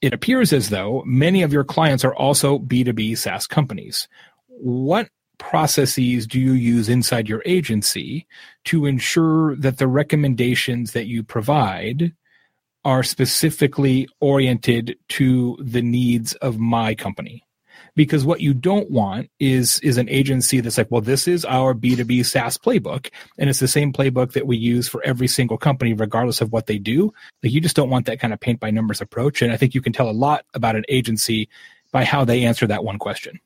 It 0.00 0.12
appears 0.12 0.52
as 0.52 0.68
though 0.68 1.02
many 1.06 1.42
of 1.42 1.52
your 1.52 1.64
clients 1.64 2.04
are 2.04 2.14
also 2.14 2.58
B2B 2.58 3.16
SaaS 3.16 3.46
companies. 3.46 4.06
What 4.48 5.08
processes 5.38 6.26
do 6.26 6.38
you 6.38 6.52
use 6.52 6.88
inside 6.88 7.28
your 7.28 7.42
agency 7.44 8.26
to 8.66 8.86
ensure 8.86 9.56
that 9.56 9.78
the 9.78 9.88
recommendations 9.88 10.92
that 10.92 11.06
you 11.06 11.22
provide 11.22 12.12
are 12.84 13.02
specifically 13.02 14.08
oriented 14.20 14.96
to 15.08 15.56
the 15.60 15.82
needs 15.82 16.34
of 16.34 16.58
my 16.58 16.94
company? 16.94 17.44
Because 17.96 18.24
what 18.24 18.40
you 18.40 18.54
don't 18.54 18.90
want 18.90 19.30
is 19.38 19.78
is 19.80 19.98
an 19.98 20.08
agency 20.08 20.60
that's 20.60 20.78
like, 20.78 20.90
well, 20.90 21.00
this 21.00 21.28
is 21.28 21.44
our 21.44 21.74
B2B 21.74 22.26
SaaS 22.26 22.58
playbook, 22.58 23.10
and 23.38 23.48
it's 23.48 23.60
the 23.60 23.68
same 23.68 23.92
playbook 23.92 24.32
that 24.32 24.46
we 24.46 24.56
use 24.56 24.88
for 24.88 25.02
every 25.04 25.28
single 25.28 25.58
company, 25.58 25.94
regardless 25.94 26.40
of 26.40 26.52
what 26.52 26.66
they 26.66 26.78
do. 26.78 27.12
Like 27.42 27.52
you 27.52 27.60
just 27.60 27.76
don't 27.76 27.90
want 27.90 28.06
that 28.06 28.20
kind 28.20 28.32
of 28.32 28.40
paint 28.40 28.60
by 28.60 28.70
numbers 28.70 29.00
approach. 29.00 29.42
And 29.42 29.52
I 29.52 29.56
think 29.56 29.74
you 29.74 29.80
can 29.80 29.92
tell 29.92 30.10
a 30.10 30.12
lot 30.12 30.44
about 30.54 30.76
an 30.76 30.84
agency 30.88 31.48
by 31.92 32.04
how 32.04 32.24
they 32.24 32.44
answer 32.44 32.66
that 32.66 32.82
one 32.82 32.98
question 32.98 33.40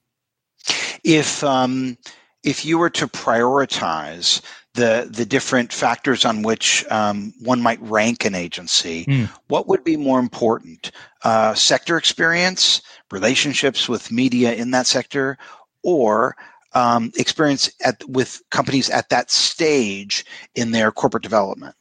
if 1.05 1.43
um, 1.45 1.97
if 2.43 2.65
you 2.65 2.79
were 2.79 2.91
to 2.91 3.07
prioritize 3.09 4.41
the 4.75 5.09
the 5.11 5.27
different 5.27 5.73
factors 5.73 6.25
on 6.25 6.43
which 6.43 6.85
um, 6.91 7.33
one 7.41 7.61
might 7.61 7.81
rank 7.83 8.25
an 8.25 8.35
agency, 8.35 9.05
mm. 9.07 9.29
what 9.49 9.67
would 9.69 9.85
be 9.85 9.97
more 9.97 10.19
important? 10.19 10.91
Uh, 11.25 11.55
sector 11.55 11.97
experience, 11.97 12.81
relationships 13.11 13.89
with 13.89 14.13
media 14.13 14.53
in 14.55 14.71
that 14.73 14.87
sector, 14.87 15.39
or 15.83 16.37
um, 16.75 17.13
experience 17.17 17.71
at 17.85 18.03
with 18.09 18.43
companies 18.51 18.91
at 18.91 19.09
that 19.09 19.31
stage 19.31 20.25
in 20.55 20.71
their 20.73 20.93
corporate 20.93 21.23
development? 21.23 21.75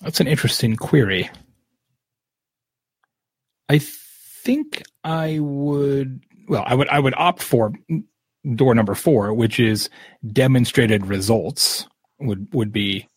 That's 0.00 0.20
an 0.20 0.26
interesting 0.26 0.76
query. 0.76 1.30
I 3.68 3.78
think 3.78 4.82
I 5.02 5.38
would 5.40 6.20
well, 6.48 6.64
I 6.66 6.74
would 6.74 6.88
I 6.88 7.00
would 7.00 7.14
opt 7.16 7.42
for 7.42 7.72
door 8.54 8.74
number 8.74 8.94
four, 8.94 9.32
which 9.32 9.58
is 9.58 9.88
demonstrated 10.32 11.06
results 11.06 11.88
would 12.20 12.52
would 12.52 12.72
be 12.72 13.08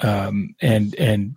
um, 0.00 0.54
and 0.60 0.94
and 0.96 1.36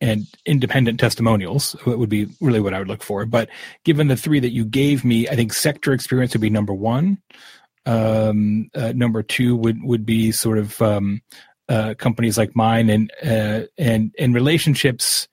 and 0.00 0.26
independent 0.46 0.98
testimonials 0.98 1.76
would 1.84 2.08
be 2.08 2.26
really 2.40 2.60
what 2.60 2.72
I 2.72 2.78
would 2.78 2.88
look 2.88 3.02
for. 3.02 3.26
But 3.26 3.48
given 3.84 4.08
the 4.08 4.16
three 4.16 4.40
that 4.40 4.52
you 4.52 4.64
gave 4.64 5.04
me, 5.04 5.28
I 5.28 5.36
think 5.36 5.52
sector 5.52 5.92
experience 5.92 6.32
would 6.32 6.40
be 6.40 6.50
number 6.50 6.72
one. 6.72 7.18
Um, 7.86 8.70
uh, 8.74 8.92
number 8.94 9.22
two 9.22 9.56
would 9.56 9.82
would 9.82 10.04
be 10.06 10.32
sort 10.32 10.58
of 10.58 10.80
um, 10.82 11.22
uh, 11.68 11.94
companies 11.98 12.36
like 12.36 12.54
mine 12.54 12.90
and 12.90 13.10
uh, 13.22 13.62
and 13.78 14.14
and 14.18 14.34
relationships. 14.34 15.28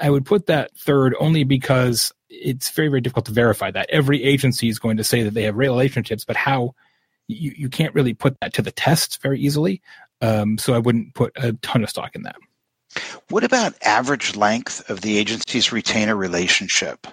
I 0.00 0.10
would 0.10 0.24
put 0.24 0.46
that 0.46 0.76
third 0.76 1.14
only 1.18 1.44
because 1.44 2.12
it's 2.28 2.70
very 2.70 2.88
very 2.88 3.00
difficult 3.00 3.26
to 3.26 3.32
verify 3.32 3.70
that 3.70 3.90
every 3.90 4.22
agency 4.22 4.68
is 4.68 4.78
going 4.78 4.96
to 4.96 5.04
say 5.04 5.22
that 5.22 5.34
they 5.34 5.44
have 5.44 5.56
relationships 5.56 6.24
but 6.24 6.36
how 6.36 6.74
you, 7.28 7.52
you 7.56 7.68
can't 7.68 7.94
really 7.94 8.14
put 8.14 8.38
that 8.40 8.52
to 8.54 8.62
the 8.62 8.72
test 8.72 9.22
very 9.22 9.40
easily 9.40 9.80
um, 10.20 10.58
so 10.58 10.74
i 10.74 10.78
wouldn't 10.78 11.14
put 11.14 11.32
a 11.36 11.52
ton 11.54 11.82
of 11.82 11.90
stock 11.90 12.14
in 12.14 12.22
that 12.22 12.36
what 13.28 13.44
about 13.44 13.74
average 13.82 14.36
length 14.36 14.88
of 14.90 15.00
the 15.00 15.18
agency's 15.18 15.72
retainer 15.72 16.16
relationship? 16.16 17.06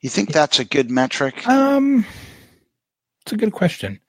You 0.00 0.10
think 0.10 0.32
that's 0.32 0.58
a 0.58 0.64
good 0.64 0.90
metric? 0.90 1.46
Um 1.46 2.06
it's 3.22 3.32
a 3.32 3.36
good 3.36 3.52
question. 3.52 4.00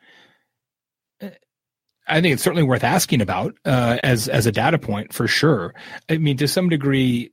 I 2.08 2.20
think 2.22 2.34
it's 2.34 2.44
certainly 2.44 2.64
worth 2.64 2.84
asking 2.84 3.22
about 3.22 3.56
uh, 3.66 3.98
as 4.04 4.28
as 4.28 4.46
a 4.46 4.52
data 4.52 4.78
point 4.78 5.14
for 5.14 5.28
sure. 5.28 5.74
I 6.10 6.18
mean, 6.18 6.36
to 6.38 6.48
some 6.48 6.68
degree, 6.68 7.32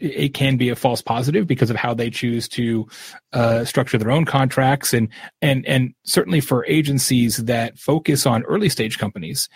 it 0.00 0.34
can 0.34 0.56
be 0.56 0.68
a 0.68 0.76
false 0.76 1.02
positive 1.02 1.46
because 1.46 1.70
of 1.70 1.76
how 1.76 1.94
they 1.94 2.10
choose 2.10 2.48
to 2.50 2.86
uh, 3.32 3.64
structure 3.64 3.98
their 3.98 4.12
own 4.12 4.24
contracts. 4.24 4.94
And 4.94 5.08
and 5.42 5.66
and 5.66 5.94
certainly 6.04 6.40
for 6.40 6.64
agencies 6.66 7.38
that 7.38 7.78
focus 7.78 8.24
on 8.24 8.44
early 8.44 8.68
stage 8.68 8.98
companies 8.98 9.48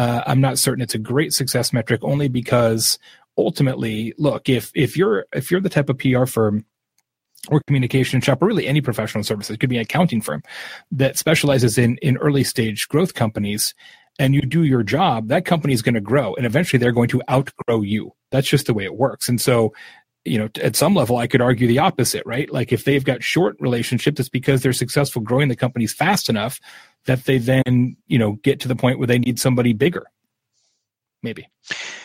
uh, 0.00 0.22
i'm 0.26 0.40
not 0.40 0.58
certain 0.58 0.82
it's 0.82 0.94
a 0.94 0.98
great 0.98 1.32
success 1.32 1.72
metric 1.72 2.00
only 2.02 2.28
because 2.28 2.98
ultimately 3.36 4.12
look 4.18 4.48
if 4.48 4.70
if 4.74 4.96
you're 4.96 5.26
if 5.32 5.50
you're 5.50 5.60
the 5.60 5.68
type 5.68 5.88
of 5.88 5.98
pr 5.98 6.24
firm 6.26 6.64
or 7.48 7.60
communication 7.66 8.20
shop 8.20 8.42
or 8.42 8.46
really 8.46 8.66
any 8.66 8.80
professional 8.80 9.24
services 9.24 9.56
could 9.56 9.70
be 9.70 9.76
an 9.76 9.82
accounting 9.82 10.20
firm 10.20 10.42
that 10.90 11.16
specializes 11.16 11.78
in 11.78 11.96
in 11.98 12.16
early 12.18 12.44
stage 12.44 12.88
growth 12.88 13.14
companies 13.14 13.74
and 14.20 14.34
you 14.34 14.42
do 14.42 14.64
your 14.64 14.82
job, 14.82 15.28
that 15.28 15.46
company 15.46 15.72
is 15.72 15.80
going 15.80 15.94
to 15.94 16.00
grow 16.00 16.34
and 16.34 16.44
eventually 16.44 16.78
they're 16.78 16.92
going 16.92 17.08
to 17.08 17.22
outgrow 17.30 17.80
you. 17.80 18.12
That's 18.30 18.48
just 18.48 18.66
the 18.66 18.74
way 18.74 18.84
it 18.84 18.94
works. 18.94 19.30
And 19.30 19.40
so, 19.40 19.72
you 20.26 20.38
know, 20.38 20.50
at 20.62 20.76
some 20.76 20.94
level, 20.94 21.16
I 21.16 21.26
could 21.26 21.40
argue 21.40 21.66
the 21.66 21.78
opposite, 21.78 22.24
right? 22.26 22.52
Like 22.52 22.70
if 22.70 22.84
they've 22.84 23.02
got 23.02 23.22
short 23.22 23.56
relationships, 23.60 24.20
it's 24.20 24.28
because 24.28 24.62
they're 24.62 24.74
successful 24.74 25.22
growing 25.22 25.48
the 25.48 25.56
companies 25.56 25.94
fast 25.94 26.28
enough 26.28 26.60
that 27.06 27.24
they 27.24 27.38
then, 27.38 27.96
you 28.06 28.18
know, 28.18 28.32
get 28.42 28.60
to 28.60 28.68
the 28.68 28.76
point 28.76 28.98
where 28.98 29.06
they 29.06 29.18
need 29.18 29.38
somebody 29.38 29.72
bigger. 29.72 30.06
Maybe. 31.22 31.48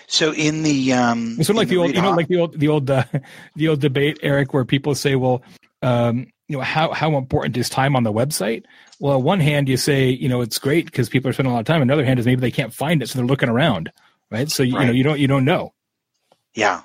So 0.08 0.34
in 0.34 0.64
the 0.64 0.94
um, 0.94 1.36
it's 1.38 1.48
sort 1.48 1.56
of 1.56 1.58
like 1.58 1.68
the, 1.70 1.76
the 1.76 1.82
old, 1.82 1.96
you 1.96 2.02
know, 2.02 2.12
like 2.12 2.28
the 2.28 2.40
old, 2.40 2.60
the 2.60 2.68
old, 2.68 2.90
uh, 2.90 3.04
the 3.56 3.70
old 3.70 3.82
debate, 3.82 4.20
Eric, 4.22 4.54
where 4.54 4.66
people 4.66 4.96
say, 4.96 5.16
well, 5.16 5.42
um, 5.82 6.28
you 6.48 6.58
know, 6.58 6.64
how 6.64 6.92
how 6.92 7.18
important 7.18 7.58
is 7.58 7.70
time 7.70 7.96
on 7.96 8.04
the 8.04 8.14
website? 8.14 8.66
Well, 9.00 9.18
on 9.18 9.24
one 9.24 9.40
hand, 9.40 9.68
you 9.68 9.78
say, 9.78 10.10
you 10.10 10.30
know, 10.30 10.42
it's 10.42 10.60
great 10.60 10.86
because 10.86 11.10
people 11.10 11.30
are 11.30 11.34
spending 11.34 11.52
a 11.52 11.54
lot 11.54 11.62
of 11.62 11.66
time. 11.66 11.82
Another 11.82 12.06
hand 12.06 12.20
is 12.20 12.26
maybe 12.26 12.42
they 12.42 12.52
can't 12.52 12.74
find 12.74 13.02
it, 13.02 13.10
so 13.10 13.18
they're 13.18 13.26
looking 13.26 13.50
around, 13.50 13.92
right? 14.30 14.50
So 14.50 14.64
you, 14.64 14.76
right. 14.76 14.82
you 14.82 14.88
know, 14.88 14.94
you 14.94 15.04
don't 15.04 15.20
you 15.20 15.28
don't 15.28 15.46
know. 15.46 15.74
Yeah, 16.54 16.82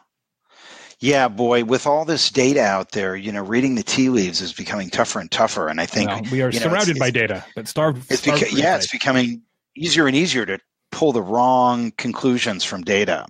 yeah, 1.00 1.28
boy, 1.28 1.64
with 1.64 1.86
all 1.86 2.04
this 2.04 2.30
data 2.30 2.60
out 2.60 2.92
there, 2.92 3.16
you 3.16 3.32
know, 3.32 3.42
reading 3.42 3.74
the 3.74 3.82
tea 3.82 4.10
leaves 4.10 4.42
is 4.42 4.52
becoming 4.52 4.90
tougher 4.90 5.18
and 5.18 5.30
tougher. 5.30 5.68
And 5.68 5.80
I 5.80 5.86
think 5.86 6.10
well, 6.10 6.22
we 6.30 6.42
are 6.42 6.52
surrounded 6.52 6.88
know, 6.88 6.90
it's, 6.90 6.98
by 6.98 7.06
it's, 7.06 7.14
data, 7.14 7.44
but 7.56 7.68
starved. 7.68 8.10
It's 8.10 8.20
starved 8.20 8.42
beca- 8.42 8.56
yeah, 8.56 8.76
it's 8.76 8.90
becoming 8.90 9.42
easier 9.74 10.06
and 10.06 10.14
easier 10.14 10.44
to 10.44 10.58
pull 10.92 11.12
the 11.12 11.22
wrong 11.22 11.92
conclusions 11.96 12.64
from 12.64 12.82
data. 12.82 13.26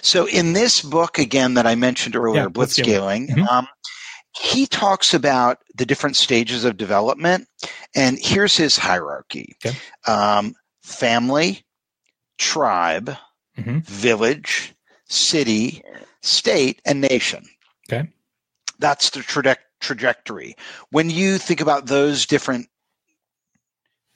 So 0.00 0.26
in 0.26 0.54
this 0.54 0.80
book 0.80 1.18
again 1.18 1.54
that 1.54 1.66
I 1.66 1.74
mentioned 1.74 2.16
earlier, 2.16 2.42
yeah, 2.42 2.48
Blitzscaling, 2.48 3.28
mm-hmm. 3.28 3.48
um, 3.48 3.68
he 4.38 4.66
talks 4.66 5.12
about 5.12 5.58
the 5.76 5.86
different 5.86 6.16
stages 6.16 6.64
of 6.64 6.76
development, 6.76 7.48
and 7.94 8.18
here's 8.18 8.56
his 8.56 8.76
hierarchy: 8.76 9.56
okay. 9.64 9.76
um, 10.06 10.54
family, 10.82 11.64
tribe, 12.38 13.16
mm-hmm. 13.58 13.78
village, 13.80 14.73
city, 15.06 15.82
state, 16.22 16.80
and 16.84 17.00
nation. 17.00 17.44
Okay, 17.88 18.08
that's 18.78 19.10
the 19.10 19.20
tra- 19.20 19.56
trajectory. 19.80 20.56
When 20.90 21.10
you 21.10 21.38
think 21.38 21.60
about 21.60 21.86
those 21.86 22.26
different 22.26 22.68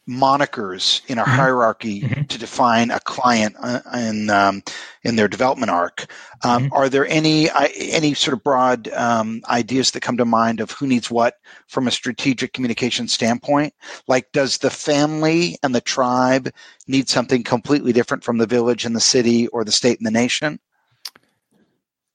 monikers 0.09 1.03
in 1.09 1.19
a 1.19 1.23
mm-hmm. 1.23 1.31
hierarchy 1.31 2.01
mm-hmm. 2.01 2.23
to 2.25 2.39
define 2.39 2.91
a 2.91 3.01
client 3.01 3.55
uh, 3.61 3.81
in 3.95 4.31
um, 4.31 4.63
in 5.03 5.17
their 5.17 5.29
development 5.29 5.71
arc. 5.71 6.07
Um, 6.43 6.65
mm-hmm. 6.65 6.73
Are 6.73 6.89
there 6.89 7.07
any 7.07 7.51
any 7.53 8.15
sort 8.15 8.37
of 8.37 8.43
broad 8.43 8.89
um, 8.89 9.43
ideas 9.49 9.91
that 9.91 10.01
come 10.01 10.17
to 10.17 10.25
mind 10.25 10.61
of 10.61 10.71
who 10.71 10.87
needs 10.87 11.11
what 11.11 11.35
from 11.69 11.87
a 11.87 11.93
strategic 11.93 12.55
communication 12.55 13.07
standpoint? 13.07 13.75
Like, 14.09 14.33
does 14.33 14.59
the 14.59 14.71
family 14.71 15.59
and 15.63 15.75
the 15.75 15.81
tribe 15.81 16.51
need 16.87 17.09
something 17.09 17.45
completely 17.45 17.93
different 17.93 18.25
from 18.25 18.39
the 18.39 18.47
village 18.47 18.87
and 18.87 18.97
the 18.97 19.01
city 19.01 19.47
or 19.49 19.63
the 19.63 19.73
state 19.73 19.99
and 19.99 20.07
the 20.07 20.11
nation? 20.11 20.59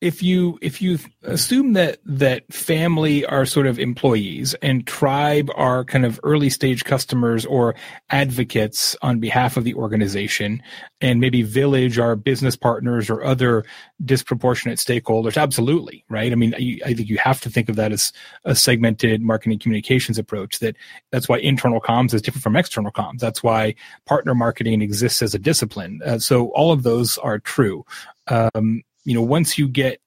If 0.04 0.22
you 0.22 0.60
if 0.62 0.82
you 0.82 1.00
assume 1.24 1.72
that 1.74 2.00
that 2.06 2.44
family 2.54 3.26
are 3.26 3.46
sort 3.46 3.66
of 3.66 3.80
employees 3.80 4.54
and 4.56 4.86
tribe 4.86 5.50
are 5.56 5.86
kind 5.86 6.06
of 6.06 6.20
early 6.24 6.50
stage 6.50 6.84
customers 6.84 7.46
or 7.46 7.74
advocates 8.10 8.98
on 9.02 9.22
behalf 9.22 9.56
of 9.56 9.64
the 9.64 9.74
organization 9.76 10.62
and 11.00 11.22
maybe 11.22 11.42
village 11.42 11.98
are 11.98 12.18
business 12.18 12.58
partners 12.58 13.10
or 13.10 13.24
other 13.24 13.64
disproportionate 14.04 14.78
stakeholders 14.78 15.42
absolutely 15.42 16.04
right? 16.10 16.34
I 16.34 16.36
mean 16.36 16.54
I, 16.54 16.80
I 16.86 16.94
think 16.94 17.08
you 17.08 17.18
have 17.20 17.40
to 17.42 17.50
think 17.50 17.70
of 17.70 17.78
that 17.78 17.94
as 17.94 18.12
a 18.44 18.56
segmented 18.56 19.22
marketing 19.22 19.60
communications 19.60 20.20
approach 20.20 20.60
that 20.60 20.76
that's 21.12 21.30
why 21.30 21.38
internal 21.38 21.80
comms 21.80 22.14
is 22.14 22.22
different 22.22 22.44
from 22.44 22.58
external 22.58 22.92
comms. 22.92 23.20
That's 23.20 23.42
why 23.42 23.76
partner 24.06 24.36
marketing 24.36 24.82
exists 24.82 25.22
as 25.22 25.34
a 25.34 25.40
discipline. 25.40 26.02
Uh, 26.06 26.20
so 26.20 26.50
all 26.50 26.74
of 26.74 26.84
those 26.84 27.18
are 27.20 27.40
true. 27.40 27.86
Um, 28.28 28.84
you 29.04 29.14
know, 29.14 29.22
once 29.22 29.58
you 29.58 29.68
get 29.68 30.00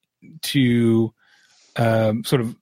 to 0.42 1.12
um, 1.76 2.24
sort 2.24 2.40
of 2.40 2.56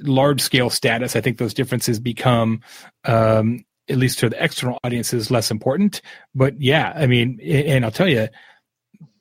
large 0.00 0.40
scale 0.40 0.70
status, 0.70 1.16
I 1.16 1.20
think 1.20 1.38
those 1.38 1.54
differences 1.54 1.98
become, 1.98 2.62
um, 3.04 3.64
at 3.88 3.96
least 3.96 4.18
to 4.20 4.28
the 4.28 4.42
external 4.42 4.78
audiences, 4.84 5.30
less 5.30 5.50
important. 5.50 6.02
But 6.34 6.60
yeah, 6.60 6.92
I 6.94 7.06
mean, 7.06 7.40
and 7.42 7.84
I'll 7.84 7.90
tell 7.90 8.08
you, 8.08 8.28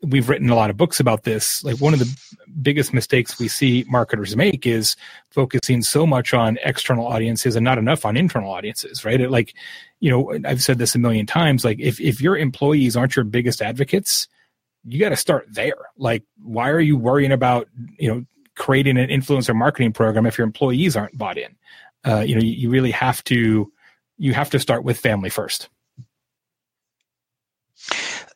we've 0.04 0.30
written 0.30 0.50
a 0.50 0.56
lot 0.56 0.70
of 0.70 0.78
books 0.78 1.00
about 1.00 1.24
this. 1.24 1.64
Like 1.64 1.78
one 1.78 1.94
of 1.94 2.00
the 2.00 2.18
biggest 2.62 2.94
mistakes 2.94 3.40
we 3.40 3.48
see 3.48 3.86
marketers 3.88 4.36
make 4.36 4.66
is 4.66 4.96
focusing 5.32 5.82
so 5.82 6.06
much 6.06 6.34
on 6.34 6.60
external 6.64 7.08
audiences 7.08 7.56
and 7.56 7.64
not 7.64 7.78
enough 7.78 8.06
on 8.06 8.16
internal 8.18 8.52
audiences, 8.52 9.04
right? 9.04 9.20
It, 9.20 9.32
like, 9.32 9.54
you 10.00 10.12
know, 10.12 10.38
I've 10.46 10.62
said 10.62 10.78
this 10.78 10.96
a 10.96 11.00
million 11.00 11.26
times. 11.26 11.66
Like, 11.66 11.80
if 11.80 12.00
if 12.00 12.22
your 12.22 12.38
employees 12.38 12.96
aren't 12.96 13.16
your 13.16 13.26
biggest 13.26 13.62
advocates, 13.62 14.28
you 14.86 15.00
got 15.00 15.10
to 15.10 15.16
start 15.16 15.48
there. 15.50 15.78
Like, 15.98 16.24
why 16.42 16.70
are 16.70 16.80
you 16.80 16.98
worrying 16.98 17.32
about, 17.32 17.68
you 17.98 18.10
know, 18.10 18.26
creating 18.56 18.98
an 18.98 19.10
influencer 19.10 19.56
marketing 19.56 19.94
program 19.94 20.26
if 20.26 20.38
your 20.38 20.46
employees 20.46 20.96
aren't 20.96 21.18
bought 21.18 21.38
in? 21.38 21.56
Uh, 22.06 22.20
you 22.20 22.36
know, 22.36 22.42
you, 22.42 22.52
you 22.52 22.70
really 22.70 22.92
have 22.92 23.24
to, 23.26 23.72
you 24.18 24.34
have 24.34 24.50
to 24.52 24.60
start 24.60 24.84
with 24.84 24.98
family 24.98 25.30
first. 25.30 25.70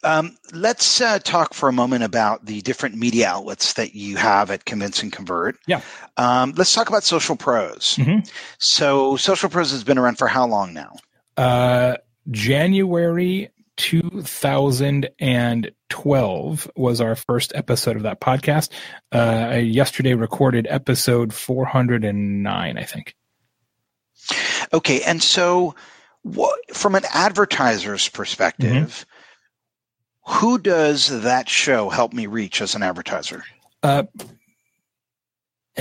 Um, 0.04 0.36
let's 0.52 1.00
uh, 1.00 1.20
talk 1.20 1.54
for 1.54 1.70
a 1.70 1.72
moment 1.72 2.04
about 2.04 2.46
the 2.46 2.62
different 2.62 2.96
media 2.96 3.28
outlets 3.28 3.74
that 3.74 3.94
you 3.94 4.18
have 4.18 4.50
at 4.50 4.66
Convince 4.66 5.04
and 5.04 5.14
Convert. 5.14 5.58
Yeah. 5.68 5.82
Um, 6.18 6.54
let's 6.58 6.74
talk 6.74 6.90
about 6.90 7.04
Social 7.04 7.36
Pros. 7.36 7.98
Mm-hmm. 7.98 8.28
So, 8.58 9.16
Social 9.18 9.48
Pros 9.48 9.72
has 9.72 9.84
been 9.84 10.00
around 10.00 10.18
for 10.18 10.28
how 10.28 10.48
long 10.48 10.74
now? 10.74 10.96
Uh, 11.38 11.98
January 12.32 13.52
2012 13.78 16.72
was 16.76 17.02
our 17.02 17.16
first 17.16 17.52
episode 17.56 17.96
of 17.96 18.04
that 18.04 18.22
podcast. 18.22 18.70
Uh, 19.12 19.48
I 19.52 19.58
yesterday 19.58 20.14
recorded 20.14 20.68
episode 20.70 21.34
409, 21.34 22.78
I 22.78 22.84
think. 22.84 23.16
Okay, 24.74 25.02
and 25.02 25.22
so 25.22 25.76
what, 26.22 26.58
from 26.74 26.96
an 26.96 27.04
advertiser's 27.14 28.08
perspective, 28.10 29.06
mm-hmm. 30.26 30.34
who 30.34 30.58
does 30.58 31.24
that 31.24 31.50
show 31.50 31.90
help 31.90 32.14
me 32.14 32.28
reach 32.28 32.62
as 32.62 32.76
an 32.76 32.84
advertiser? 32.84 33.44
Uh, 33.84 34.04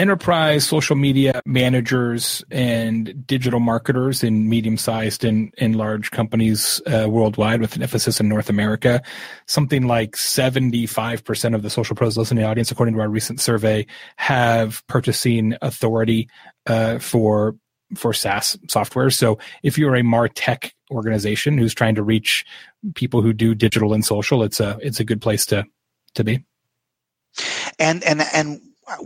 enterprise 0.01 0.66
social 0.66 0.96
media 0.96 1.42
managers 1.44 2.42
and 2.51 3.26
digital 3.26 3.61
marketers 3.61 4.24
in 4.24 4.48
medium-sized 4.48 5.26
and, 5.26 5.53
and 5.59 5.76
large 5.76 6.11
companies 6.11 6.80
uh, 6.86 7.07
worldwide 7.07 7.61
with 7.61 7.76
an 7.76 7.82
emphasis 7.82 8.18
in 8.18 8.26
North 8.26 8.48
America. 8.48 9.03
Something 9.46 9.86
like 9.86 10.12
75% 10.12 11.55
of 11.55 11.61
the 11.61 11.68
social 11.68 11.94
pros 11.94 12.16
listening 12.16 12.44
audience, 12.44 12.70
according 12.70 12.94
to 12.94 13.01
our 13.03 13.11
recent 13.11 13.40
survey, 13.40 13.86
have 14.16 14.82
purchasing 14.86 15.55
authority 15.61 16.30
uh, 16.66 16.98
for 16.98 17.57
for 17.94 18.14
SaaS 18.14 18.57
software. 18.68 19.11
So 19.11 19.38
if 19.62 19.76
you're 19.76 19.96
a 19.96 20.03
MarTech 20.03 20.70
organization 20.90 21.59
who's 21.59 21.74
trying 21.74 21.96
to 21.96 22.03
reach 22.03 22.46
people 22.94 23.20
who 23.20 23.34
do 23.34 23.55
digital 23.55 23.92
and 23.92 24.05
social, 24.05 24.42
it's 24.42 24.61
a 24.61 24.78
it's 24.80 25.01
a 25.01 25.05
good 25.05 25.20
place 25.20 25.44
to 25.46 25.66
to 26.14 26.24
be. 26.24 26.42
And 27.78 28.03
and 28.05 28.22
and 28.32 28.61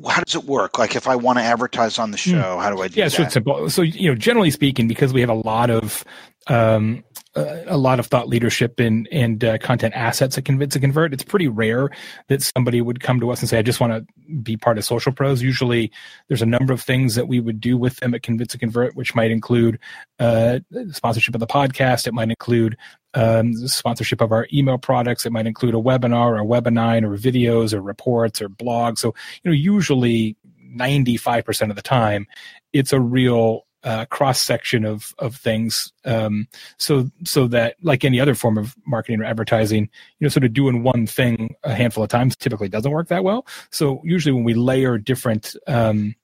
how 0.09 0.23
does 0.23 0.35
it 0.35 0.45
work? 0.45 0.79
Like 0.79 0.97
if 0.97 1.07
I 1.09 1.17
want 1.17 1.39
to 1.39 1.45
advertise 1.45 1.99
on 1.99 2.11
the 2.11 2.17
hmm. 2.17 2.33
show, 2.33 2.59
how 2.59 2.71
do 2.71 2.81
I 2.83 2.89
do 2.89 2.99
yeah, 2.99 3.05
that? 3.05 3.13
Yeah, 3.13 3.17
so 3.17 3.23
it's 3.25 3.35
simple. 3.35 3.71
So 3.71 3.83
you 3.83 4.11
know, 4.11 4.15
generally 4.15 4.51
speaking, 4.51 4.89
because 4.89 5.13
we 5.13 5.21
have 5.21 5.31
a 5.31 5.35
lot 5.35 5.71
of 5.71 6.05
um, 6.47 7.05
a 7.35 7.77
lot 7.77 7.99
of 7.99 8.07
thought 8.07 8.29
leadership 8.29 8.79
and 8.79 9.09
and 9.11 9.45
uh, 9.45 9.59
content 9.59 9.95
assets 9.95 10.39
at 10.39 10.45
Convince 10.45 10.75
and 10.75 10.83
Convert. 10.83 11.13
It's 11.13 11.25
pretty 11.25 11.49
rare 11.49 11.91
that 12.29 12.43
somebody 12.43 12.81
would 12.81 13.01
come 13.01 13.21
to 13.21 13.31
us 13.31 13.41
and 13.41 13.49
say, 13.49 13.59
"I 13.59 13.63
just 13.63 13.81
want 13.81 13.93
to 13.93 14.35
be 14.43 14.57
part 14.57 14.79
of 14.79 14.85
Social 14.85 15.13
Pros." 15.13 15.43
Usually, 15.43 15.91
there's 16.29 16.43
a 16.43 16.47
number 16.47 16.73
of 16.73 16.81
things 16.81 17.15
that 17.15 17.27
we 17.27 17.41
would 17.41 17.61
do 17.61 17.77
with 17.77 17.97
them 17.97 18.15
at 18.15 18.23
Convince 18.23 18.55
and 18.55 18.61
Convert, 18.61 18.95
which 18.95 19.15
might 19.15 19.31
include 19.31 19.79
uh, 20.19 20.61
sponsorship 20.93 21.35
of 21.35 21.41
the 21.41 21.47
podcast. 21.47 22.07
It 22.07 22.15
might 22.15 22.31
include 22.31 22.77
um, 23.15 23.55
sponsorship 23.69 24.21
of 24.21 24.33
our 24.33 24.47
email 24.53 24.79
products. 24.79 25.25
It 25.25 25.33
might 25.33 25.47
include 25.47 25.75
a 25.75 25.79
webinar, 25.79 26.27
or 26.27 26.39
a 26.39 26.45
webinar, 26.45 27.03
or 27.05 27.17
videos, 27.17 27.73
or 27.73 27.81
reports, 27.81 28.43
or 28.43 28.49
blogs. 28.49 28.99
So, 28.99 29.15
you 29.43 29.51
know, 29.51 29.55
usually 29.55 30.37
95% 30.77 31.71
of 31.71 31.77
the 31.77 31.83
time, 31.83 32.27
it's 32.73 32.93
a 32.93 33.01
real 33.01 33.67
uh, 33.85 34.07
cross 34.07 34.41
section 34.41 34.85
of 34.87 35.15
of 35.19 35.37
things, 35.37 35.93
um, 36.07 36.49
so 36.79 37.11
so 37.25 37.47
that 37.47 37.77
like 37.83 38.03
any 38.03 38.19
other 38.19 38.35
form 38.35 38.57
of 38.57 38.75
marketing 38.87 39.21
or 39.21 39.25
advertising, 39.25 39.83
you 40.19 40.25
know, 40.25 40.29
sort 40.29 40.45
of 40.45 40.55
doing 40.55 40.83
one 40.83 41.07
thing 41.07 41.55
a 41.65 41.75
handful 41.75 42.03
of 42.03 42.09
times 42.09 42.35
typically 42.35 42.69
doesn't 42.69 42.91
work 42.91 43.09
that 43.09 43.25
well. 43.25 43.47
So 43.71 44.01
usually 44.03 44.33
when 44.33 44.45
we 44.45 44.55
layer 44.55 44.97
different 44.97 45.55
um, 45.67 46.15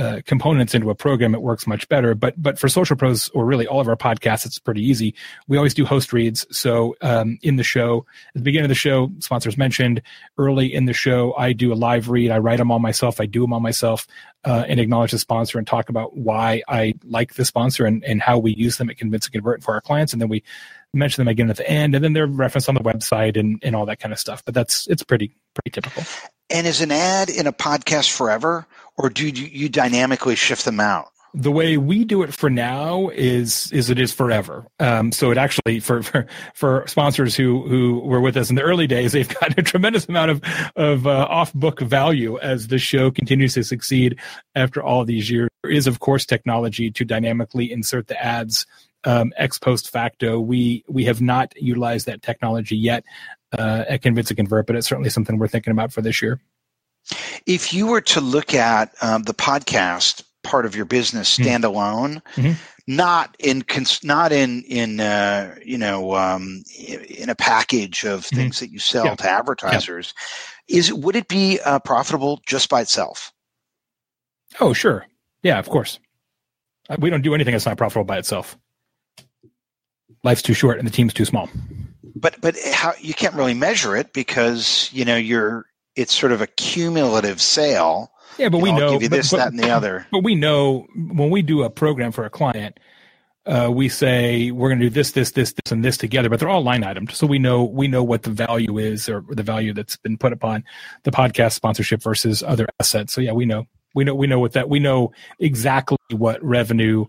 uh, 0.00 0.22
components 0.24 0.74
into 0.74 0.88
a 0.88 0.94
program, 0.94 1.34
it 1.34 1.42
works 1.42 1.66
much 1.66 1.86
better. 1.90 2.14
But 2.14 2.40
but 2.40 2.58
for 2.58 2.70
social 2.70 2.96
pros 2.96 3.28
or 3.34 3.44
really 3.44 3.66
all 3.66 3.80
of 3.80 3.88
our 3.88 3.96
podcasts, 3.96 4.46
it's 4.46 4.58
pretty 4.58 4.82
easy. 4.82 5.14
We 5.46 5.58
always 5.58 5.74
do 5.74 5.84
host 5.84 6.14
reads. 6.14 6.46
So 6.50 6.96
um, 7.02 7.38
in 7.42 7.56
the 7.56 7.62
show, 7.62 8.06
at 8.28 8.34
the 8.36 8.40
beginning 8.40 8.64
of 8.64 8.70
the 8.70 8.74
show, 8.74 9.10
sponsors 9.18 9.58
mentioned 9.58 10.00
early 10.38 10.72
in 10.72 10.86
the 10.86 10.94
show, 10.94 11.34
I 11.34 11.52
do 11.52 11.70
a 11.70 11.74
live 11.74 12.08
read. 12.08 12.30
I 12.30 12.38
write 12.38 12.56
them 12.56 12.70
all 12.70 12.78
myself. 12.78 13.20
I 13.20 13.26
do 13.26 13.42
them 13.42 13.52
all 13.52 13.60
myself, 13.60 14.06
uh, 14.46 14.64
and 14.66 14.80
acknowledge 14.80 15.10
the 15.10 15.18
sponsor 15.18 15.58
and 15.58 15.66
talk 15.66 15.90
about 15.90 16.16
why 16.16 16.62
I 16.66 16.94
like 17.04 17.34
the 17.34 17.44
sponsor 17.44 17.84
and 17.84 18.02
and 18.02 18.22
how 18.22 18.38
we 18.38 18.54
use 18.54 18.78
them 18.78 18.88
at 18.88 18.96
Convince 18.96 19.26
and 19.26 19.34
Convert 19.34 19.62
for 19.62 19.74
our 19.74 19.82
clients. 19.82 20.14
And 20.14 20.22
then 20.22 20.30
we 20.30 20.42
mention 20.94 21.20
them 21.20 21.28
again 21.28 21.50
at 21.50 21.56
the 21.56 21.68
end, 21.68 21.94
and 21.94 22.02
then 22.02 22.14
they're 22.14 22.26
referenced 22.26 22.70
on 22.70 22.74
the 22.74 22.80
website 22.80 23.38
and 23.38 23.58
and 23.62 23.76
all 23.76 23.84
that 23.84 24.00
kind 24.00 24.14
of 24.14 24.18
stuff. 24.18 24.42
But 24.46 24.54
that's 24.54 24.86
it's 24.86 25.02
pretty 25.02 25.36
pretty 25.54 25.70
typical. 25.70 26.04
And 26.48 26.66
is 26.66 26.80
an 26.80 26.90
ad 26.90 27.30
in 27.30 27.46
a 27.46 27.52
podcast 27.52 28.10
forever, 28.10 28.66
or 29.02 29.10
do 29.10 29.26
you, 29.26 29.46
you 29.46 29.68
dynamically 29.68 30.36
shift 30.36 30.64
them 30.64 30.80
out? 30.80 31.10
the 31.32 31.52
way 31.52 31.76
we 31.76 32.04
do 32.04 32.22
it 32.22 32.34
for 32.34 32.50
now 32.50 33.08
is 33.10 33.70
is 33.72 33.90
it 33.90 33.98
is 33.98 34.12
forever. 34.12 34.66
Um, 34.80 35.12
so 35.12 35.30
it 35.30 35.38
actually 35.38 35.80
for, 35.80 36.02
for 36.02 36.26
for 36.54 36.84
sponsors 36.86 37.36
who 37.36 37.66
who 37.68 38.00
were 38.00 38.20
with 38.20 38.36
us 38.36 38.50
in 38.50 38.56
the 38.56 38.62
early 38.62 38.86
days, 38.86 39.12
they've 39.12 39.28
gotten 39.40 39.54
a 39.58 39.62
tremendous 39.62 40.08
amount 40.08 40.30
of 40.32 40.42
of 40.76 41.06
uh, 41.06 41.26
off 41.30 41.52
book 41.54 41.80
value 41.80 42.38
as 42.38 42.68
the 42.68 42.78
show 42.78 43.10
continues 43.10 43.54
to 43.54 43.62
succeed 43.62 44.18
after 44.54 44.82
all 44.82 45.04
these 45.04 45.30
years. 45.30 45.48
There 45.62 45.72
is 45.72 45.86
of 45.86 46.00
course 46.00 46.26
technology 46.26 46.90
to 46.90 47.04
dynamically 47.04 47.70
insert 47.70 48.08
the 48.08 48.20
ads 48.22 48.66
um, 49.04 49.32
ex 49.36 49.58
post 49.58 49.90
facto. 49.90 50.40
We 50.40 50.84
we 50.88 51.04
have 51.04 51.22
not 51.22 51.52
utilized 51.56 52.06
that 52.06 52.22
technology 52.22 52.76
yet 52.76 53.04
uh, 53.56 53.84
at 53.88 54.02
Convince 54.02 54.30
and 54.30 54.36
Convert, 54.36 54.66
but 54.66 54.76
it's 54.76 54.88
certainly 54.88 55.10
something 55.10 55.38
we're 55.38 55.48
thinking 55.48 55.70
about 55.70 55.92
for 55.92 56.02
this 56.02 56.20
year. 56.22 56.40
If 57.46 57.72
you 57.72 57.86
were 57.86 58.00
to 58.02 58.20
look 58.20 58.54
at 58.54 58.92
um, 59.02 59.22
the 59.24 59.34
podcast 59.34 60.22
part 60.42 60.66
of 60.66 60.74
your 60.74 60.84
business 60.84 61.36
hmm. 61.36 61.42
standalone, 61.42 62.22
mm-hmm. 62.34 62.52
not 62.86 63.36
in 63.38 63.64
not 64.02 64.32
in 64.32 64.62
in 64.64 65.00
uh, 65.00 65.54
you 65.64 65.78
know 65.78 66.14
um, 66.14 66.62
in 67.08 67.28
a 67.28 67.34
package 67.34 68.04
of 68.04 68.20
mm-hmm. 68.20 68.36
things 68.36 68.60
that 68.60 68.70
you 68.70 68.78
sell 68.78 69.04
yeah. 69.06 69.14
to 69.16 69.30
advertisers, 69.30 70.14
yeah. 70.68 70.78
is 70.78 70.92
would 70.92 71.16
it 71.16 71.28
be 71.28 71.60
uh, 71.60 71.78
profitable 71.80 72.40
just 72.46 72.68
by 72.68 72.80
itself? 72.80 73.32
Oh, 74.60 74.72
sure. 74.72 75.06
Yeah, 75.42 75.58
of 75.58 75.68
course. 75.68 75.98
Uh, 76.88 76.96
we 76.98 77.08
don't 77.08 77.22
do 77.22 77.34
anything 77.34 77.52
that's 77.52 77.66
not 77.66 77.78
profitable 77.78 78.04
by 78.04 78.18
itself. 78.18 78.58
Life's 80.24 80.42
too 80.42 80.54
short 80.54 80.78
and 80.78 80.86
the 80.86 80.92
team's 80.92 81.14
too 81.14 81.24
small 81.24 81.48
but 82.20 82.40
but 82.40 82.56
how 82.72 82.92
you 83.00 83.14
can't 83.14 83.34
really 83.34 83.54
measure 83.54 83.96
it 83.96 84.12
because 84.12 84.90
you 84.92 85.04
know 85.04 85.16
you're 85.16 85.66
it's 85.96 86.14
sort 86.14 86.32
of 86.32 86.40
a 86.40 86.46
cumulative 86.46 87.40
sale. 87.40 88.12
Yeah, 88.38 88.48
but 88.48 88.58
we 88.58 88.72
know 88.72 88.92
give 88.92 89.02
you 89.02 89.08
this, 89.08 89.30
but, 89.30 89.38
that, 89.38 89.48
and 89.48 89.58
the 89.58 89.70
other. 89.70 90.06
But 90.12 90.24
we 90.24 90.34
know 90.34 90.86
when 90.94 91.30
we 91.30 91.42
do 91.42 91.62
a 91.62 91.70
program 91.70 92.12
for 92.12 92.24
a 92.24 92.30
client, 92.30 92.78
uh, 93.46 93.70
we 93.72 93.88
say 93.88 94.50
we're 94.50 94.68
going 94.68 94.78
to 94.78 94.86
do 94.86 94.90
this, 94.90 95.12
this, 95.12 95.32
this, 95.32 95.52
this, 95.52 95.72
and 95.72 95.84
this 95.84 95.96
together, 95.96 96.28
but 96.28 96.38
they're 96.38 96.48
all 96.48 96.62
line 96.62 96.84
items. 96.84 97.16
So 97.16 97.26
we 97.26 97.38
know 97.38 97.64
we 97.64 97.88
know 97.88 98.04
what 98.04 98.22
the 98.22 98.30
value 98.30 98.78
is, 98.78 99.08
or 99.08 99.24
the 99.28 99.42
value 99.42 99.72
that's 99.72 99.96
been 99.96 100.16
put 100.16 100.32
upon 100.32 100.64
the 101.02 101.10
podcast 101.10 101.52
sponsorship 101.52 102.02
versus 102.02 102.42
other 102.42 102.66
assets. 102.78 103.12
So 103.12 103.20
yeah, 103.20 103.32
we 103.32 103.46
know 103.46 103.66
we 103.94 104.04
know 104.04 104.14
we 104.14 104.26
know 104.26 104.38
what 104.38 104.52
that 104.52 104.68
we 104.68 104.78
know 104.78 105.12
exactly 105.38 105.96
what 106.10 106.42
revenue 106.44 107.06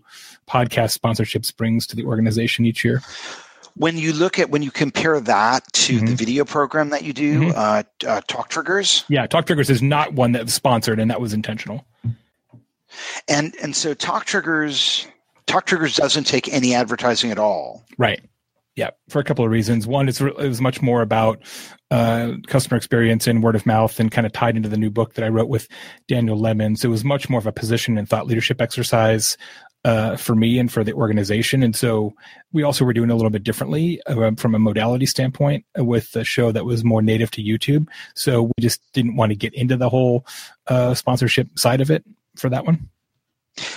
podcast 0.48 0.98
sponsorships 0.98 1.54
brings 1.54 1.86
to 1.88 1.96
the 1.96 2.04
organization 2.04 2.64
each 2.64 2.84
year. 2.84 3.02
When 3.74 3.96
you 3.96 4.12
look 4.12 4.38
at 4.38 4.50
when 4.50 4.62
you 4.62 4.70
compare 4.70 5.18
that 5.20 5.64
to 5.72 5.98
Mhm. 6.00 6.06
the 6.08 6.14
video 6.14 6.44
program 6.44 6.90
that 6.90 7.04
you 7.04 7.12
do, 7.12 7.40
Mhm. 7.44 7.54
uh, 7.56 7.82
uh, 8.06 8.20
Talk 8.28 8.50
Triggers, 8.50 9.04
Yeah, 9.08 9.26
Talk 9.26 9.46
Triggers 9.46 9.70
is 9.70 9.80
not 9.82 10.12
one 10.12 10.32
that 10.32 10.42
was 10.44 10.54
sponsored, 10.54 11.00
and 11.00 11.10
that 11.10 11.20
was 11.20 11.32
intentional. 11.32 11.84
and 13.28 13.54
and 13.62 13.74
so 13.74 13.94
Talk 13.94 14.26
Triggers, 14.26 15.06
Talk 15.46 15.66
Triggers 15.66 15.96
doesn't 15.96 16.24
take 16.24 16.52
any 16.52 16.74
advertising 16.74 17.30
at 17.30 17.38
all. 17.38 17.84
Right. 17.98 18.20
Yeah, 18.76 18.90
for 19.10 19.18
a 19.18 19.24
couple 19.24 19.44
of 19.44 19.50
reasons. 19.50 19.86
One, 19.86 20.08
it's, 20.08 20.18
it 20.20 20.34
was 20.36 20.60
much 20.60 20.80
more 20.80 21.02
about 21.02 21.42
uh, 21.90 22.32
customer 22.46 22.78
experience 22.78 23.26
and 23.26 23.42
word 23.42 23.54
of 23.54 23.66
mouth, 23.66 24.00
and 24.00 24.10
kind 24.10 24.26
of 24.26 24.32
tied 24.32 24.56
into 24.56 24.70
the 24.70 24.78
new 24.78 24.88
book 24.90 25.12
that 25.14 25.24
I 25.24 25.28
wrote 25.28 25.48
with 25.50 25.68
Daniel 26.08 26.38
Lemin. 26.40 26.78
So 26.78 26.88
it 26.88 26.90
was 26.90 27.04
much 27.04 27.28
more 27.28 27.38
of 27.38 27.46
a 27.46 27.52
position 27.52 27.98
and 27.98 28.08
thought 28.08 28.26
leadership 28.26 28.62
exercise 28.62 29.36
uh, 29.84 30.16
for 30.16 30.34
me 30.34 30.58
and 30.58 30.72
for 30.72 30.84
the 30.84 30.92
organization. 30.92 31.62
And 31.62 31.74
so 31.74 32.14
we 32.52 32.62
also 32.62 32.84
were 32.84 32.92
doing 32.92 33.10
a 33.10 33.14
little 33.14 33.30
bit 33.30 33.42
differently 33.42 34.00
uh, 34.06 34.32
from 34.36 34.54
a 34.54 34.58
modality 34.58 35.06
standpoint 35.06 35.64
with 35.76 36.12
the 36.12 36.24
show 36.24 36.52
that 36.52 36.64
was 36.64 36.84
more 36.84 37.02
native 37.02 37.30
to 37.32 37.42
YouTube. 37.42 37.88
So 38.14 38.42
we 38.44 38.52
just 38.60 38.80
didn't 38.92 39.16
want 39.16 39.30
to 39.30 39.36
get 39.36 39.54
into 39.54 39.76
the 39.76 39.88
whole 39.88 40.26
uh, 40.68 40.94
sponsorship 40.94 41.58
side 41.58 41.80
of 41.80 41.90
it 41.90 42.04
for 42.36 42.48
that 42.48 42.64
one. 42.64 42.88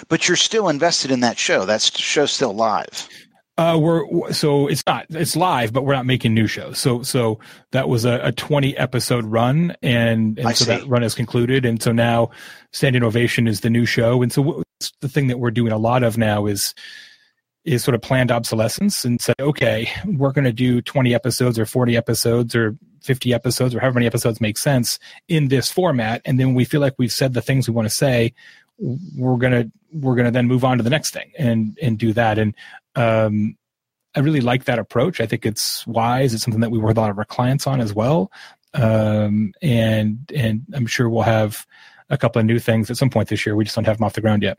But 0.08 0.28
you're 0.28 0.38
still 0.38 0.70
invested 0.70 1.12
in 1.12 1.20
that 1.22 1.38
show. 1.38 1.66
That 1.66 1.82
show's 1.82 2.32
still 2.32 2.54
live. 2.54 3.10
Uh, 3.58 3.80
we're 3.82 4.34
so 4.34 4.68
it's 4.68 4.84
not 4.86 5.06
it's 5.10 5.36
live, 5.36 5.72
but 5.72 5.84
we're 5.84 5.94
not 5.94 6.06
making 6.06 6.34
new 6.34 6.46
shows. 6.46 6.78
So 6.78 7.04
so 7.04 7.40
that 7.72 7.88
was 7.88 8.04
a, 8.04 8.20
a 8.22 8.32
twenty 8.34 8.76
episode 8.78 9.24
run, 9.24 9.76
and 9.82 10.38
and 10.38 10.58
so 10.58 10.66
see. 10.66 10.72
that 10.72 10.88
run 10.88 11.04
is 11.04 11.16
concluded, 11.16 11.64
and 11.64 11.82
so 11.82 11.94
now 11.94 12.32
Standing 12.74 13.04
Ovation 13.04 13.48
is 13.48 13.62
the 13.62 13.70
new 13.70 13.86
show, 13.86 14.22
and 14.22 14.32
so 14.32 14.62
the 15.00 15.08
thing 15.08 15.28
that 15.28 15.40
we're 15.40 15.52
doing 15.52 15.72
a 15.72 15.78
lot 15.78 16.04
of 16.04 16.18
now 16.18 16.48
is 16.48 16.74
is 17.64 17.82
sort 17.82 17.96
of 17.96 18.02
planned 18.02 18.30
obsolescence, 18.30 19.06
and 19.06 19.22
say 19.22 19.34
okay, 19.40 19.90
we're 20.06 20.34
going 20.34 20.44
to 20.44 20.54
do 20.54 20.82
twenty 20.82 21.16
episodes 21.16 21.58
or 21.58 21.66
forty 21.66 21.96
episodes 21.96 22.56
or 22.56 22.76
fifty 23.02 23.34
episodes 23.34 23.74
or 23.74 23.80
however 23.80 23.96
many 23.96 24.06
episodes 24.06 24.42
make 24.42 24.58
sense 24.58 25.00
in 25.30 25.48
this 25.48 25.72
format, 25.72 26.22
and 26.26 26.38
then 26.38 26.56
we 26.56 26.66
feel 26.66 26.82
like 26.82 26.96
we've 26.98 27.10
said 27.10 27.34
the 27.34 27.42
things 27.42 27.70
we 27.70 27.74
want 27.74 27.88
to 27.88 27.94
say, 27.94 28.34
we're 28.78 29.38
gonna 29.38 29.72
we're 29.94 30.16
gonna 30.16 30.32
then 30.32 30.46
move 30.46 30.66
on 30.66 30.78
to 30.78 30.84
the 30.84 30.90
next 30.90 31.12
thing 31.12 31.32
and 31.38 31.80
and 31.82 31.98
do 31.98 32.12
that. 32.12 32.38
And 32.38 32.54
um, 32.96 33.58
I 34.16 34.22
really 34.22 34.42
like 34.42 34.66
that 34.66 34.80
approach. 34.80 35.20
I 35.20 35.26
think 35.26 35.46
it's 35.46 35.86
wise. 35.86 36.34
It's 36.34 36.44
something 36.44 36.62
that 36.62 36.72
we 36.72 36.78
work 36.78 36.90
with 36.90 36.98
a 36.98 37.02
lot 37.02 37.10
of 37.10 37.18
our 37.18 37.26
clients 37.26 37.68
on 37.68 37.82
as 37.82 37.94
well. 37.94 38.32
Um, 38.74 39.54
and 39.62 40.20
and 40.36 40.66
I'm 40.74 40.86
sure 40.86 41.10
we'll 41.10 41.24
have 41.24 41.66
a 42.10 42.18
couple 42.18 42.40
of 42.40 42.46
new 42.46 42.60
things 42.60 42.90
at 42.90 42.98
some 42.98 43.10
point 43.10 43.30
this 43.30 43.46
year. 43.46 43.56
We 43.56 43.64
just 43.64 43.76
don't 43.76 43.86
have 43.86 43.98
them 43.98 44.06
off 44.06 44.14
the 44.14 44.22
ground 44.22 44.44
yet. 44.44 44.58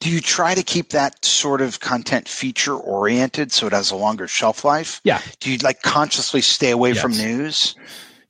Do 0.00 0.10
you 0.10 0.20
try 0.20 0.54
to 0.54 0.62
keep 0.62 0.90
that 0.90 1.24
sort 1.24 1.60
of 1.60 1.80
content 1.80 2.28
feature 2.28 2.76
oriented 2.76 3.50
so 3.50 3.66
it 3.66 3.72
has 3.72 3.90
a 3.90 3.96
longer 3.96 4.28
shelf 4.28 4.64
life? 4.64 5.00
Yeah. 5.02 5.20
Do 5.40 5.50
you 5.50 5.58
like 5.58 5.82
consciously 5.82 6.42
stay 6.42 6.70
away 6.70 6.94
from 6.94 7.12
news? 7.12 7.74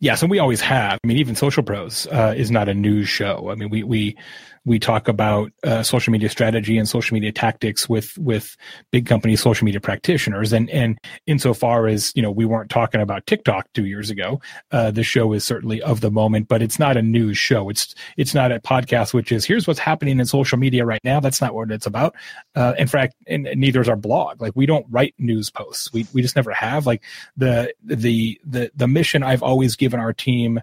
Yes, 0.00 0.22
and 0.22 0.30
we 0.30 0.38
always 0.38 0.60
have. 0.60 0.98
I 1.02 1.06
mean, 1.06 1.16
even 1.16 1.34
Social 1.34 1.62
Pros 1.62 2.06
uh, 2.06 2.32
is 2.36 2.50
not 2.50 2.68
a 2.68 2.74
news 2.74 3.08
show. 3.08 3.50
I 3.50 3.56
mean, 3.56 3.68
we 3.68 3.82
we 3.82 4.16
we 4.64 4.78
talk 4.78 5.08
about 5.08 5.52
uh, 5.64 5.82
social 5.82 6.12
media 6.12 6.28
strategy 6.28 6.78
and 6.78 6.88
social 6.88 7.14
media 7.14 7.32
tactics 7.32 7.88
with 7.88 8.16
with 8.18 8.56
big 8.90 9.06
company 9.06 9.36
social 9.36 9.64
media 9.64 9.80
practitioners, 9.80 10.52
and 10.52 10.68
and 10.70 10.98
insofar 11.26 11.86
as 11.86 12.12
you 12.14 12.22
know, 12.22 12.30
we 12.30 12.44
weren't 12.44 12.70
talking 12.70 13.00
about 13.00 13.26
TikTok 13.26 13.72
two 13.74 13.86
years 13.86 14.10
ago. 14.10 14.40
Uh, 14.70 14.90
the 14.90 15.02
show 15.02 15.32
is 15.32 15.44
certainly 15.44 15.82
of 15.82 16.00
the 16.00 16.10
moment, 16.10 16.48
but 16.48 16.62
it's 16.62 16.78
not 16.78 16.96
a 16.96 17.02
news 17.02 17.38
show. 17.38 17.68
It's 17.68 17.94
it's 18.16 18.34
not 18.34 18.52
a 18.52 18.60
podcast 18.60 19.14
which 19.14 19.32
is 19.32 19.44
here's 19.44 19.66
what's 19.66 19.80
happening 19.80 20.20
in 20.20 20.26
social 20.26 20.58
media 20.58 20.84
right 20.84 21.02
now. 21.04 21.20
That's 21.20 21.40
not 21.40 21.54
what 21.54 21.70
it's 21.70 21.86
about. 21.86 22.14
Uh, 22.54 22.74
in 22.78 22.86
fact, 22.86 23.14
and 23.26 23.48
neither 23.56 23.80
is 23.80 23.88
our 23.88 23.96
blog. 23.96 24.40
Like 24.40 24.52
we 24.54 24.66
don't 24.66 24.86
write 24.90 25.14
news 25.18 25.50
posts. 25.50 25.92
We 25.92 26.06
we 26.12 26.22
just 26.22 26.36
never 26.36 26.52
have. 26.52 26.86
Like 26.86 27.02
the 27.36 27.72
the 27.84 28.40
the 28.44 28.70
the 28.74 28.88
mission 28.88 29.22
I've 29.22 29.42
always 29.42 29.76
given 29.76 30.00
our 30.00 30.12
team 30.12 30.60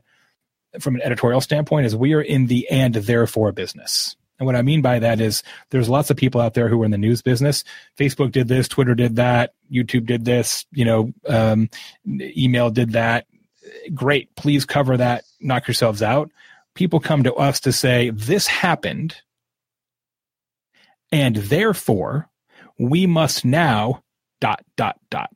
from 0.79 0.95
an 0.95 1.01
editorial 1.01 1.41
standpoint 1.41 1.85
is 1.85 1.95
we 1.95 2.13
are 2.13 2.21
in 2.21 2.47
the 2.47 2.67
and 2.69 2.93
therefore 2.95 3.51
business. 3.51 4.15
And 4.37 4.45
what 4.45 4.55
I 4.55 4.61
mean 4.63 4.81
by 4.81 4.99
that 4.99 5.21
is 5.21 5.43
there's 5.69 5.87
lots 5.87 6.09
of 6.09 6.17
people 6.17 6.41
out 6.41 6.53
there 6.55 6.67
who 6.67 6.81
are 6.81 6.85
in 6.85 6.91
the 6.91 6.97
news 6.97 7.21
business. 7.21 7.63
Facebook 7.97 8.31
did 8.31 8.47
this, 8.49 8.67
Twitter 8.67 8.93
did 8.93 9.15
that, 9.15 9.53
YouTube 9.71 10.05
did 10.05 10.25
this, 10.25 10.65
you 10.71 10.83
know, 10.83 11.13
um, 11.27 11.69
email 12.05 12.69
did 12.69 12.91
that. 12.91 13.27
Great, 13.93 14.35
please 14.35 14.65
cover 14.65 14.97
that. 14.97 15.23
Knock 15.39 15.67
yourselves 15.67 16.01
out. 16.03 16.31
People 16.75 16.99
come 16.99 17.23
to 17.23 17.33
us 17.35 17.61
to 17.61 17.71
say 17.71 18.09
this 18.09 18.47
happened, 18.47 19.15
and 21.11 21.37
therefore 21.37 22.29
we 22.77 23.07
must 23.07 23.45
now 23.45 24.03
dot 24.41 24.63
dot 24.75 24.99
dot 25.09 25.31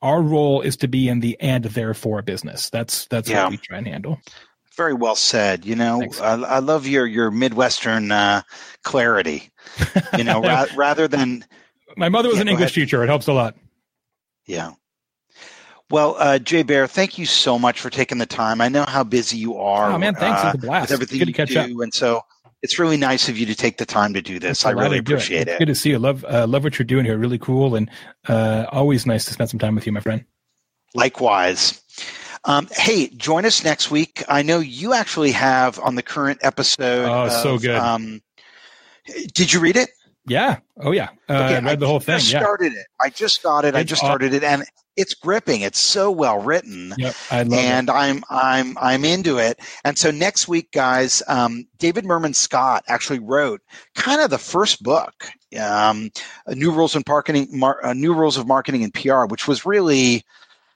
our 0.00 0.20
role 0.20 0.60
is 0.62 0.76
to 0.78 0.88
be 0.88 1.08
in 1.08 1.20
the 1.20 1.38
and 1.40 1.64
therefore 1.64 2.22
business. 2.22 2.70
That's 2.70 3.06
that's 3.06 3.28
Yeah. 3.30 3.44
what 3.44 3.52
we 3.52 3.56
try 3.58 3.78
and 3.78 3.86
handle. 3.86 4.20
Very 4.76 4.94
well 4.94 5.16
said. 5.16 5.64
You 5.64 5.76
know. 5.76 6.02
I, 6.20 6.32
I 6.34 6.58
love 6.60 6.86
your 6.86 7.06
your 7.06 7.30
Midwestern 7.30 8.10
uh, 8.12 8.42
clarity. 8.84 9.50
You 10.16 10.24
know, 10.24 10.40
ra- 10.42 10.66
rather 10.76 11.06
than 11.08 11.44
My 11.96 12.08
mother 12.08 12.28
was 12.28 12.36
Yeah, 12.36 12.42
an 12.42 12.48
English 12.48 12.76
ahead. 12.76 12.86
teacher. 12.86 13.02
It 13.04 13.08
helps 13.08 13.26
a 13.26 13.32
lot. 13.32 13.56
yeah. 14.46 14.72
Well, 15.90 16.16
uh, 16.18 16.38
Jay 16.38 16.62
Baer, 16.62 16.86
thank 16.86 17.18
you 17.18 17.26
so 17.26 17.58
much 17.58 17.78
for 17.80 17.90
taking 17.90 18.16
the 18.16 18.24
time. 18.24 18.62
I 18.62 18.68
know 18.70 18.86
how 18.88 19.04
busy 19.04 19.36
you 19.36 19.58
are. 19.58 19.92
Oh 19.92 19.98
man, 19.98 20.14
thanks. 20.14 20.42
uh, 20.42 20.52
it's 20.54 20.64
a 20.64 20.66
blast. 20.66 20.84
with 20.84 20.92
everything 20.92 21.18
Good 21.18 21.24
to 21.26 21.30
you 21.30 21.34
catch 21.34 21.48
do, 21.50 21.58
up. 21.60 21.82
and 21.82 21.92
so 21.92 22.22
it's 22.62 22.78
really 22.78 22.96
nice 22.96 23.28
of 23.28 23.36
you 23.36 23.44
to 23.44 23.54
take 23.54 23.76
the 23.76 23.84
time 23.84 24.14
to 24.14 24.22
do 24.22 24.38
this. 24.38 24.64
I 24.64 24.70
really 24.70 24.96
appreciate 24.96 25.42
It's 25.48 25.50
it. 25.56 25.58
Good 25.58 25.66
to 25.68 25.74
see 25.74 25.90
you. 25.90 25.98
Love 25.98 26.24
uh, 26.26 26.46
love 26.46 26.64
what 26.64 26.78
you're 26.78 26.86
doing 26.86 27.04
here. 27.04 27.18
Really 27.18 27.36
cool 27.38 27.74
and 27.74 27.90
uh, 28.26 28.64
always 28.72 29.04
nice 29.04 29.26
to 29.26 29.34
spend 29.34 29.50
some 29.50 29.58
time 29.58 29.74
with 29.74 29.84
you, 29.84 29.92
my 29.92 30.00
friend. 30.00 30.24
Likewise. 30.94 31.81
Um, 32.44 32.68
hey, 32.72 33.08
join 33.08 33.44
us 33.44 33.62
next 33.64 33.90
week. 33.90 34.22
I 34.28 34.42
know 34.42 34.58
you 34.58 34.94
actually 34.94 35.32
have 35.32 35.78
on 35.78 35.94
the 35.94 36.02
current 36.02 36.40
episode. 36.42 37.08
Oh, 37.08 37.28
so 37.42 37.58
good. 37.58 37.76
Um, 37.76 38.20
did 39.34 39.52
you 39.52 39.60
read 39.60 39.76
it? 39.76 39.90
Yeah. 40.26 40.58
Oh 40.80 40.92
yeah. 40.92 41.08
Uh, 41.28 41.32
I 41.34 41.58
read 41.60 41.80
the 41.80 41.86
whole 41.86 41.98
thing. 42.00 42.14
I 42.14 42.18
just 42.18 42.32
Yeah. 42.32 42.40
started 42.40 42.72
it. 42.74 42.86
I 43.00 43.10
just 43.10 43.42
got 43.42 43.64
it. 43.64 43.74
I 43.74 43.82
just 43.82 44.00
started 44.00 44.32
it, 44.34 44.44
and 44.44 44.62
it's 44.96 45.14
gripping. 45.14 45.62
It's 45.62 45.80
so 45.80 46.12
well 46.12 46.40
written. 46.40 46.94
Yep. 46.96 47.14
I 47.32 47.42
love 47.42 47.58
and 47.58 47.90
I'm 47.90 48.22
I'm 48.30 48.78
I'm 48.78 49.04
into 49.04 49.38
it. 49.38 49.58
And 49.84 49.98
so 49.98 50.12
next 50.12 50.46
week, 50.46 50.70
guys, 50.70 51.22
um, 51.26 51.66
David 51.78 52.04
Meerman 52.04 52.36
Scott 52.36 52.84
actually 52.86 53.18
wrote 53.18 53.62
kind 53.96 54.20
of 54.20 54.30
the 54.30 54.38
first 54.38 54.80
book, 54.84 55.28
um, 55.60 56.10
New 56.48 56.70
Rules 56.70 56.94
in 56.94 57.02
Marketing, 57.08 57.48
Mar- 57.50 57.84
uh, 57.84 57.92
New 57.92 58.14
Rules 58.14 58.36
of 58.36 58.46
Marketing 58.46 58.84
and 58.84 58.94
PR, 58.94 59.24
which 59.24 59.48
was 59.48 59.66
really, 59.66 60.24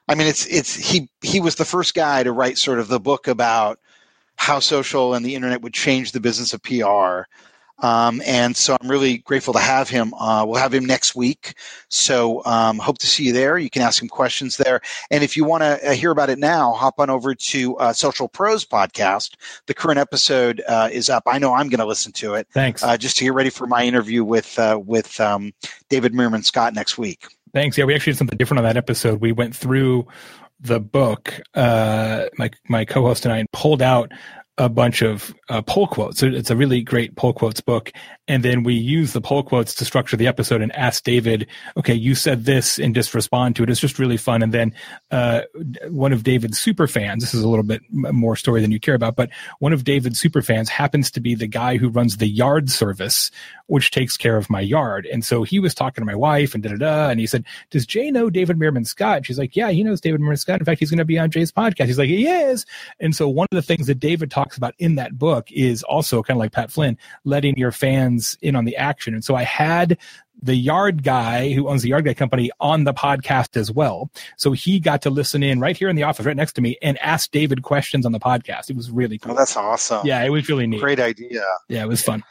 I 0.09 0.15
mean, 0.15 0.27
it's 0.27 0.47
it's 0.47 0.75
he 0.75 1.09
he 1.23 1.41
was 1.41 1.57
the 1.57 1.65
first 1.65 1.95
guy 1.95 2.23
to 2.23 2.33
write 2.33 2.59
sort 2.59 2.79
of 2.79 2.89
the 2.89 3.01
book 3.01 3.27
about 3.27 3.81
how 4.37 4.61
social 4.61 5.15
and 5.15 5.25
the 5.25 5.35
internet 5.35 5.63
would 5.63 5.75
change 5.75 6.13
the 6.13 6.21
business 6.21 6.53
of 6.53 6.63
PR. 6.63 7.23
Um, 7.79 8.23
and 8.25 8.57
so 8.57 8.77
I'm 8.81 8.91
really 8.91 9.19
grateful 9.19 9.53
to 9.53 9.61
have 9.61 9.89
him. 9.89 10.15
Uh, 10.15 10.45
we'll 10.47 10.61
have 10.61 10.73
him 10.73 10.87
next 10.87 11.15
week. 11.15 11.55
So 11.89 12.43
um, 12.47 12.79
hope 12.79 12.99
to 12.99 13.07
see 13.07 13.25
you 13.25 13.33
there. 13.33 13.59
You 13.59 13.69
can 13.69 13.83
ask 13.83 14.01
him 14.01 14.09
questions 14.09 14.57
there. 14.57 14.81
And 15.11 15.23
if 15.23 15.37
you 15.37 15.45
want 15.45 15.63
to 15.63 15.91
uh, 15.91 15.93
hear 15.93 16.11
about 16.11 16.31
it 16.31 16.39
now, 16.39 16.73
hop 16.73 16.99
on 16.99 17.11
over 17.11 17.35
to 17.35 17.77
uh, 17.77 17.93
Social 17.93 18.29
Pros 18.29 18.65
podcast. 18.65 19.35
The 19.67 19.75
current 19.75 19.99
episode 19.99 20.63
uh, 20.67 20.89
is 20.91 21.11
up. 21.11 21.25
I 21.27 21.39
know 21.39 21.53
I'm 21.53 21.69
going 21.69 21.81
to 21.81 21.87
listen 21.87 22.13
to 22.13 22.35
it. 22.35 22.49
Thanks. 22.53 22.83
uh, 22.83 22.97
just 22.97 23.19
to 23.19 23.25
get 23.25 23.35
ready 23.35 23.51
for 23.51 23.67
my 23.67 23.85
interview 23.85 24.25
with 24.25 24.59
uh, 24.59 24.81
with 24.83 25.21
um, 25.21 25.53
David 25.91 26.15
Meerman 26.15 26.45
Scott 26.45 26.73
next 26.73 26.97
week. 26.97 27.27
Thanks. 27.57 27.79
Yeah, 27.79 27.87
we 27.87 27.95
actually 27.95 28.13
did 28.13 28.19
something 28.19 28.37
different 28.37 28.59
on 28.59 28.65
that 28.65 28.77
episode. 28.77 29.23
We 29.23 29.33
went 29.33 29.57
through 29.57 30.09
the 30.61 30.79
book, 30.79 31.41
uh, 31.55 32.27
my 32.37 32.51
my 32.69 32.85
co-host 32.85 33.25
and 33.25 33.33
I, 33.33 33.47
pulled 33.51 33.81
out 33.81 34.13
a 34.59 34.69
bunch 34.69 35.01
of 35.01 35.35
uh, 35.49 35.63
pull 35.63 35.87
quotes. 35.87 36.23
It's 36.23 36.51
a 36.51 36.57
really 36.57 36.83
great 36.83 37.17
pull 37.17 37.33
quotes 37.33 37.63
book, 37.63 37.93
and 38.29 38.43
then 38.43 38.63
we 38.63 38.75
use 38.75 39.13
the 39.13 39.21
pull 39.21 39.43
quotes 39.43 39.75
to 39.77 39.85
structure 39.85 40.17
the 40.17 40.27
episode 40.27 40.61
and 40.61 40.75
ask 40.75 41.05
David, 41.05 41.47
"Okay, 41.77 41.95
you 41.95 42.15
said 42.15 42.45
this," 42.45 42.79
and 42.79 42.95
just 42.95 43.15
respond 43.15 43.57
to 43.57 43.63
it. 43.63 43.71
It's 43.71 43.81
just 43.81 43.99
really 43.99 44.17
fun. 44.17 44.43
And 44.43 44.53
then 44.53 44.75
uh, 45.11 45.43
one 45.89 46.13
of 46.13 46.25
David's 46.25 46.59
super 46.59 46.87
fans. 46.87 47.23
This 47.23 47.35
is 47.35 47.43
a 47.43 47.49
little 47.49 47.65
bit 47.65 47.83
more 47.91 48.37
story 48.37 48.61
than 48.61 48.73
you 48.73 48.81
care 48.81 48.95
about, 48.95 49.17
but 49.17 49.31
one 49.61 49.73
of 49.73 49.85
David's 49.85 50.19
super 50.19 50.43
fans 50.43 50.69
happens 50.69 51.11
to 51.13 51.21
be 51.21 51.35
the 51.35 51.47
guy 51.47 51.77
who 51.77 51.89
runs 51.89 52.17
the 52.17 52.27
yard 52.27 52.71
service, 52.71 53.31
which 53.67 53.91
takes 53.91 54.17
care 54.17 54.37
of 54.37 54.51
my 54.51 54.61
yard. 54.61 55.07
And 55.07 55.25
so 55.25 55.43
he 55.43 55.59
was 55.61 55.75
talking 55.75 56.03
to 56.03 56.07
my 56.07 56.15
wife 56.17 56.55
and 56.55 56.63
da 56.63 56.71
da 56.71 56.77
da, 56.77 57.09
and 57.11 57.21
he 57.21 57.27
said, 57.27 57.45
"Does 57.71 57.87
Jay 57.87 58.11
know 58.11 58.31
David 58.31 58.59
Meerman 58.59 58.87
Scott?" 58.87 59.25
She's 59.25 59.39
like, 59.39 59.55
"Yeah, 59.55 59.71
he 59.71 59.85
knows 59.85 60.01
David 60.01 60.21
Meerman 60.21 60.39
Scott. 60.39 60.59
In 60.61 60.65
fact, 60.65 60.81
he's 60.81 60.91
going 60.91 60.99
to 60.99 61.05
be 61.05 61.19
on 61.19 61.31
Jay's 61.31 61.53
podcast." 61.53 61.87
He's 61.87 61.99
like, 61.99 62.09
"He 62.09 62.27
is." 62.27 62.67
And 62.99 63.15
so 63.15 63.29
one 63.29 63.47
of 63.53 63.57
the 63.57 63.63
things 63.63 63.87
that 63.87 64.01
David 64.01 64.31
talks 64.31 64.57
about 64.57 64.75
in 64.79 64.97
that 64.97 65.17
book 65.19 65.51
is 65.53 65.83
also 65.85 66.23
kind 66.23 66.37
of 66.37 66.41
like 66.41 66.53
Pat 66.53 66.73
Flynn, 66.73 66.99
letting 67.25 67.57
your 67.57 67.73
fans 67.73 68.16
in 68.43 68.57
on 68.57 68.65
the 68.65 68.77
action. 68.77 69.15
And 69.15 69.25
so 69.25 69.35
I 69.35 69.43
had 69.43 69.99
the 70.43 70.55
yard 70.55 71.03
guy 71.03 71.53
who 71.55 71.67
owns 71.69 71.81
the 71.83 71.89
yard 71.89 72.05
guy 72.05 72.13
company 72.13 72.51
on 72.61 72.85
the 72.85 72.93
podcast 72.93 73.57
as 73.57 73.71
well. 73.73 74.11
So 74.37 74.53
he 74.53 74.79
got 74.81 75.01
to 75.03 75.11
listen 75.11 75.43
in 75.43 75.61
right 75.61 75.75
here 75.77 75.89
in 75.89 75.97
the 75.97 76.03
office, 76.03 76.27
right 76.27 76.37
next 76.37 76.53
to 76.55 76.61
me, 76.61 76.77
and 76.83 76.99
ask 76.99 77.31
David 77.31 77.63
questions 77.63 78.05
on 78.05 78.13
the 78.13 78.21
podcast. 78.21 78.69
It 78.69 78.77
was 78.77 78.91
really 78.91 79.19
Oh, 79.23 79.29
cool. 79.29 79.35
that's 79.35 79.57
awesome. 79.57 80.07
yeah, 80.07 80.23
it 80.23 80.29
was 80.29 80.47
really 80.49 80.67
neat. 80.67 80.81
Great 80.81 81.01
idea. 81.01 81.43
Yeah, 81.69 81.83
it 81.85 81.89
was 81.89 82.03
fun. 82.03 82.23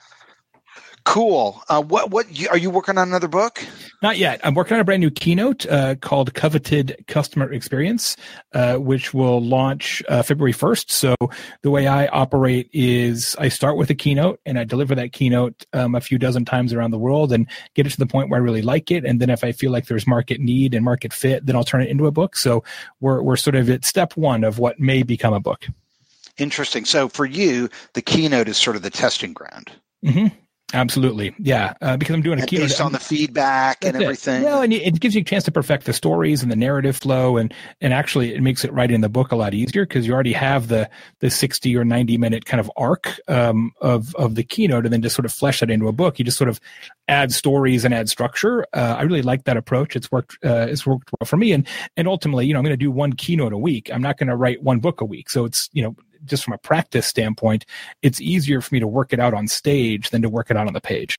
Cool. 1.06 1.62
Uh, 1.70 1.84
what 1.84 2.10
what 2.10 2.26
are 2.50 2.58
you 2.58 2.72
working 2.72 2.98
on 2.98 3.08
another 3.08 3.28
book? 3.28 3.64
Not 4.02 4.18
yet. 4.18 4.42
I'm 4.44 4.56
working 4.56 4.74
on 4.74 4.82
a 4.82 4.84
brand 4.84 5.02
new 5.02 5.12
keynote 5.12 5.66
uh, 5.68 5.96
called 5.96 6.34
Coveted 6.34 7.06
Customer 7.08 7.54
Experience, 7.54 8.18
uh, 8.54 8.78
which 8.78 9.14
will 9.14 9.40
launch 9.40 10.02
uh, 10.10 10.24
February 10.24 10.52
1st. 10.52 10.90
So 10.90 11.16
the 11.62 11.70
way 11.70 11.86
I 11.86 12.08
operate 12.08 12.72
is 12.74 13.36
I 13.38 13.50
start 13.50 13.78
with 13.78 13.92
a 13.92 13.96
keynote 13.96 14.40
and 14.48 14.58
I 14.58 14.64
deliver 14.64 14.96
that 14.96 15.14
keynote 15.14 15.66
um, 15.74 15.94
a 15.94 16.02
few 16.02 16.18
dozen 16.18 16.44
times 16.44 16.74
around 16.74 16.90
the 16.90 16.98
world 16.98 17.32
and 17.32 17.48
get 17.76 17.86
it 17.86 17.92
to 17.92 18.00
the 18.00 18.08
point 18.08 18.30
where 18.30 18.40
I 18.40 18.44
really 18.44 18.64
like 18.64 18.90
it. 18.90 19.06
And 19.06 19.22
then 19.22 19.30
if 19.30 19.44
I 19.44 19.52
feel 19.52 19.72
like 19.72 19.86
there's 19.86 20.08
market 20.08 20.42
need 20.42 20.74
and 20.74 20.84
market 20.84 21.14
fit, 21.14 21.46
then 21.46 21.56
I'll 21.56 21.64
turn 21.64 21.82
it 21.82 21.90
into 21.90 22.08
a 22.08 22.12
book. 22.12 22.36
So 22.36 22.64
we're 23.00 23.22
we're 23.22 23.38
sort 23.38 23.56
of 23.56 23.70
at 23.70 23.86
step 23.86 24.18
one 24.18 24.44
of 24.44 24.58
what 24.58 24.80
may 24.80 25.04
become 25.04 25.34
a 25.34 25.40
book. 25.40 25.68
Interesting. 26.40 26.84
So 26.84 27.10
for 27.10 27.26
you, 27.26 27.70
the 27.94 28.02
keynote 28.02 28.48
is 28.48 28.58
sort 28.58 28.76
of 28.76 28.82
the 28.82 28.90
testing 28.90 29.34
ground. 29.34 29.72
Mm-hmm. 30.04 30.36
Absolutely, 30.74 31.34
yeah. 31.38 31.74
Uh, 31.80 31.96
because 31.96 32.16
I'm 32.16 32.24
doing 32.24 32.40
a 32.40 32.42
and 32.42 32.50
keynote 32.50 32.70
based 32.70 32.82
on 32.82 32.92
the 32.92 33.00
feedback 33.00 33.86
and 33.86 33.96
everything. 33.96 34.42
It. 34.42 34.46
Well, 34.46 34.64
and 34.64 34.74
it 34.74 35.00
gives 35.00 35.14
you 35.14 35.22
a 35.22 35.24
chance 35.24 35.44
to 35.44 35.52
perfect 35.52 35.86
the 35.86 35.94
stories 35.94 36.42
and 36.42 36.52
the 36.52 36.56
narrative 36.56 36.98
flow, 36.98 37.38
and 37.38 37.54
and 37.82 37.94
actually 37.94 38.34
it 38.34 38.42
makes 38.42 38.66
it 38.66 38.74
writing 38.74 39.02
the 39.02 39.10
book 39.10 39.32
a 39.32 39.36
lot 39.36 39.54
easier 39.54 39.86
because 39.86 40.08
you 40.08 40.14
already 40.14 40.34
have 40.34 40.68
the 40.68 40.90
the 41.20 41.30
60 41.30 41.76
or 41.78 41.86
90 41.86 42.18
minute 42.18 42.46
kind 42.46 42.60
of 42.60 42.72
arc 42.78 43.20
um, 43.28 43.74
of 43.80 44.16
of 44.16 44.34
the 44.34 44.44
keynote, 44.44 44.86
and 44.86 44.94
then 44.94 45.04
just 45.04 45.16
sort 45.16 45.26
of 45.26 45.32
flesh 45.32 45.60
that 45.60 45.70
into 45.70 45.88
a 45.88 45.94
book. 45.94 46.18
You 46.18 46.26
just 46.26 46.38
sort 46.38 46.50
of 46.50 46.60
add 47.08 47.32
stories 47.32 47.86
and 47.86 47.94
add 47.94 48.10
structure. 48.10 48.66
Uh, 48.74 48.96
I 48.98 49.04
really 49.04 49.22
like 49.22 49.44
that 49.44 49.58
approach. 49.58 49.96
It's 49.96 50.12
worked. 50.12 50.38
Uh, 50.44 50.66
it's 50.68 50.86
worked 50.86 51.12
well 51.20 51.28
for 51.28 51.38
me, 51.38 51.52
and 51.52 51.68
and 51.96 52.08
ultimately, 52.08 52.48
you 52.48 52.54
know, 52.54 52.60
I'm 52.60 52.66
going 52.66 52.74
to 52.74 52.78
do 52.78 52.92
one 52.92 53.14
keynote 53.14 53.54
a 53.54 53.58
week. 53.58 53.92
I'm 53.94 54.02
not 54.02 54.18
going 54.18 54.30
to 54.30 54.36
write 54.36 54.64
one 54.64 54.80
book 54.80 55.00
a 55.02 55.06
week. 55.06 55.30
So 55.30 55.46
it's 55.46 55.70
you 55.74 55.84
know 55.84 55.96
just 56.26 56.44
from 56.44 56.54
a 56.54 56.58
practice 56.58 57.08
standpoint, 57.08 57.66
it's 58.02 58.20
easier 58.22 58.62
for 58.62 58.76
me 58.76 58.80
to 58.80 58.88
work 58.88 59.14
it 59.14 59.20
out 59.20 59.34
on 59.34 59.48
stage 59.48 60.10
than 60.10 60.22
to 60.22 60.30
work 60.30 60.52
it 60.52 60.58
out 60.58 60.68
on 60.68 60.74
the 60.74 60.82
page. 60.82 61.18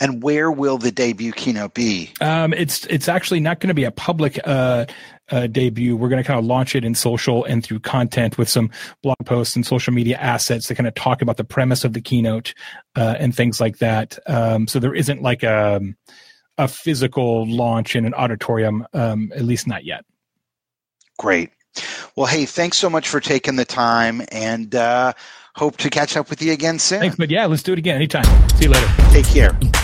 And 0.00 0.22
where 0.22 0.50
will 0.50 0.78
the 0.78 0.90
debut 0.90 1.32
keynote 1.32 1.74
be? 1.74 2.12
Um, 2.20 2.54
it's 2.54 2.86
it's 2.86 3.08
actually 3.08 3.40
not 3.40 3.60
going 3.60 3.68
to 3.68 3.74
be 3.74 3.84
a 3.84 3.90
public 3.90 4.40
uh, 4.44 4.86
uh, 5.30 5.46
debut. 5.46 5.96
We're 5.96 6.08
going 6.08 6.22
to 6.22 6.26
kind 6.26 6.38
of 6.38 6.46
launch 6.46 6.74
it 6.74 6.84
in 6.84 6.94
social 6.94 7.44
and 7.44 7.62
through 7.62 7.80
content 7.80 8.38
with 8.38 8.48
some 8.48 8.70
blog 9.02 9.18
posts 9.26 9.56
and 9.56 9.66
social 9.66 9.92
media 9.92 10.16
assets 10.16 10.68
to 10.68 10.74
kind 10.74 10.86
of 10.86 10.94
talk 10.94 11.20
about 11.22 11.36
the 11.36 11.44
premise 11.44 11.84
of 11.84 11.92
the 11.92 12.00
keynote 12.00 12.54
uh, 12.96 13.16
and 13.18 13.34
things 13.34 13.60
like 13.60 13.78
that. 13.78 14.18
Um, 14.26 14.66
so 14.66 14.78
there 14.78 14.94
isn't 14.94 15.22
like 15.22 15.42
a 15.42 15.80
a 16.56 16.68
physical 16.68 17.46
launch 17.46 17.96
in 17.96 18.04
an 18.06 18.14
auditorium, 18.14 18.86
um, 18.94 19.32
at 19.34 19.42
least 19.42 19.66
not 19.66 19.84
yet. 19.84 20.04
Great. 21.18 21.50
Well, 22.16 22.26
hey, 22.26 22.46
thanks 22.46 22.78
so 22.78 22.88
much 22.88 23.08
for 23.08 23.18
taking 23.18 23.56
the 23.56 23.64
time 23.64 24.22
and 24.30 24.72
uh, 24.74 25.14
hope 25.56 25.76
to 25.78 25.90
catch 25.90 26.16
up 26.16 26.30
with 26.30 26.40
you 26.42 26.52
again 26.52 26.78
soon. 26.78 27.00
Thanks, 27.00 27.16
but 27.16 27.30
yeah, 27.30 27.46
let's 27.46 27.64
do 27.64 27.72
it 27.72 27.78
again 27.78 27.96
anytime. 27.96 28.24
See 28.50 28.64
you 28.64 28.70
later. 28.70 28.94
Take 29.10 29.26
care. 29.26 29.83